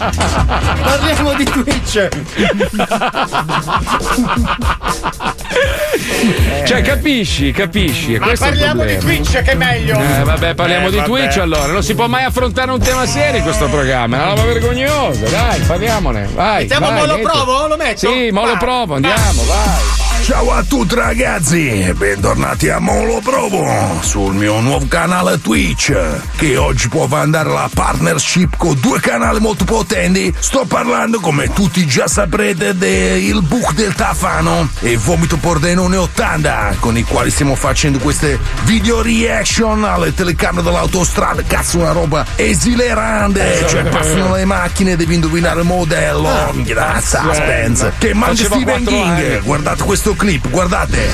[0.83, 2.07] Parliamo di Twitch.
[6.63, 8.17] Cioè, capisci, capisci.
[8.19, 8.97] Ma parliamo di.
[8.97, 9.99] Twitch che è meglio.
[9.99, 11.07] Eh, vabbè, parliamo Eh, di vabbè.
[11.07, 11.71] Twitch allora.
[11.71, 14.17] Non si può mai affrontare un tema serio in questo programma.
[14.17, 15.27] È una roba vergognosa.
[15.29, 16.29] Dai, parliamone.
[16.33, 16.61] Vai.
[16.61, 17.23] Mettiamo vai, Molo metti.
[17.23, 17.67] Provo?
[17.67, 18.11] Lo metto?
[18.11, 18.57] Sì, Molo Vai.
[18.57, 19.97] Provo, andiamo, vai.
[20.21, 25.91] Ciao a tutti ragazzi, bentornati a Molo Provo sul mio nuovo canale Twitch
[26.35, 30.31] che oggi può andare la partnership con due canali molto potenti.
[30.37, 36.95] Sto parlando come tutti già saprete del book del Tafano e Vomito Pordenone 80 con
[36.95, 41.43] i quali stiamo facendo queste video reaction alle telecamere dell'autostrada.
[41.43, 46.29] Cazzo una roba esilerante, cioè passano le macchine devi indovinare il modello.
[46.53, 47.93] Minchia, da suspense.
[47.97, 49.07] Che mangia quattro King.
[49.07, 49.39] anni.
[49.39, 51.09] Guardate questo clip, guardate.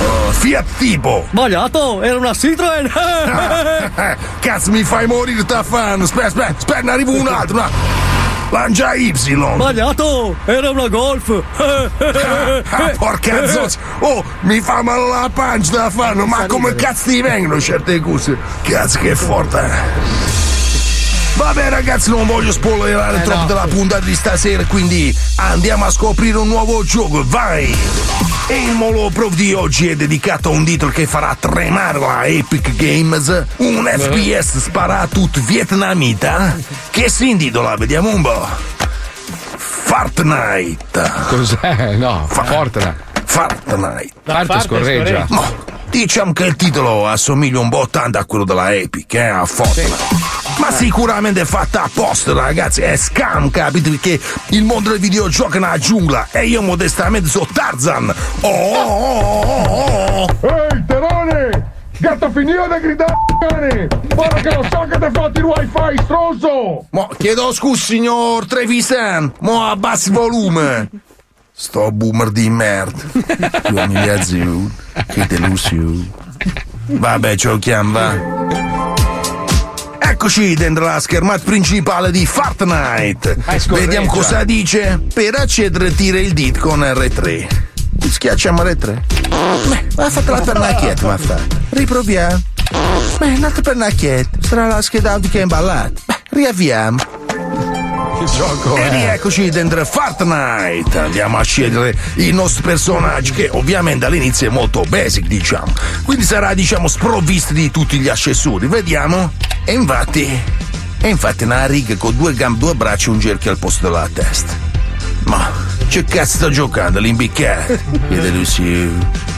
[0.00, 1.26] Oh, Fiat tipo.
[1.30, 2.90] Sbagliato, era una Citroen.
[4.40, 6.00] Cazzo, mi fai morire da fan.
[6.02, 7.56] Aspetta, aspetta, aspetta, ne arrivo un altro.
[7.56, 7.97] Una...
[8.50, 9.12] Lancia Y.
[9.14, 11.42] Sbagliato, era una Golf.
[11.58, 13.78] Ah, porca zozza.
[14.00, 16.24] Oh, mi fa male la pancia da fanno.
[16.26, 18.36] Ma come cazzo ti vengono certe cose?
[18.62, 20.37] Cazzo che forte.
[21.38, 26.48] Vabbè ragazzi, non voglio spoilerare troppo della puntata di stasera, quindi andiamo a scoprire un
[26.48, 27.74] nuovo gioco, vai!
[28.48, 32.26] E il Molo Pro di oggi è dedicato a un titolo che farà tremare la
[32.26, 36.56] Epic Games, un FPS sparatutto vietnamita,
[36.90, 38.46] che si intitola, vediamo un po',
[39.56, 41.12] Fortnite.
[41.28, 41.94] Cos'è?
[41.94, 42.96] No, Fortnite.
[43.24, 44.12] Fortnite.
[44.24, 45.26] Parte scorreggia.
[45.90, 50.36] Diciamo che il titolo assomiglia un po' tanto a quello della Epic, eh, a Fortnite.
[50.58, 52.80] Ma sicuramente è fatta apposta, ragazzi.
[52.82, 53.90] È scam, capito?
[53.90, 58.12] Perché il mondo del videogioco è una giungla e io modestamente sono Tarzan.
[58.40, 60.46] Oh, oh, oh, oh, oh.
[60.46, 61.72] Ehi, Terone!
[61.98, 63.88] Gatto finito di gridare!
[64.14, 66.86] Guarda che lo so che ti hai fatto il wifi, stronzo!
[66.90, 69.32] Mo, chiedo scusa, signor Trevisan.
[69.40, 70.90] Mo abbassi il volume.
[71.60, 73.02] Sto boomer di merda.
[73.62, 74.70] Tu mi zio.
[75.08, 76.08] Che delusione.
[76.86, 78.14] Vabbè, ce lo chiamo, va.
[79.98, 83.38] Eccoci dentro la schermata principale di Fortnite.
[83.70, 85.00] Vediamo cosa dice.
[85.12, 87.46] Per accedere tira il dit con R3.
[88.08, 89.02] Schiacciamo R3.
[89.66, 91.40] Beh, ha fatto la pernacchietta, ma fa.
[91.70, 92.40] Riproviamo.
[93.18, 94.38] Beh, un'altra pernacchietta.
[94.46, 96.00] Sarà la scheda che è imballata.
[96.06, 96.98] Beh, riavviamo.
[98.18, 100.98] Che gioco E rieccoci dentro Fortnite.
[100.98, 105.72] Andiamo a scegliere i nostri personaggi, che ovviamente all'inizio è molto basic, diciamo.
[106.04, 108.66] Quindi sarà, diciamo, sprovvisto di tutti gli accessori.
[108.66, 109.32] Vediamo.
[109.64, 110.26] E infatti.
[111.00, 114.08] E infatti una riga con due gambe, due braccia e un cerchio al posto della
[114.12, 114.52] testa.
[115.26, 115.50] Ma
[115.88, 116.98] che cazzo sta giocando?
[116.98, 117.78] L'imbiccato?
[118.08, 118.62] Chiede Lucio.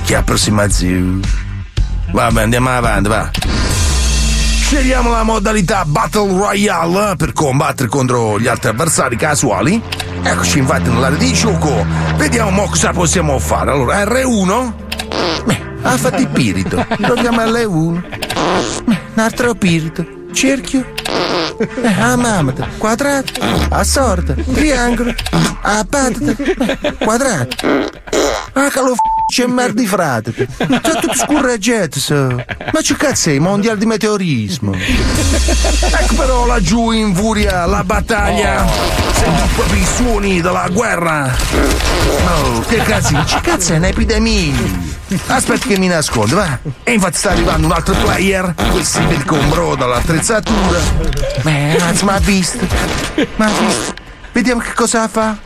[0.07, 1.21] Che approssimazione.
[2.13, 3.31] Vabbè, andiamo avanti, va.
[4.71, 9.83] Scegliamo la modalità Battle Royale per combattere contro gli altri avversari casuali.
[10.23, 11.85] Eccoci infatti nell'area di gioco.
[12.15, 13.73] Vediamo mo cosa possiamo fare.
[13.73, 14.73] Allora, R1.
[15.45, 16.87] Beh, ha fatto il pirito.
[16.87, 18.01] Proviamo L1.
[18.85, 20.07] Beh, un altro pirito.
[20.33, 20.87] Cerchio.
[22.01, 22.69] A mamata.
[22.79, 23.33] Quadrato.
[23.69, 24.35] A sorta.
[24.35, 25.15] Triangolo.
[25.63, 26.35] A patata.
[26.99, 27.57] Quadrato.
[28.55, 28.81] Ah, che
[29.29, 30.49] c'è merda di frate.
[30.57, 32.29] Sono tutti scurreggetti, so.
[32.35, 33.39] Ma che cazzo è?
[33.39, 34.75] Mondiale di meteorismo.
[34.75, 38.67] Ecco però laggiù in furia la battaglia.
[39.13, 41.37] Senti proprio i suoni della guerra.
[42.43, 43.23] Oh, che cazzo?
[43.25, 44.90] Che cazzo è un'epidemia?
[45.27, 46.59] Aspetta che mi nascondo, va.
[46.85, 48.55] E infatti sta arrivando un altro player.
[48.71, 50.79] Questo si vede con bro dall'attrezzatura.
[51.43, 52.59] Beh, ragazzi, ma ha visto?
[53.37, 53.95] Ma ha visto?
[54.33, 55.37] Vediamo che cosa fa.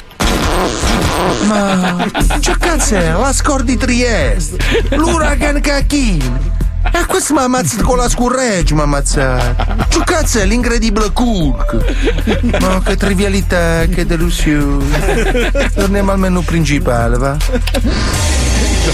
[1.46, 2.06] Ma
[2.40, 3.12] che cazzo è?
[3.12, 4.56] La score di Trieste!
[4.90, 6.52] L'Uragan Cacchini!
[6.92, 9.86] E questo mi ha ammazzato con la scurreggia, mi ha ammazzato!
[9.88, 12.60] Che cazzo è l'incredibile Cook?
[12.60, 15.50] Ma che trivialità, che delusione!
[15.74, 17.36] Torniamo al menu principale, va?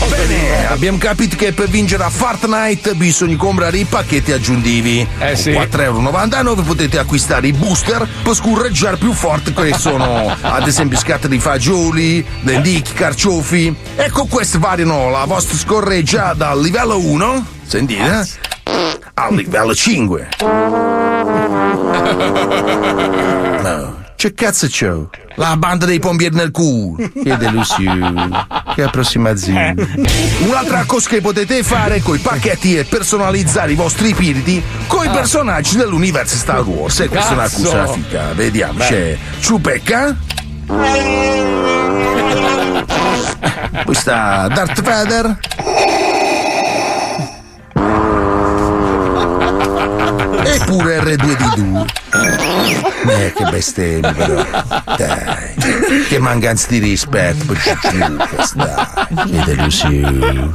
[0.08, 5.06] Bene, abbiamo capito che per vincere a Fortnite bisogna comprare i pacchetti aggiuntivi.
[5.18, 5.50] Eh sì.
[5.50, 11.38] 4,99€ potete acquistare i booster per scurreggiare più forte che sono ad esempio scatte di
[11.38, 13.74] fagioli, lenticchie, carciofi.
[13.96, 18.26] E con questi variano la vostra scorreggia dal livello 1, sentite,
[19.14, 20.28] al livello 5.
[23.60, 23.99] No.
[24.20, 25.08] Che cazzo c'ho?
[25.36, 27.08] La banda dei pompieri nel culo.
[27.10, 28.28] Che delusione.
[28.74, 29.74] Che approssimazione.
[30.40, 35.08] Un'altra cosa che potete fare con i pacchetti è personalizzare i vostri piriti con i
[35.08, 35.12] Ah.
[35.12, 37.00] personaggi dell'universo Star Wars.
[37.00, 38.32] E questa è una cosa fica.
[38.34, 40.14] Vediamo, c'è Ciupecca.
[43.84, 45.38] Poi sta Darth Vader.
[50.44, 51.86] Eppure R2D2.
[53.06, 54.44] Eh, che bestemmia però.
[54.96, 56.04] Dai.
[56.08, 59.30] Che mancanza di rispetto per Ciucciucas, dai.
[59.30, 60.50] Che delusione.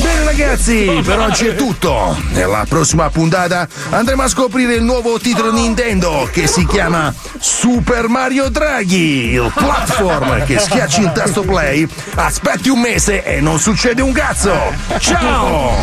[0.00, 2.16] Bene ragazzi, per oggi è tutto.
[2.32, 8.48] Nella prossima puntata andremo a scoprire il nuovo titolo Nintendo che si chiama Super Mario
[8.48, 14.12] Draghi, il platform che schiacci il tasto play, aspetti un mese e non succede un
[14.12, 14.56] cazzo.
[14.98, 15.76] Ciao!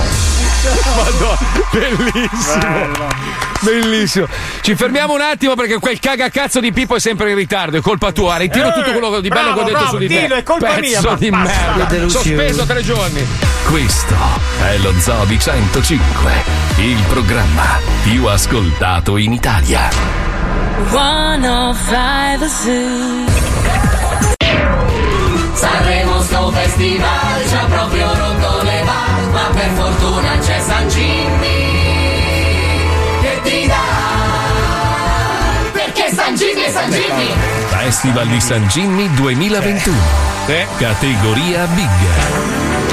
[0.95, 1.37] Madonna,
[1.71, 3.44] bellissimo.
[3.65, 4.27] Bellissimo.
[4.61, 8.11] Ci fermiamo un attimo perché quel cagacazzo di Pippo è sempre in ritardo, è colpa
[8.11, 8.37] tua.
[8.37, 10.19] Ritiro Eh, tutto quello di bello bravo, che ho detto bravo, su di te.
[10.21, 12.09] dillo, è colpa Pezzo mia, ma di merda.
[12.09, 13.25] Sospeso tre giorni.
[13.65, 14.15] Questo
[14.61, 16.31] è lo Zobi 105,
[16.77, 19.89] il programma più ascoltato in Italia.
[20.91, 23.33] 105 Zoo.
[25.53, 32.04] Sanremo sto festival ci ha proprio rotto le balle, ma per fortuna c'è San Jimmy
[36.15, 37.27] San Jimmy San Jimmy.
[37.67, 39.93] Festival di San Jimmy 2021.
[40.77, 42.84] Categoria Big.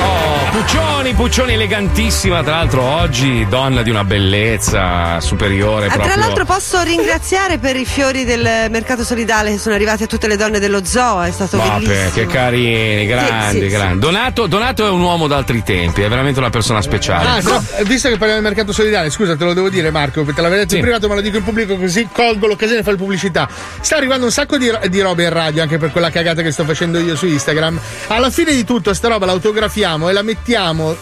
[0.53, 6.13] Puccioni, Puccioni elegantissima, tra l'altro oggi donna di una bellezza superiore Ah, proprio.
[6.13, 10.29] tra l'altro posso ringraziare per i fiori del mercato solidale che sono arrivati a tutte
[10.29, 12.11] le donne dello zoo, è stato Vabbè, bellissimo.
[12.13, 13.69] che carini, grandi, sì, sì.
[13.69, 13.99] grandi.
[14.01, 17.29] Donato, Donato è un uomo d'altri tempi, è veramente una persona speciale.
[17.29, 20.33] Ah, no, visto che parliamo del mercato solidale, scusa, te lo devo dire, Marco, te
[20.43, 20.77] l'avevo detto Sì.
[20.77, 23.49] in privato, ma lo dico in pubblico così colgo l'occasione di fare pubblicità.
[23.81, 26.65] Sta arrivando un sacco di, di robe in radio, anche per quella cagata che sto
[26.65, 27.81] facendo io su Instagram.
[28.09, 30.41] Alla fine di tutto, sta roba l'autografiamo e la mettiamo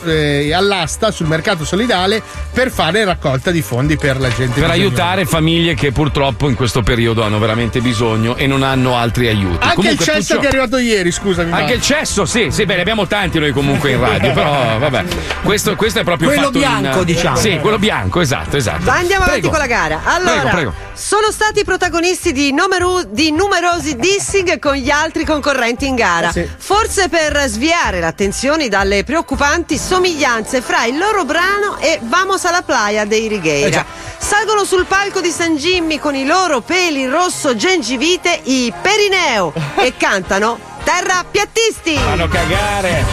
[0.04, 2.22] eh, all'asta sul mercato solidale
[2.52, 4.60] per fare raccolta di fondi per la gente.
[4.60, 4.72] per bisognosa.
[4.72, 9.58] aiutare famiglie che purtroppo in questo periodo hanno veramente bisogno e non hanno altri aiuti.
[9.62, 11.52] Anche Comunque, il cesso Puccio- che è arrivato ieri, scusami.
[11.52, 15.04] Anche il cesso, sì, sì, beh, ne abbiamo tanti noi comunque in radio, però vabbè.
[15.42, 17.36] Questo, questo è proprio Quello fatto bianco, in- diciamo.
[17.36, 18.84] Sì, quello bianco, esatto, esatto.
[18.84, 19.56] Ma andiamo avanti Prego.
[19.56, 20.00] con la gara.
[20.04, 20.74] Allora, Prego, prego.
[20.94, 26.32] sono stati protagonisti di, numeru- di numerosi dissing con gli altri concorrenti in gara.
[26.58, 33.04] Forse per sviare l'attenzione dalle preoccupanti somiglianze fra il loro brano e Vamos alla playa
[33.04, 33.84] dei Righeira.
[34.18, 39.96] salgono sul palco di San Jimmy con i loro peli rosso gengivite, i Perineo, e
[39.96, 41.96] cantano Terra Piattisti.
[41.96, 43.04] Fanno cagare.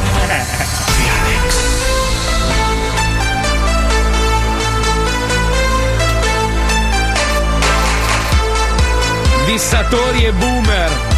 [9.46, 11.17] Dissatori e boomer.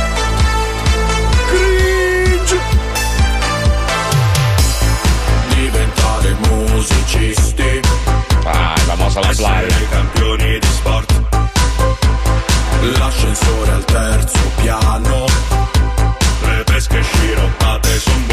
[7.09, 7.81] Musicisti.
[8.43, 9.67] Vai, vamos alla playa.
[9.67, 11.21] Essere campioni di sport.
[12.97, 15.25] L'ascensore al terzo piano.
[16.41, 18.28] Le pesche sciroppate son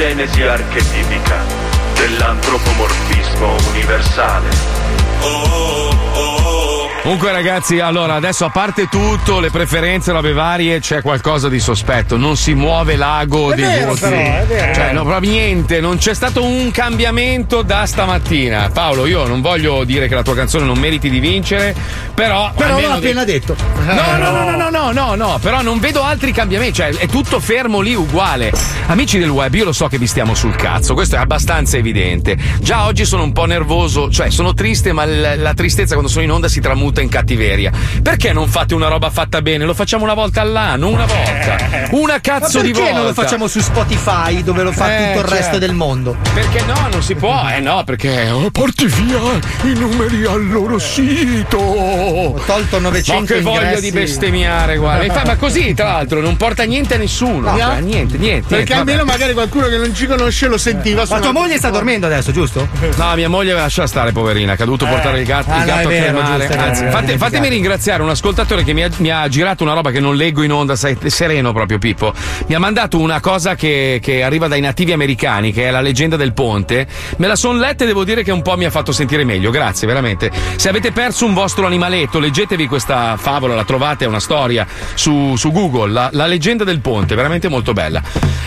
[0.00, 1.44] genesi archetipica
[1.94, 4.48] dell'antropomorfismo universale.
[7.02, 12.16] Comunque ragazzi, allora adesso a parte tutto, le preferenze, robe varie, c'è qualcosa di sospetto.
[12.16, 14.00] Non si muove l'ago È dei vero, voti.
[14.00, 14.74] però, è vero.
[14.74, 18.70] Cioè, no, proprio niente, non c'è stato un cambiamento da stamattina.
[18.72, 21.74] Paolo, io non voglio dire che la tua canzone non meriti di vincere,
[22.20, 22.52] però.
[22.54, 23.56] Però l'ho appena detto.
[23.86, 27.06] No, no, no, no, no, no, no, no, però non vedo altri cambiamenti, cioè è
[27.06, 28.52] tutto fermo lì uguale.
[28.88, 32.36] Amici del web, io lo so che vi stiamo sul cazzo, questo è abbastanza evidente.
[32.60, 36.24] Già oggi sono un po' nervoso, cioè sono triste, ma l- la tristezza quando sono
[36.24, 37.72] in onda si tramuta in cattiveria.
[38.02, 39.64] Perché non fate una roba fatta bene?
[39.64, 41.88] Lo facciamo una volta all'anno, una volta.
[42.00, 42.96] Una cazzo di perché volta.
[42.98, 45.58] non lo facciamo su Spotify dove lo fa Eh, tutto il resto certo.
[45.58, 46.16] del mondo?
[46.34, 49.18] Perché no, non si può, eh no, perché oh, porti via
[49.64, 51.58] i numeri al loro sito.
[52.10, 53.80] Ho tolto 900 Ma che voglia ingressi.
[53.82, 55.04] di bestemmiare, guarda.
[55.04, 57.50] E fa- ma così, tra l'altro, non porta niente a nessuno.
[57.50, 57.56] No.
[57.58, 58.48] cioè, niente, niente.
[58.48, 59.10] Perché niente, almeno vabbè.
[59.10, 61.04] magari qualcuno che non ci conosce lo sentiva.
[61.08, 62.68] Ma tua moglie sta dormendo adesso, giusto?
[62.96, 64.88] No, mia moglie lascia stare, poverina, che ha dovuto Eh.
[64.90, 66.46] portare il gatto, Ah, il no, gatto è a vero, cremare.
[66.46, 69.72] giusto, Anzi, vero, fate- fatemi ringraziare un ascoltatore che mi ha, mi ha girato una
[69.74, 72.12] roba che non leggo in onda, sai, sereno proprio Pippo.
[72.46, 76.16] Mi ha mandato una cosa che, che arriva dai nativi americani, che è la leggenda
[76.16, 76.86] del ponte.
[77.16, 79.50] Me la son letta e devo dire che un po' mi ha fatto sentire meglio.
[79.50, 80.30] Grazie, veramente.
[80.56, 85.34] Se avete perso un vostro animaletto, leggetevi questa favola, la trovate, è una storia su,
[85.36, 85.90] su Google.
[85.92, 88.00] La, la leggenda del ponte, veramente molto bella.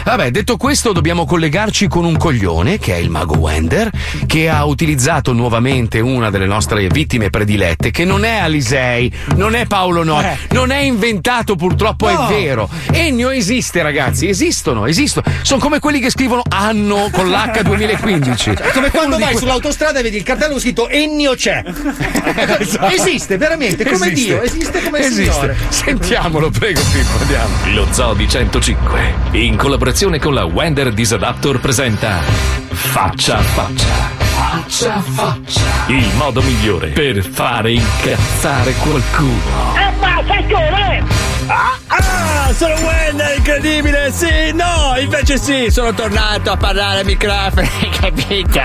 [0.04, 3.90] Vabbè, detto questo, dobbiamo collegarci con un coglione, che è il mago Wender,
[4.26, 9.66] che ha utilizzato nuovamente una delle nostre vittime predilette, che non è Alisei, non è
[9.66, 10.38] Paolo Noi, Eh.
[10.52, 12.28] non è inventato purtroppo, No.
[12.28, 12.70] è vero.
[12.92, 15.26] Ennio esiste, ragazzi, esistono, esistono.
[15.42, 18.52] Sono come quelli che scrivono anno con l'H 2015.
[18.52, 21.64] È come quando vai que- sull'autostrada e vedi il cartello scritto Ennio c'è.
[22.92, 24.14] Esiste, veramente, come Esiste.
[24.14, 25.32] Dio, esiste come Esiste.
[25.32, 25.58] Signore.
[25.70, 27.56] Sentiamolo, prego, Pippo, andiamo.
[27.74, 32.22] Lo Zoo di 105, in collaborazione con la Wender Disadaptor, presenta
[32.70, 34.22] Faccia a Faccia.
[34.34, 35.62] Faccia a Faccia.
[35.88, 39.93] Il modo migliore per fare incazzare qualcuno.
[40.26, 41.22] E scusa!
[41.46, 44.12] Ah, ah, sono Wender, incredibile!
[44.14, 47.68] Sì, no, invece sì, sono tornato a parlare ai microfoni,
[48.00, 48.64] capite?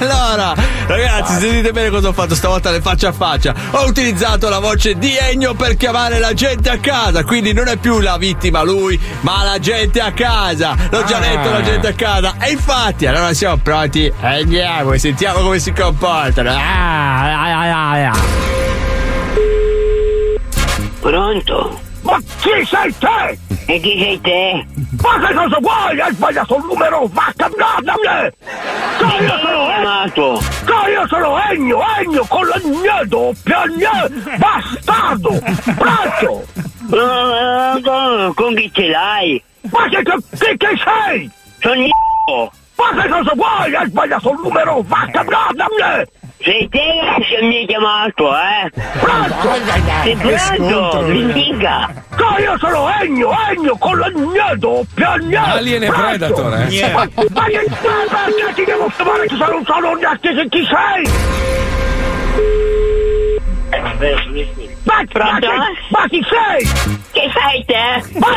[0.00, 0.52] Allora,
[0.88, 3.54] ragazzi, sentite bene cosa ho fatto stavolta le faccia a faccia.
[3.70, 7.76] Ho utilizzato la voce di Ennio per chiamare la gente a casa, quindi non è
[7.76, 10.74] più la vittima lui, ma la gente a casa.
[10.90, 11.20] L'ho già Ah.
[11.20, 12.34] detto, la gente a casa.
[12.40, 16.50] E infatti, allora siamo pronti, andiamo e sentiamo come si comportano.
[16.50, 18.67] Ah, ah, ah, ah, ah.
[21.00, 21.80] Pronto?
[22.02, 23.38] Ma chi sei te?
[23.66, 24.66] E chi sei te?
[25.02, 26.00] Ma che cosa vuoi?
[26.00, 28.32] Hai sbagliato il numero, vacca guardami!
[29.20, 30.38] Io sono!
[30.64, 32.60] Che io sono Ennio, Ennio con la
[33.04, 34.36] doppia gne!
[34.38, 35.40] Bastardo!
[35.76, 36.44] Braccio!
[37.82, 39.42] con, con chi ce l'hai?
[39.70, 41.30] Ma che, che, che, che sei?
[41.60, 42.50] Sono io!
[42.76, 43.74] Ma che cosa vuoi?
[43.74, 46.06] Hai sbagliato il numero, vacca guardami!
[46.40, 46.78] Sei te
[47.28, 48.70] che mi hai chiamato, eh?
[49.00, 49.54] Pronto?
[50.02, 51.00] Sei pronto?
[51.02, 51.92] Mi dica!
[52.16, 55.36] Che io sono Ennio, Ennio con la gne doppia gne!
[55.36, 56.06] Alien e Pronto?
[56.06, 56.92] Predator, eh?
[56.92, 61.46] Ma, ma che perché ti devo chiamare che sono neanche se chi sei?
[64.88, 65.48] Ma, ma, che,
[65.90, 66.64] ma chi sei?
[67.12, 68.18] Chi sei te?
[68.18, 68.36] Ma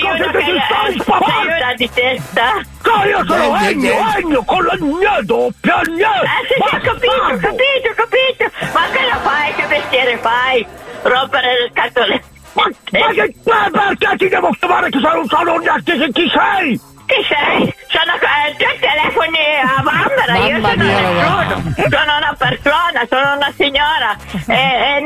[0.00, 1.50] cosa che ti stai spavando?
[1.76, 2.60] di testa?
[2.82, 6.02] Che io sono Ennio, Ennio con la gne doppia gne!
[6.02, 8.50] Eh, sì, sì, ho capito, ho capito, ho capito.
[8.72, 9.54] Ma che lo fai?
[9.54, 10.66] Che mestiere fai?
[11.02, 12.22] Rompere le scatole.
[12.52, 16.28] Ma, ma che ma perché ti devo chiamare che se non sono neanche se chi
[16.28, 16.80] sei?
[17.06, 17.74] Chi sei?
[17.88, 23.34] Sono eh, due telefoni a bambera, io Mamma sono mia, nessuno, sono una persona, sono
[23.34, 24.16] una signora
[24.46, 24.99] e, e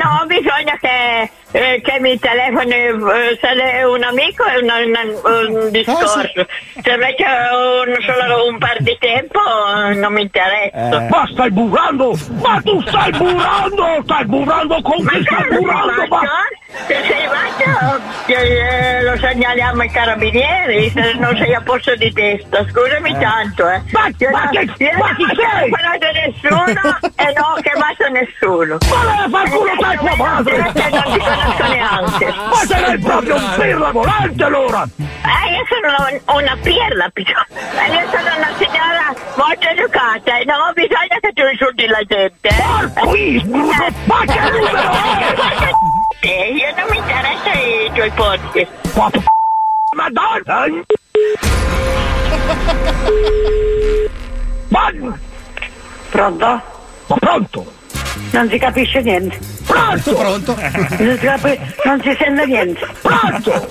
[2.15, 6.47] eh, che telefoni eh, se è un amico è una- una- un discorso,
[6.83, 9.39] se invece un, solo un per di tempo
[9.89, 11.07] eh, non mi interessa.
[11.09, 12.17] Ma stai burlando?
[12.43, 13.87] Ma tu stai burlando?
[14.05, 16.07] Stai burlando con chi stai burlando?
[16.09, 16.21] Ma...
[16.87, 22.65] Se sei matto eh, lo segnaliamo ai carabinieri se non sei a posto di testa,
[22.69, 23.81] scusami tanto eh.
[23.93, 25.71] Ma, Io ma non- che- ma non chi ho sei?
[25.71, 28.79] telefonato nessuno e non ho chiamato nessuno.
[28.91, 30.73] Ma vai a far culo te tua madre!
[30.73, 32.27] Che non ti conosco neanche.
[32.35, 34.83] Ma sei proprio un pirla volante allora!
[34.99, 40.61] Eh, io sono una, pirla, picco- eh, io sono una signora molto educata e non
[40.61, 42.49] ho bisogno che tu insulti la gente.
[42.49, 43.01] Eh.
[43.07, 43.43] qui,
[44.05, 45.35] ma che numero è?
[46.21, 48.67] Eh, Io non mi interessa i tuoi posti.
[49.95, 50.65] Madonna!
[54.69, 54.91] Ma...
[56.11, 56.47] Pronto?
[57.07, 57.73] Ma pronto?
[58.31, 59.39] Non si capisce niente.
[59.67, 60.15] Pronto?
[60.17, 60.57] Pronto?
[60.99, 62.87] Non si, capi- non si sente niente.
[63.03, 63.69] Pronto?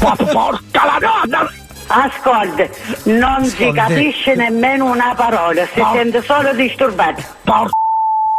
[0.00, 1.50] Ma porca la donna!
[1.88, 2.66] Ascolta,
[3.04, 3.86] non si Ascolta.
[3.86, 7.22] capisce nemmeno una parola, si sente solo disturbato.
[7.44, 7.70] Porca...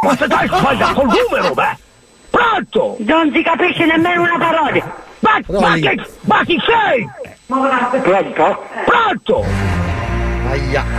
[0.02, 1.76] Ma se dai sbagliato il numero, beh!
[2.30, 2.96] Pronto?
[3.00, 5.06] Non si capisce nemmeno una parola.
[5.20, 6.00] Ma, ma che...
[6.22, 7.08] Ma chi sei?
[7.46, 8.64] Pronto?
[8.84, 9.44] Pronto?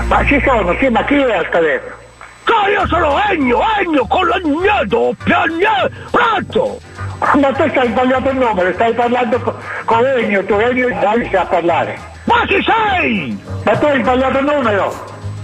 [0.07, 1.95] Ma ci sono, sì, ma chi è al telefono?
[2.43, 5.91] Che io sono Ennio, Ennio con la gne doppia gne!
[6.09, 6.79] Pronto?
[7.19, 11.45] Ma tu stai sbagliato il numero, stai parlando co- con Ennio, tu Ennio non sa
[11.45, 11.97] parlare.
[12.23, 13.43] Ma chi sei?
[13.63, 14.93] Ma tu hai sbagliato il numero!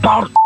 [0.01, 0.39] Porca...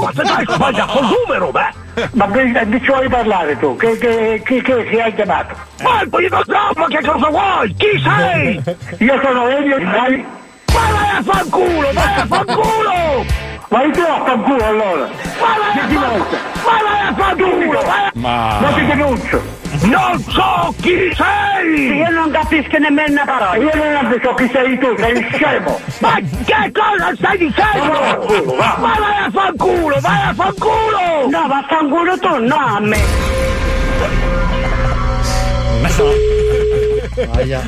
[0.00, 2.08] Ma se dai sbagliato il numero, beh!
[2.12, 3.76] Ma che- di chi vuoi parlare tu?
[3.76, 5.54] Che, che, chi, chi si hai chiamato?
[5.82, 7.74] Ma il ma che cosa vuoi?
[7.74, 8.62] Chi sei?
[8.98, 10.24] Io sono Ennio, sai?
[10.72, 13.24] Ma vai a fanculo, vai a fanculo!
[13.68, 15.08] Vai tu a fanculo allora!
[15.40, 16.26] Ma vai a fanculo!
[16.64, 17.80] Ma vai a fanculo!
[18.14, 18.58] Ma...
[18.60, 19.42] Non ti denuncio!
[19.88, 21.96] Non so chi sei!
[21.96, 23.56] Io non capisco nemmeno una parola!
[23.56, 25.80] Io non so chi sei tu, sei scemo!
[26.00, 28.54] Ma che cosa stai dicendo?
[28.54, 28.76] Va.
[28.80, 31.28] Ma vai a fanculo, vai a fanculo!
[31.30, 32.98] No, vaffanculo tu, no a me!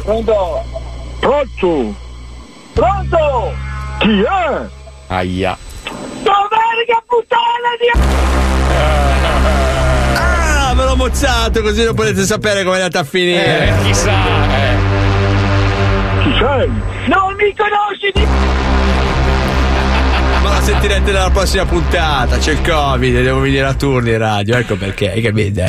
[0.03, 0.65] Pronto?
[1.21, 1.95] Pronto?
[2.75, 3.53] Pronto?
[3.99, 4.61] Chi è?
[5.07, 5.57] Aia.
[6.23, 7.89] Domenica puttana di...
[10.85, 13.69] L'ho mozzato così non potete sapere come è andata a finire.
[13.69, 14.77] Eh, chissà, eh.
[16.23, 16.69] Chi sei?
[17.07, 18.27] Non mi conosci di...
[20.43, 22.39] Ma la sentirete nella prossima puntata.
[22.39, 24.57] C'è il Covid, devo venire a turni in radio.
[24.57, 25.65] Ecco perché, hai capito?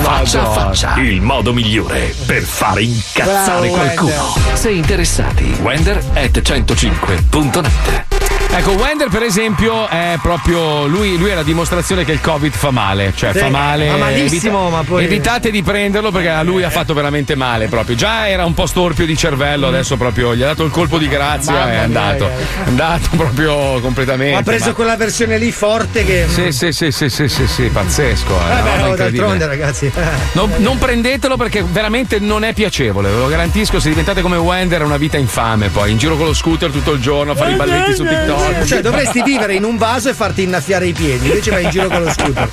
[0.00, 4.34] Faccia a faccia, il modo migliore per fare incazzare Bravo, qualcuno.
[4.54, 8.13] Se interessati, wender at 105.net.
[8.56, 12.70] Ecco, Wender, per esempio, è proprio lui, lui è la dimostrazione che il Covid fa
[12.70, 13.12] male.
[13.14, 13.88] Cioè, Sì, fa male.
[13.88, 17.96] fa malissimo, ma poi- Evitate di prenderlo perché a lui ha fatto veramente male proprio.
[17.96, 21.08] Già era un po' storpio di cervello, adesso proprio gli ha dato il colpo di
[21.08, 22.28] grazia Mamma e è andato.
[22.28, 22.42] ragazzi.
[22.64, 24.38] È andato proprio completamente.
[24.38, 26.26] Ha preso ma- quella versione lì forte che.
[26.28, 28.34] Sì, sì, sì, sì, sì, sì, sì, pazzesco.
[28.38, 29.90] Eh beh, no, d'altronde, ragazzi.
[30.34, 33.80] Non, non prendetelo perché veramente non è piacevole, ve lo garantisco.
[33.80, 36.92] Se diventate come Wender è una vita infame poi, in giro con lo scooter tutto
[36.92, 38.42] il giorno a fare i balletti su TikTok.
[38.66, 41.88] Cioè, dovresti vivere in un vaso e farti innaffiare i piedi, invece vai in giro
[41.88, 42.48] con lo scooter.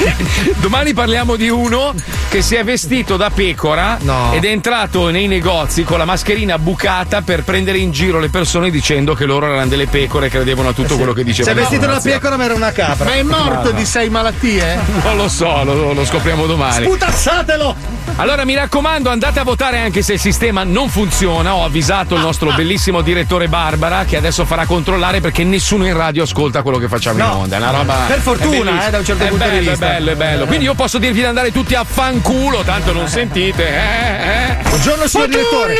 [0.60, 1.92] Domani parliamo di uno
[2.30, 3.98] che si è vestito da pecora
[4.32, 8.70] ed è entrato nei negozi con la mascherina bucata per prendere in giro le persone
[8.70, 11.50] dicendo che loro erano delle pecore e credevano a tutto quello che Si diceva.
[11.50, 13.04] è vestito da pecora, ma era una capra.
[13.04, 13.78] Ma è morto No, no.
[13.78, 14.78] di sei malattie?
[15.02, 16.84] Non lo so, lo, lo scopriamo domani.
[16.86, 17.98] Sputazzatelo!
[18.16, 21.54] Allora mi raccomando, andate a votare anche se il sistema non funziona.
[21.54, 26.22] Ho avvisato il nostro bellissimo direttore Barbara che adesso farà controllare perché nessuno in radio
[26.24, 27.36] ascolta quello che facciamo in No.
[27.38, 27.56] onda.
[27.56, 27.94] È una roba.
[28.06, 29.86] Per fortuna, eh, da un certo è punto di bello, vista.
[29.86, 30.46] È bello, è bello.
[30.46, 33.68] Quindi io posso dirvi di andare tutti a fanculo, tanto non sentite.
[33.68, 34.56] Eh, eh.
[34.68, 35.74] Buongiorno, signor direttore.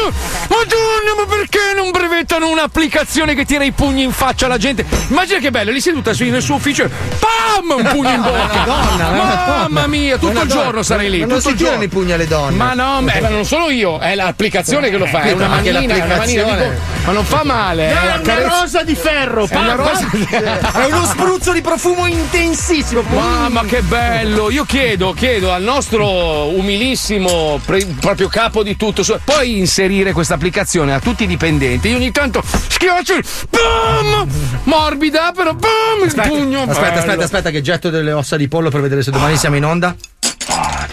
[0.49, 4.85] Madonna, ma perché non brevettano un'applicazione che tira i pugni in faccia alla gente?
[5.09, 7.77] Immagina che bello, lì seduta nel suo ufficio, e pam!
[7.77, 8.63] Un pugno in bocca.
[8.65, 11.19] donna, ma è una Mamma mia, tutto il giorno sarei lì.
[11.21, 11.85] Non tutto si il tirano giorno.
[11.85, 12.57] i pugni alle donne.
[12.57, 15.21] Ma no, beh, ma non sono io, è l'applicazione che lo fa.
[15.23, 16.73] È una manina, è una manina, dico,
[17.05, 17.93] ma non fa male.
[17.93, 19.40] No, è una rosa di ferro.
[19.47, 19.91] È una papà.
[19.91, 20.09] rosa-
[20.81, 23.03] È uno spruzzo di profumo intensissimo.
[23.09, 24.51] Mamma che bello!
[24.51, 30.35] Io chiedo, chiedo al nostro umilissimo pre- proprio capo di tutto, su- puoi inserire questa
[30.35, 31.89] applicazione a tutti i dipendenti?
[31.89, 33.15] Io ogni tanto schiaccio,
[33.51, 34.29] bam!
[34.65, 36.05] Morbida, però bam!
[36.05, 36.63] Il pugno.
[36.63, 36.99] Aspetta, bello.
[36.99, 39.95] aspetta, aspetta, che getto delle ossa di pollo per vedere se domani siamo in onda.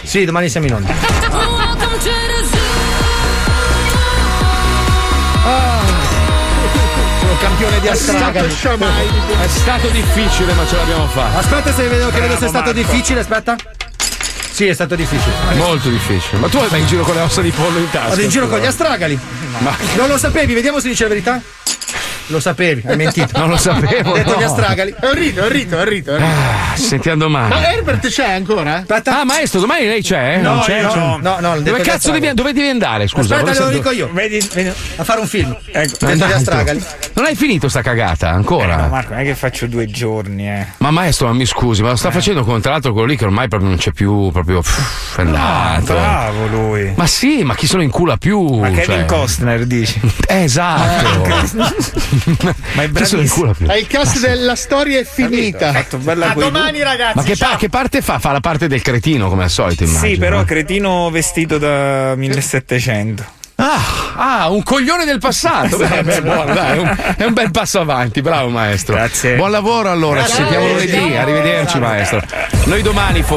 [0.02, 0.92] Sì, domani siamo in onda.
[7.38, 8.48] Campione di astragali.
[8.48, 11.38] È stato difficile, ma ce l'abbiamo fatta.
[11.38, 13.56] Aspetta se vedo che vedo se è stato difficile, aspetta.
[14.50, 15.32] Sì, è stato difficile.
[15.54, 16.40] Molto difficile.
[16.40, 18.08] Ma tu vai in giro con le ossa di pollo in tasca?
[18.08, 19.18] Vado in giro con gli astragali.
[19.58, 21.40] Ma- Non lo sapevi, vediamo se dice la verità.
[22.28, 23.38] Lo sapevi, hai mentito.
[23.38, 24.40] Non lo sapevo, Ho detto no.
[24.40, 24.94] gli astragali.
[24.98, 26.10] È un rito, è un rito, è un rito.
[26.10, 26.32] è un rito.
[26.72, 27.48] Ah, sentiamo domani.
[27.48, 28.84] Ma Herbert c'è ancora?
[29.04, 30.36] Ah, maestro, domani lei c'è?
[30.38, 30.82] No, non c'è?
[30.82, 30.98] no, C'è?
[30.98, 33.06] no, no, detto Dove cazzo devi, dove devi andare?
[33.06, 34.10] Scusa, Aspetta, lo dico io.
[34.12, 34.68] Vedi, vedi.
[34.96, 35.56] A fare un film.
[35.70, 36.04] Ecco.
[36.04, 36.84] Ho detto gli astragali.
[37.14, 38.78] Non hai finito sta cagata ancora?
[38.78, 40.66] Eh, no, Marco, non è che faccio due giorni, eh.
[40.78, 43.24] Ma maestro, ma mi scusi, ma lo sta facendo con tra l'altro quello lì che
[43.24, 45.94] ormai proprio non c'è più, proprio pff, è andato.
[45.94, 46.92] Bravo lui.
[46.94, 48.40] Ma sì, ma chi se lo incula più?
[48.58, 49.04] Ma Kevin cioè?
[49.06, 50.00] Costner dici?
[50.28, 51.66] Eh, esatto.
[52.72, 53.66] Ma è incula più?
[53.66, 55.72] È il cast della storia è finita.
[55.72, 57.16] Fatto bella A domani, ragazzi.
[57.16, 58.18] Ma che, pa- che parte fa?
[58.18, 60.12] Fa la parte del cretino come al solito, immagino.
[60.12, 60.44] Sì, però eh?
[60.44, 63.36] cretino vestito da 1700.
[63.60, 63.80] Ah,
[64.14, 65.78] ah, un coglione del passato.
[65.78, 68.94] Beh, beh, buono, dai, è, un, è un bel passo avanti, bravo maestro.
[68.94, 69.34] Grazie.
[69.34, 71.16] Buon lavoro allora, ci sentiamo lunedì.
[71.16, 72.22] Arrivederci, maestro.
[72.64, 73.36] Noi domani forse.